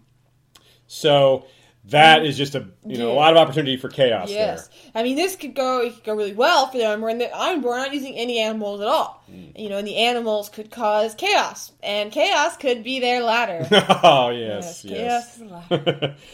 [0.87, 1.45] so
[1.85, 4.91] that is just a you know a lot of opportunity for chaos Yes, there.
[4.95, 7.19] I mean this could go it could go really well for the Ironborn.
[7.19, 9.23] The Ironborn are not using any animals at all.
[9.31, 9.59] Mm.
[9.59, 13.67] You know, and the animals could cause chaos, and chaos could be their ladder.
[14.03, 15.33] oh yes, chaos yes.
[15.33, 16.15] is the ladder.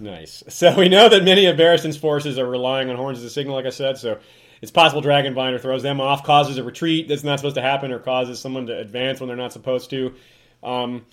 [0.00, 0.42] nice.
[0.48, 3.54] So we know that many of Barristan's forces are relying on horns as a signal,
[3.54, 3.98] like I said.
[3.98, 4.18] So
[4.60, 7.98] it's possible Dragonbinder throws them off, causes a retreat that's not supposed to happen, or
[7.98, 10.14] causes someone to advance when they're not supposed to.
[10.62, 11.06] Um,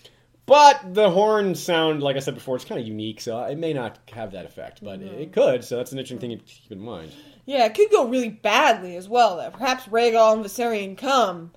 [0.45, 3.73] but the horn sound, like I said before, it's kind of unique, so it may
[3.73, 5.63] not have that effect, but it could.
[5.63, 7.11] So that's an interesting thing to keep in mind.
[7.45, 9.37] Yeah, it could go really badly as well.
[9.37, 11.51] That perhaps Rhaegal and Viserion come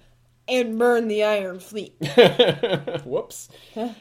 [0.49, 1.95] and burn the Iron Fleet.
[3.05, 3.49] Whoops.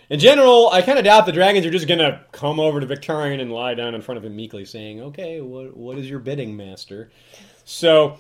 [0.10, 2.88] In general, I kind of doubt the dragons are just going to come over to
[2.88, 6.20] Victarion and lie down in front of him meekly, saying, "Okay, what what is your
[6.20, 7.12] bidding, master?"
[7.66, 8.18] So,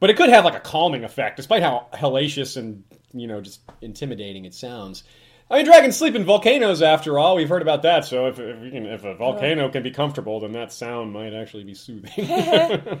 [0.00, 3.60] but it could have like a calming effect, despite how hellacious and you know just
[3.80, 5.04] intimidating it sounds.
[5.48, 6.82] I mean, dragons sleep in volcanoes.
[6.82, 8.04] After all, we've heard about that.
[8.04, 11.64] So, if if, can, if a volcano can be comfortable, then that sound might actually
[11.64, 12.10] be soothing.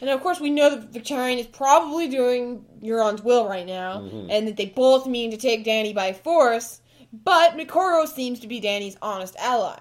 [0.00, 4.30] And of course, we know that Victarion is probably doing Euron's will right now, Mm-hmm.
[4.30, 6.80] and that they both mean to take Dany by force.
[7.12, 9.78] But Moqorro seems to be Dany's honest ally.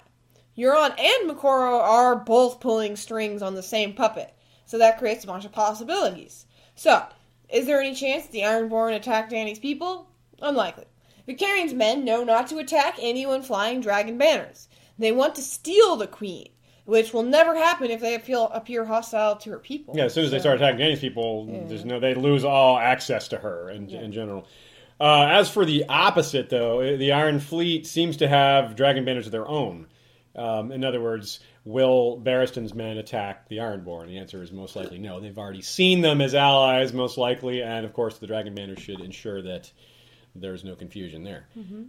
[0.58, 4.34] Euron and Moqorro are both pulling strings on the same puppet,
[4.66, 6.46] so that creates a bunch of possibilities.
[6.76, 7.06] So,
[7.48, 10.10] is there any chance the Ironborn attack Dany's people?
[10.42, 10.86] Unlikely.
[11.28, 14.68] Victarion's men know not to attack anyone flying dragon banners.
[14.98, 16.50] They want to steal the queen,
[16.90, 19.96] which will never happen if they feel appear hostile to her people.
[19.96, 23.28] Yeah, as soon as they start attacking Dany's people, there's no they lose all access
[23.28, 24.48] to her in, in general.
[25.00, 29.32] Uh, as for the opposite, though, the Iron Fleet seems to have dragon banners of
[29.32, 29.88] their own.
[30.36, 34.08] Um, in other words, will Barristan's men attack the Ironborn?
[34.08, 35.20] The answer is most likely no.
[35.20, 39.00] They've already seen them as allies, most likely, and of course, the dragon banners should
[39.00, 39.72] ensure that
[40.36, 41.48] there's no confusion there.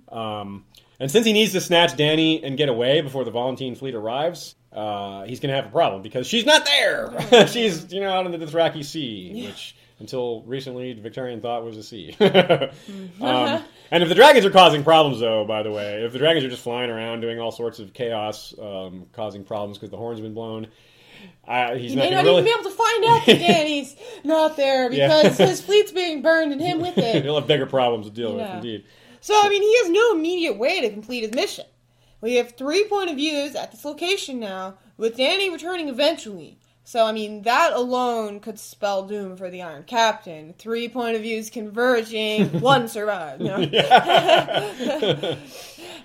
[0.09, 0.65] Um,
[0.99, 4.55] and since he needs to snatch Dany and get away before the Volantene fleet arrives,
[4.73, 7.47] uh, he's going to have a problem because she's not there.
[7.49, 11.83] she's you know out in the Dothraki Sea, which until recently Victarion thought was a
[11.83, 12.17] sea.
[12.21, 16.45] um, and if the dragons are causing problems, though, by the way, if the dragons
[16.45, 20.21] are just flying around doing all sorts of chaos, um, causing problems because the horns
[20.21, 20.69] been blown.
[21.47, 22.43] Uh, he's He may gonna not really.
[22.43, 25.23] even be able to find out that Dany's not there Yeah.
[25.23, 27.23] because his fleet's being burned and him with it.
[27.25, 28.57] He'll have bigger problems to deal with, Yeah.
[28.57, 28.85] indeed.
[29.21, 31.65] So, I mean, he has no immediate way to complete his mission.
[32.21, 36.59] We have three point of views at this location now, with Dany returning eventually.
[36.85, 40.55] So, I mean, that alone could spell doom for the Iron Captain.
[40.59, 43.43] Three point of views converging, one survived.
[43.43, 43.57] No.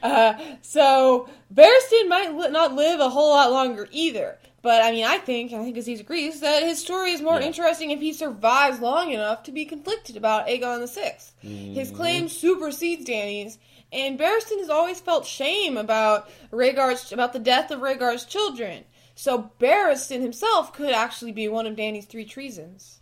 [0.04, 4.38] uh, so, Barristan might li- not live a whole lot longer either.
[4.66, 7.40] But, I mean, I think, and I think Aziz agrees, that his story is more
[7.40, 7.46] Yeah.
[7.46, 11.34] interesting if he survives long enough to be conflicted about Aegon the Sixth.
[11.40, 11.96] His Mm-hmm.
[11.96, 13.60] claim supersedes Dany's,
[13.94, 18.86] and Barristan has always felt shame about Rhaegar's about the death of Rhaegar's children.
[19.14, 23.02] So Barristan himself could actually be one of Dany's three treasons.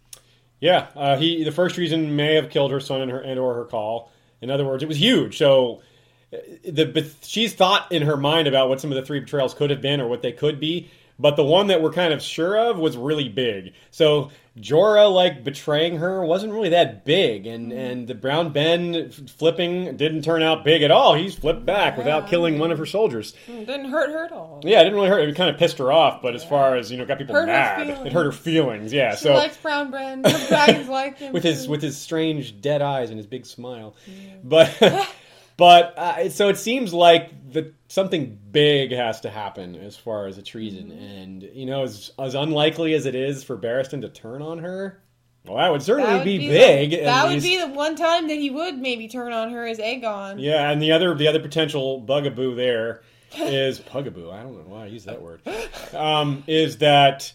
[0.59, 3.53] Yeah, uh, he the first reason may have killed her son and her and or
[3.55, 4.11] her call.
[4.41, 5.37] In other words, it was huge.
[5.37, 5.81] So
[6.33, 6.37] uh,
[6.69, 9.69] the but she's thought in her mind about what some of the three betrayals could
[9.69, 10.89] have been or what they could be.
[11.23, 13.71] But the one that we're kind of sure of was really big.
[13.91, 14.29] So
[14.59, 19.95] Jorah like betraying her wasn't really that big, and and the Brown Ben f- flipping
[19.95, 21.13] didn't turn out big at all.
[21.15, 23.33] He's flipped back without killing one of her soldiers.
[23.47, 24.59] Didn't hurt her at all.
[24.65, 25.29] Yeah, it didn't really hurt.
[25.29, 27.45] It kind of pissed her off, but as far as you know, got people Hurt
[27.47, 27.87] mad.
[28.05, 28.91] It hurt her feelings.
[28.91, 30.23] Yeah, She so likes Brown Ben.
[30.23, 31.31] Dragons like him.
[31.31, 33.95] with his with his strange dead eyes and his big smile.
[34.43, 34.75] But
[35.57, 40.37] but uh, so it seems like the something big has to happen as far as
[40.37, 41.03] a treason, Mm-hmm.
[41.03, 44.99] and you know as as unlikely as it is for Barristan to turn on her.
[45.45, 46.93] Well, that would certainly That would be, the- big.
[46.93, 49.77] at that would be the one time that he would maybe turn on her as
[49.77, 50.35] Aegon.
[50.39, 53.01] Yeah, and the other the other potential bugaboo there
[53.37, 54.31] is bugaboo.
[54.31, 55.41] I don't know why I use that word.
[55.93, 57.33] Um, is that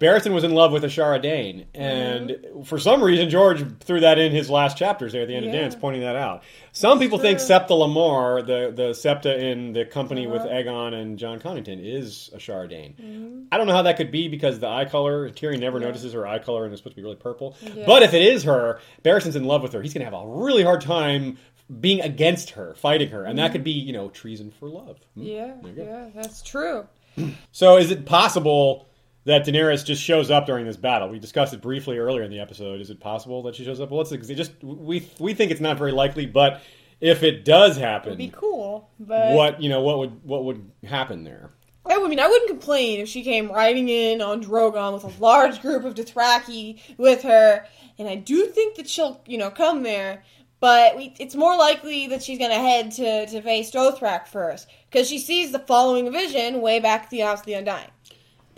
[0.00, 4.30] Barristan was in love with Ashara Dayne, and for some reason George threw that in
[4.32, 6.42] his last chapters there at the end of Dance, pointing that out.
[6.72, 7.40] Some people think.
[7.40, 10.48] Septa Lemore, the the Septa in the company with Uh-huh.
[10.54, 13.48] Aegon and Jon Connington, is Ashara Dayne.
[13.50, 16.26] I don't know how that could be because the eye color Tyrion never notices her
[16.26, 17.56] eye color and it's supposed to be really purple.
[17.60, 17.84] Yeah.
[17.86, 19.82] But if it is her, Barristan's in love with her.
[19.82, 21.38] He's going to have a really hard time
[21.80, 24.98] being against her, fighting her, and that could be you know treason for love.
[25.14, 25.22] Hmm?
[25.22, 25.82] Yeah, There you go.
[25.84, 26.86] yeah, that's true.
[27.52, 28.87] So is it possible
[29.28, 31.10] that Daenerys just shows up during this battle?
[31.10, 32.80] We discussed it briefly earlier in the episode.
[32.80, 33.90] Is it possible that she shows up?
[33.90, 36.62] Well, let's just we we think it's not very likely, but
[37.00, 40.70] if it does happen, It'd be cool, but what you know what would what would
[40.82, 41.50] happen there?
[41.84, 45.22] I I mean, I wouldn't complain if she came riding in on Drogon with a
[45.22, 47.66] large group of Dothraki with her,
[47.98, 50.22] and I do think that she'll, you know, come there.
[50.60, 54.68] But we, it's more likely that she's going to head to to Vaes Dothrak first
[54.90, 57.90] because she sees the following vision way back at the House of the Undying.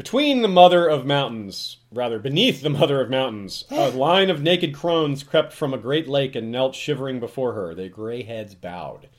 [0.00, 4.74] Between the mother of mountains, rather beneath the mother of mountains, a line of naked
[4.74, 7.74] crones crept from a great lake and knelt shivering before her.
[7.74, 9.10] Their gray heads bowed.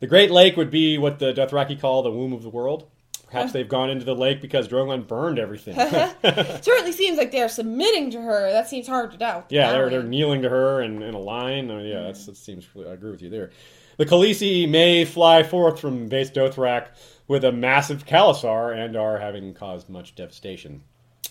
[0.00, 2.90] The great lake would be what the Dothraki call the womb of the world.
[3.30, 5.76] Perhaps they've gone into the lake because Drogon burned everything.
[6.62, 8.52] Certainly seems like they're submitting to her.
[8.52, 9.46] That seems hard to doubt.
[9.48, 11.70] Yeah, they're, they're kneeling to her in, in a line.
[11.70, 12.68] Uh, yeah, that's, that seems.
[12.76, 13.50] I agree with you there.
[13.96, 16.88] The Khaleesi may fly forth from Vaes Dothrak
[17.28, 20.82] with a massive Khalasar and are having caused much devastation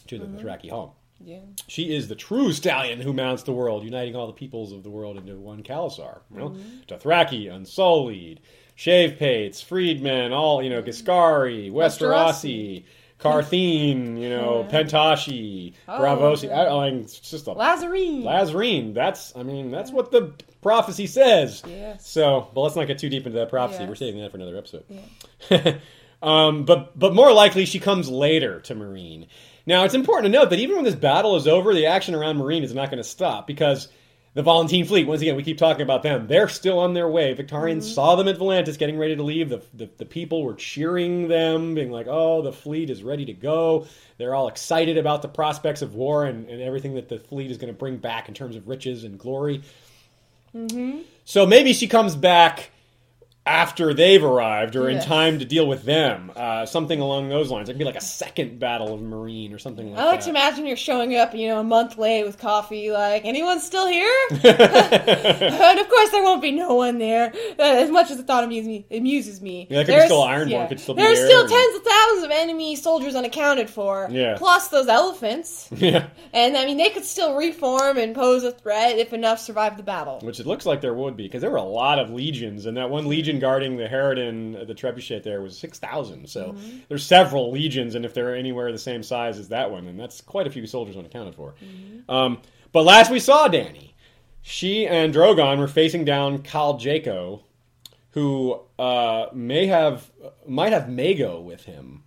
[0.07, 0.37] to the mm-hmm.
[0.37, 0.91] Dothraki home.
[1.23, 1.41] Yeah.
[1.67, 4.89] She is the true stallion who mounts the world, uniting all the peoples of the
[4.89, 6.21] world into one Khalasar.
[6.31, 6.79] You know, mm-hmm.
[6.87, 8.41] Dothraki, Unsullied,
[8.75, 10.89] Shave Pates, Freedmen, all you know, mm-hmm.
[10.89, 12.85] Ghiscari, Westerosi,
[13.21, 16.51] Qartheen, you know, Pentoshi, Oh, Braavosi.
[16.51, 18.23] I, I mean, it's just a Lhazareen.
[18.23, 18.93] Lhazareen.
[18.93, 21.61] That's, I mean, that's what the prophecy says.
[21.67, 22.07] Yes.
[22.07, 23.81] So, but let's not get too deep into that prophecy.
[23.81, 23.89] Yes.
[23.89, 24.85] We're saving that for another episode.
[26.23, 29.27] um, but but more likely, she comes later to Meereen.
[29.65, 32.37] Now, it's important to note that even when this battle is over, the action around
[32.37, 33.87] Meereen is not going to stop because
[34.33, 36.27] the Volantene fleet, once again, we keep talking about them.
[36.27, 37.33] They're still on their way.
[37.33, 37.95] Victarion's mm-hmm.
[37.95, 39.49] saw them at Volantis getting ready to leave.
[39.49, 43.33] The, the, the people were cheering them, being like, oh, the fleet is ready to
[43.33, 43.87] go.
[44.17, 47.57] They're all excited about the prospects of war and, and everything that the fleet is
[47.57, 49.63] going to bring back in terms of riches and glory.
[50.55, 50.99] Mm-hmm.
[51.25, 52.71] So maybe she comes back
[53.43, 55.05] after they've arrived or in Yes.
[55.05, 56.31] time to deal with them.
[56.35, 57.69] Uh, something along those lines.
[57.69, 60.01] It could be like a second battle of Meereen or something like that.
[60.03, 60.23] I like that.
[60.25, 62.91] to imagine you're showing up, you know, a month late with coffee.
[62.91, 64.11] Like, anyone still here?
[64.29, 67.33] and of course, there won't be no one there.
[67.57, 69.67] Uh, as much as the thought amuses me, amuses me.
[69.69, 71.75] Yeah, that could be There's- still Ironborn, could still be There's there still and- tens
[71.77, 74.07] of thousands of enemy soldiers unaccounted for.
[74.11, 74.35] Yeah.
[74.37, 76.07] Plus those elephants, yeah.
[76.33, 79.83] and I mean, they could still reform and pose a threat if enough survive the
[79.83, 80.19] battle.
[80.21, 82.77] Which it looks like there would be, because there were a lot of legions, and
[82.77, 86.27] that one legion guarding the Harridan, uh, the trebuchet there, was 6,000.
[86.27, 86.77] So Mm-hmm.
[86.89, 90.21] there's several legions, and if they're anywhere the same size as that one, then that's
[90.21, 91.53] quite a few soldiers unaccounted for.
[91.63, 92.11] Mm-hmm.
[92.11, 92.41] Um,
[92.71, 93.91] but last we saw Dany,
[94.41, 97.41] she and Drogon were facing down Khal Jhaqo,
[98.11, 100.09] who uh, may have
[100.47, 102.03] might have Mago with him.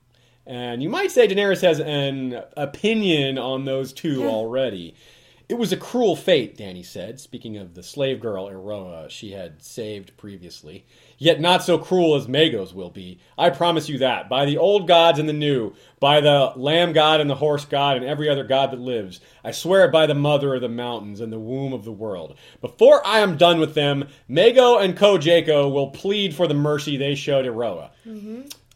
[0.46, 4.94] And you might say Daenerys has an opinion on those two already.
[5.46, 9.62] It was a cruel fate, Dany said, speaking of the slave girl Eroeh she had
[9.62, 10.86] saved previously.
[11.18, 13.18] Yet not so cruel as Mago's will be.
[13.36, 14.30] I promise you that.
[14.30, 17.98] By the old gods and the new, by the lamb god and the horse god
[17.98, 21.30] and every other god that lives, I swear by the mother of the mountains and
[21.30, 22.38] the womb of the world.
[22.62, 27.14] Before I am done with them, Mago and Kojako will plead for the mercy they
[27.14, 27.90] showed Eroeh.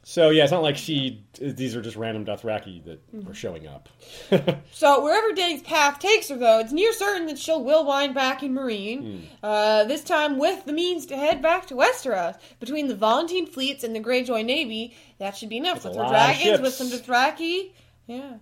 [0.08, 1.22] So yeah, it's not like she.
[1.38, 3.90] These are just random Dothraki that are showing up.
[4.72, 8.42] So wherever Danny's path takes her, though, it's near certain that she'll will wind back
[8.42, 9.02] in Marine.
[9.02, 9.26] Hmm.
[9.42, 12.38] Uh, this time with the means to head back to Westeros.
[12.58, 15.82] Between the Volantene fleets and the Greyjoy navy, that should be enough.
[15.82, 17.72] That's with her dragons, with some Dothraki.
[18.06, 18.36] Yeah.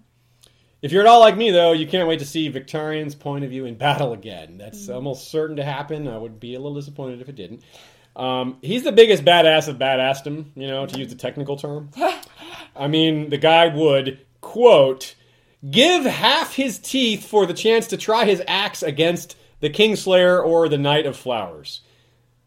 [0.83, 3.51] If you're at all like me, though, you can't wait to see Victarion's point of
[3.51, 4.57] view in battle again.
[4.59, 6.07] That's almost certain to happen.
[6.07, 7.65] I would be a little disappointed if it didn't.
[8.17, 11.91] Um, he's the biggest badass of badassdom, you know, to use the technical term.
[12.77, 15.15] I mean, the guy would, quote,
[15.71, 20.69] give half his teeth for the chance to try his axe against the Kingslayer or
[20.69, 21.83] the Knight of Flowers.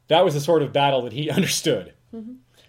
[0.08, 1.94] That was the sort of battle that he understood.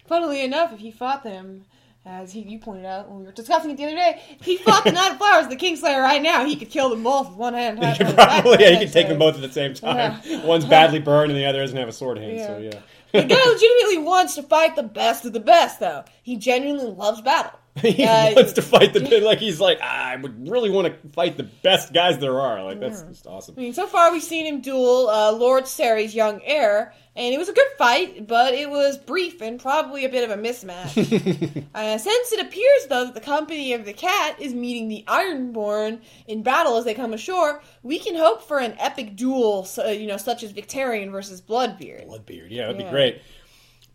[0.05, 1.65] Funnily enough, if he fought them,
[2.05, 4.83] as he, you pointed out when we were discussing it the other day, he fought
[4.83, 7.53] the Knight of Flowers, the Kingslayer, right now, he could kill them both with one
[7.53, 7.77] hand.
[7.83, 10.19] He could probably, yeah, you could take them both at the same time.
[10.45, 12.71] One's badly burned and the other doesn't have a sword hand, so Yeah.
[12.73, 12.79] yeah.
[13.21, 16.03] The guy legitimately wants to fight the best of the best, though.
[16.23, 17.59] He genuinely loves battle.
[17.81, 21.09] he Uh, wants to fight the like he's like "Ah, I would really want to
[21.11, 22.63] fight the best guys there are.
[22.65, 23.55] Like that's just awesome.
[23.57, 27.37] I mean, so far we've seen him duel uh, Lord Serry's young heir, and it
[27.37, 31.65] was a good fight, but it was brief and probably a bit of a mismatch.
[31.75, 35.99] uh, since it appears, though, that the company of the cat is meeting the Ironborn
[36.27, 40.07] in battle as they come ashore, we can hope for an epic duel, so, you
[40.07, 42.07] know, such as Victarion versus Bloodbeard.
[42.07, 42.85] Bloodbeard, yeah, that'd Yeah.
[42.85, 43.21] be great.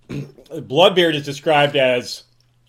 [0.68, 2.24] Bloodbeard is described as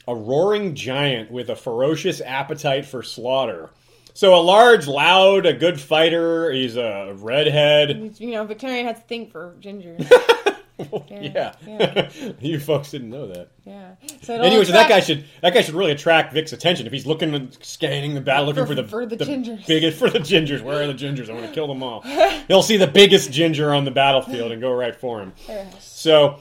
[0.08, 3.70] a roaring giant with a ferocious appetite for slaughter.
[4.18, 6.52] So a large, loud, a good fighter.
[6.52, 8.16] He's a redhead.
[8.18, 9.96] You know, Victorian has a thing for ginger.
[11.12, 12.10] yeah, yeah.
[12.40, 13.50] you folks didn't know that.
[13.64, 13.92] yeah.
[14.24, 17.06] So Anyway, so that guy should that guy should really attract Vic's attention if he's
[17.06, 19.68] looking scanning the battle, looking For- for, the for the gingers.
[19.68, 20.64] biggest for the gingers.
[20.64, 21.30] Where are the gingers?
[21.30, 22.02] I want to kill them all.
[22.48, 25.34] He'll see the biggest ginger on the battlefield and go right for him.
[25.80, 26.40] So,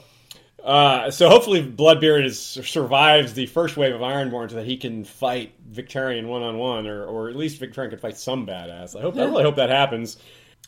[0.67, 5.05] uh, so hopefully Bloodbeard is, survives the first wave of Ironborn so that he can
[5.05, 8.93] fight Victarion one on one, or or at least Victarion can fight some badass.
[8.93, 10.17] I hope I really hope that happens.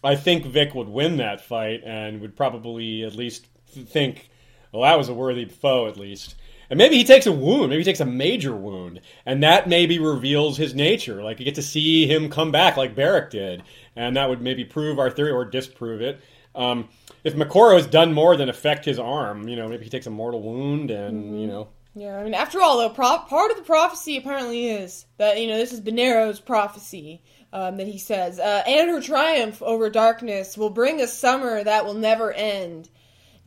[0.02, 4.30] I think Vic would win that fight and would probably at least think,
[4.72, 6.36] well, that was a worthy foe, at least.
[6.70, 10.00] And maybe he takes a wound, maybe he takes a major wound, and that maybe
[10.00, 11.22] reveals his nature.
[11.22, 13.64] Like you get to see him come back like Beric did,
[13.98, 16.22] and that would maybe prove our theory or disprove it.
[16.56, 16.88] Um,
[17.24, 20.12] if Moqorro has done more than affect his arm, you know, maybe he takes a
[20.12, 21.38] mortal wound, and Mm-hmm.
[21.40, 25.06] you know, Yeah, I mean, after all, though, pro- part of the prophecy apparently is
[25.18, 27.22] that you know this is Benerro's prophecy
[27.52, 31.86] um, that he says, uh, and her triumph over darkness will bring a summer that
[31.86, 32.90] will never end.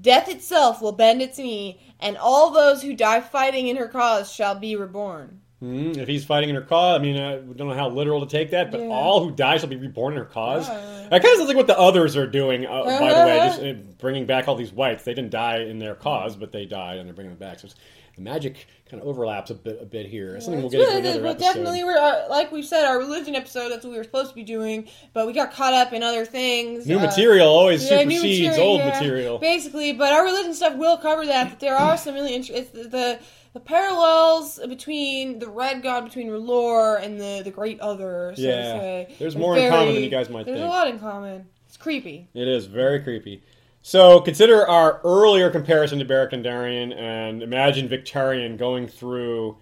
[0.00, 4.32] Death itself will bend its knee, and all those who die fighting in her cause
[4.32, 5.40] shall be reborn.
[5.62, 8.26] Mm, if he's fighting in her cause, I mean, I don't know how literal to
[8.26, 8.86] take that, but Yeah.
[8.88, 10.68] all who die shall be reborn in her cause.
[10.68, 11.06] Yeah.
[11.10, 13.46] That kind of sounds like what the others are doing, uh, by the way, Uh-huh.
[13.48, 15.04] just uh, bringing back all these whites.
[15.04, 17.60] They didn't die in their cause, but they died and they're bringing them back.
[17.60, 17.74] So it's,
[18.16, 20.34] the magic kind of overlaps a bit, a bit here.
[20.36, 21.46] It's something we'll get into really- another well, episode.
[21.46, 23.70] definitely, we're uh, like we said, our religion episode.
[23.70, 26.24] That's what we were supposed to be doing, but we got caught up in other
[26.26, 26.86] things.
[26.86, 29.38] New uh, material always Yeah, supersedes material, old yeah, material.
[29.38, 31.48] Basically, but our religion stuff will cover that.
[31.50, 33.18] But there are some really interesting the
[33.54, 38.32] the parallels between the red god between R'hllor and the the great other.
[38.36, 38.50] So Yeah.
[38.74, 39.14] to say.
[39.18, 40.58] There's more in common than you guys might There's think.
[40.58, 41.46] There's a lot in common.
[41.66, 42.28] It's creepy.
[42.34, 43.42] It is very creepy.
[43.82, 49.58] So consider our earlier comparison to Beric Dondarrion and imagine Victarion going through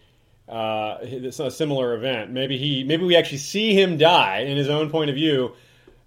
[0.47, 2.31] uh, a similar event.
[2.31, 5.55] Maybe he, maybe we actually see him die in his own point of view,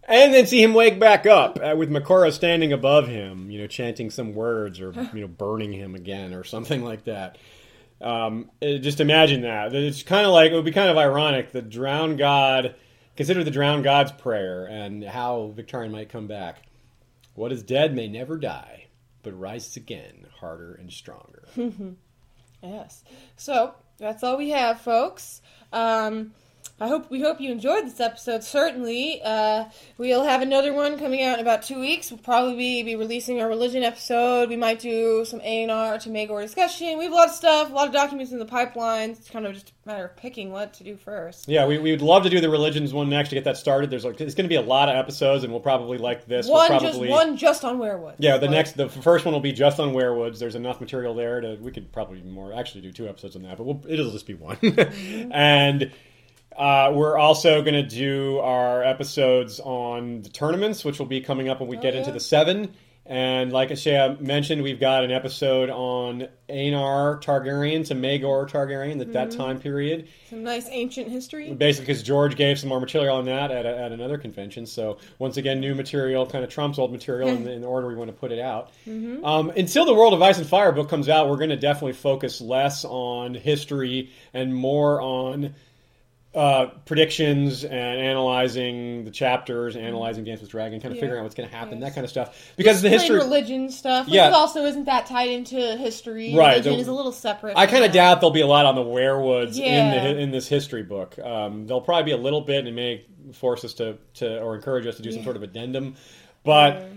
[0.03, 3.67] and then see him wake back up uh, with Moqorro standing above him, you know,
[3.67, 7.37] chanting some words or you know burning him again or something like that.
[7.99, 9.73] Um, uh, just imagine that.
[9.73, 11.51] It's kind of like it would be kind of ironic.
[11.51, 12.75] The drowned god,
[13.15, 16.61] consider the drowned god's prayer and how Victarion might come back.
[17.35, 18.87] What is dead may never die,
[19.23, 21.47] but rises again, harder and stronger.
[22.63, 23.03] Yes.
[23.35, 25.41] So that's all we have, folks.
[25.73, 26.33] Um,
[26.83, 28.43] I hope we hope you enjoyed this episode.
[28.43, 32.11] Certainly, uh, we'll have another one coming out in about two weeks.
[32.11, 34.49] We'll probably be, releasing our religion episode.
[34.49, 36.97] We might do some Aenar to Maegor discussion.
[36.97, 39.11] We have a lot of stuff, a lot of documents in the pipeline.
[39.11, 41.47] It's kind of just a matter of picking what to do first.
[41.47, 43.89] Yeah, we, we would love to do the religions one next to get that started.
[43.89, 46.49] There's like, it's going to be a lot of episodes, and we'll probably like this.
[46.49, 48.17] One we'll just one just on werewolves.
[48.19, 50.37] Yeah, the Like, next, the first one will be just on weirwoods.
[50.37, 53.55] There's enough material there to we could probably more actually do two episodes on that,
[53.55, 54.57] but we'll, it'll just be one.
[55.31, 55.93] and
[56.57, 61.49] uh, we're also going to do our episodes on the tournaments, which will be coming
[61.49, 62.01] up when we get yeah.
[62.01, 62.73] into the seven.
[63.05, 69.11] And like Ashea mentioned, we've got an episode on Aenar Targaryen to Maegor Targaryen at
[69.11, 70.07] that time period.
[70.29, 71.53] some nice ancient history.
[71.53, 74.65] Basically, because George gave some more material on that at, a, at another convention.
[74.65, 77.89] So once again, new material kind of trumps old material in, the, in the order
[77.89, 78.71] we want to put it out.
[79.25, 81.93] Um, until the World of Ice and Fire book comes out, we're going to definitely
[81.93, 85.55] focus less on history and more on
[86.35, 91.01] uh, predictions and analyzing the chapters, analyzing Dance with Dragon, kind of Yeah.
[91.01, 91.89] figuring out what's going to happen, Yes.
[91.89, 92.53] that kind of stuff.
[92.55, 94.31] Because the history, religion stuff, Yeah.
[94.31, 96.33] also isn't that tied into history.
[96.35, 97.55] Right, Religion is a little separate.
[97.55, 100.47] I kind of doubt there'll be a lot on the weirwoods in the in this
[100.47, 101.19] history book.
[101.19, 104.55] Um, there'll probably be a little bit, and it may force us to, to or
[104.55, 105.95] encourage us to do some sort of addendum.
[106.43, 106.87] But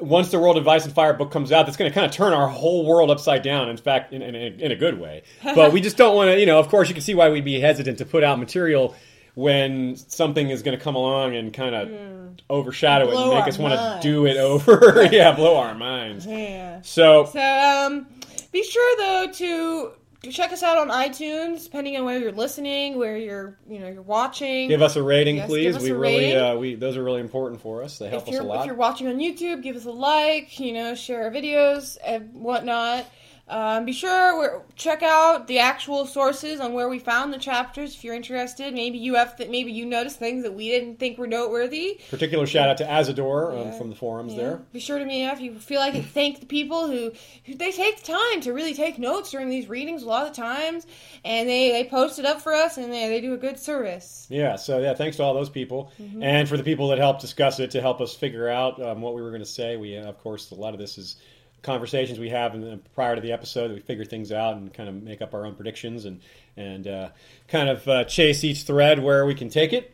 [0.00, 2.12] once the World of Ice and Fire book comes out, that's going to kind of
[2.12, 3.68] turn our whole world upside down.
[3.68, 5.22] In fact, in, in, a, in a good way.
[5.54, 6.40] But we just don't want to.
[6.40, 8.94] You know, of course, you can see why we'd be hesitant to put out material
[9.34, 11.90] when something is going to come along and kind of
[12.48, 13.22] overshadow it Hmm.
[13.22, 15.08] And make us want to do it over.
[15.12, 16.26] yeah, blow our minds.
[16.26, 16.80] Yeah.
[16.82, 18.06] So So um,
[18.52, 19.92] be sure though to
[20.32, 24.02] check us out on iTunes, depending on where you're listening, where you're you know you're
[24.02, 24.68] watching.
[24.68, 25.78] Give us a rating, Yes, please.
[25.78, 26.36] we really, rating.
[26.38, 27.98] uh, we those are really important for us.
[27.98, 28.60] They help if us a lot.
[28.60, 30.58] if you're watching on YouTube, give us a like.
[30.60, 33.06] You know, share our videos and whatnot.
[33.46, 38.02] Um, be sure check out the actual sources on where we found the chapters if
[38.02, 38.72] you're interested.
[38.72, 42.00] Maybe you have th- maybe you noticed things that we didn't think were noteworthy.
[42.10, 43.78] Particular shout out to Azador um, Yeah.
[43.78, 44.38] from the forums Yeah.
[44.42, 44.62] there.
[44.72, 46.06] Be sure to me if you feel like it.
[46.06, 47.12] Thank the people who,
[47.44, 50.34] who they take the time to really take notes during these readings a lot of
[50.34, 50.86] the times,
[51.22, 54.26] and they they post it up for us, and they they do a good service.
[54.30, 56.22] Yeah, so yeah, thanks to all those people, Mm-hmm.
[56.22, 59.14] and for the people that helped discuss it to help us figure out um, what
[59.14, 59.76] we were going to say.
[59.76, 61.16] We, of course, a lot of this is
[61.64, 63.72] conversations we have in the, prior to the episode.
[63.72, 66.20] We figure things out and kind of make up our own predictions and
[66.56, 67.08] and uh,
[67.48, 69.92] kind of uh, chase each thread where we can take it.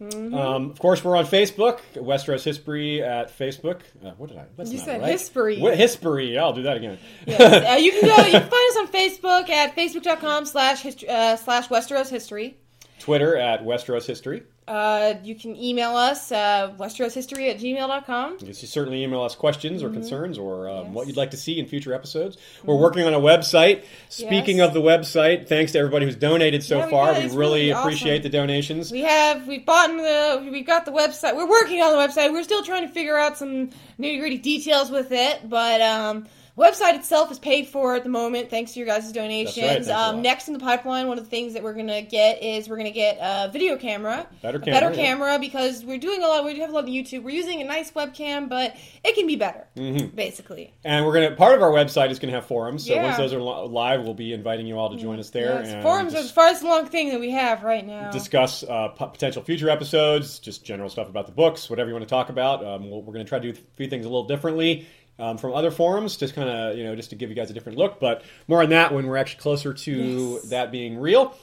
[0.00, 0.34] Mm-hmm.
[0.34, 3.80] Um, of course, we're on Facebook, Westeros History at Facebook.
[4.02, 4.46] Uh, what did I?
[4.56, 5.10] That's You not said right.
[5.10, 5.60] History.
[5.60, 6.38] What, History.
[6.38, 6.98] I'll do that again.
[7.26, 7.40] Yes.
[7.40, 8.16] uh, you can go.
[8.24, 12.56] You can find us on Facebook at facebook.com slash uh, slash Westeros History.
[13.00, 14.42] Twitter at Westeros History.
[14.68, 18.32] Uh, you can email us, uh, westeroshistory at gmail.com.
[18.38, 20.86] You can certainly email us questions or concerns or um, Mm-hmm.
[20.86, 20.94] Yes.
[20.94, 22.36] what you'd like to see in future episodes.
[22.64, 23.82] We're working on a website.
[24.10, 24.68] Speaking Yes.
[24.68, 27.12] of the website, thanks to everybody who's donated so Yeah, we far.
[27.14, 28.22] We really, really appreciate awesome.
[28.22, 28.92] the donations.
[28.92, 31.34] We have we've bought the we've got the website.
[31.34, 32.32] We're working on the website.
[32.32, 36.26] We're still trying to figure out some nitty gritty details with it, but um,
[36.60, 39.88] website itself is paid for at the moment thanks to your guys' donations.
[39.88, 40.14] Lot.
[40.14, 42.76] um, next in the pipeline, one of the things that we're gonna get is we're
[42.76, 45.02] gonna get a video camera, Better camera, better yeah.
[45.06, 46.44] camera because we're doing a lot.
[46.44, 47.22] We do have a lot of YouTube.
[47.22, 50.14] We're using a nice webcam, but it can be better, Mm-hmm.
[50.14, 50.74] basically.
[50.84, 52.86] And we're gonna part of our website is gonna have forums.
[52.86, 53.04] So Yeah.
[53.04, 55.82] once those are li- live, we'll be inviting you all to join us there Yes,
[55.82, 58.10] forums are the farthest along thing that we have right now.
[58.10, 62.06] discuss uh, p- potential future episodes, just general stuff about the books, whatever you want
[62.06, 62.64] to talk about.
[62.64, 64.86] Um, we'll, we're going to try to do a few things a little differently
[65.20, 67.54] um, from other forums, just kind of you know just to give you guys a
[67.54, 68.00] different look.
[68.00, 70.42] But more on that when we're actually closer to Yes.
[70.50, 71.34] that being real.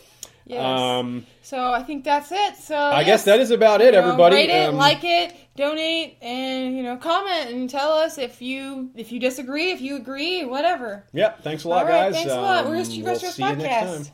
[0.45, 0.63] Yes.
[0.63, 2.55] Um, So I think that's it.
[2.55, 3.05] So I yes.
[3.07, 4.35] guess that is about it, You know, everybody.
[4.37, 8.89] rate it, Um, like it, donate, and you know, comment and tell us if you
[8.95, 11.03] if you disagree, if you agree, whatever.
[11.11, 11.43] Yep.
[11.43, 12.13] Thanks a lot, right, guys.
[12.15, 12.65] thanks a lot.
[12.65, 14.05] Um, Where's your we'll Westeros see you next podcast?
[14.05, 14.13] time.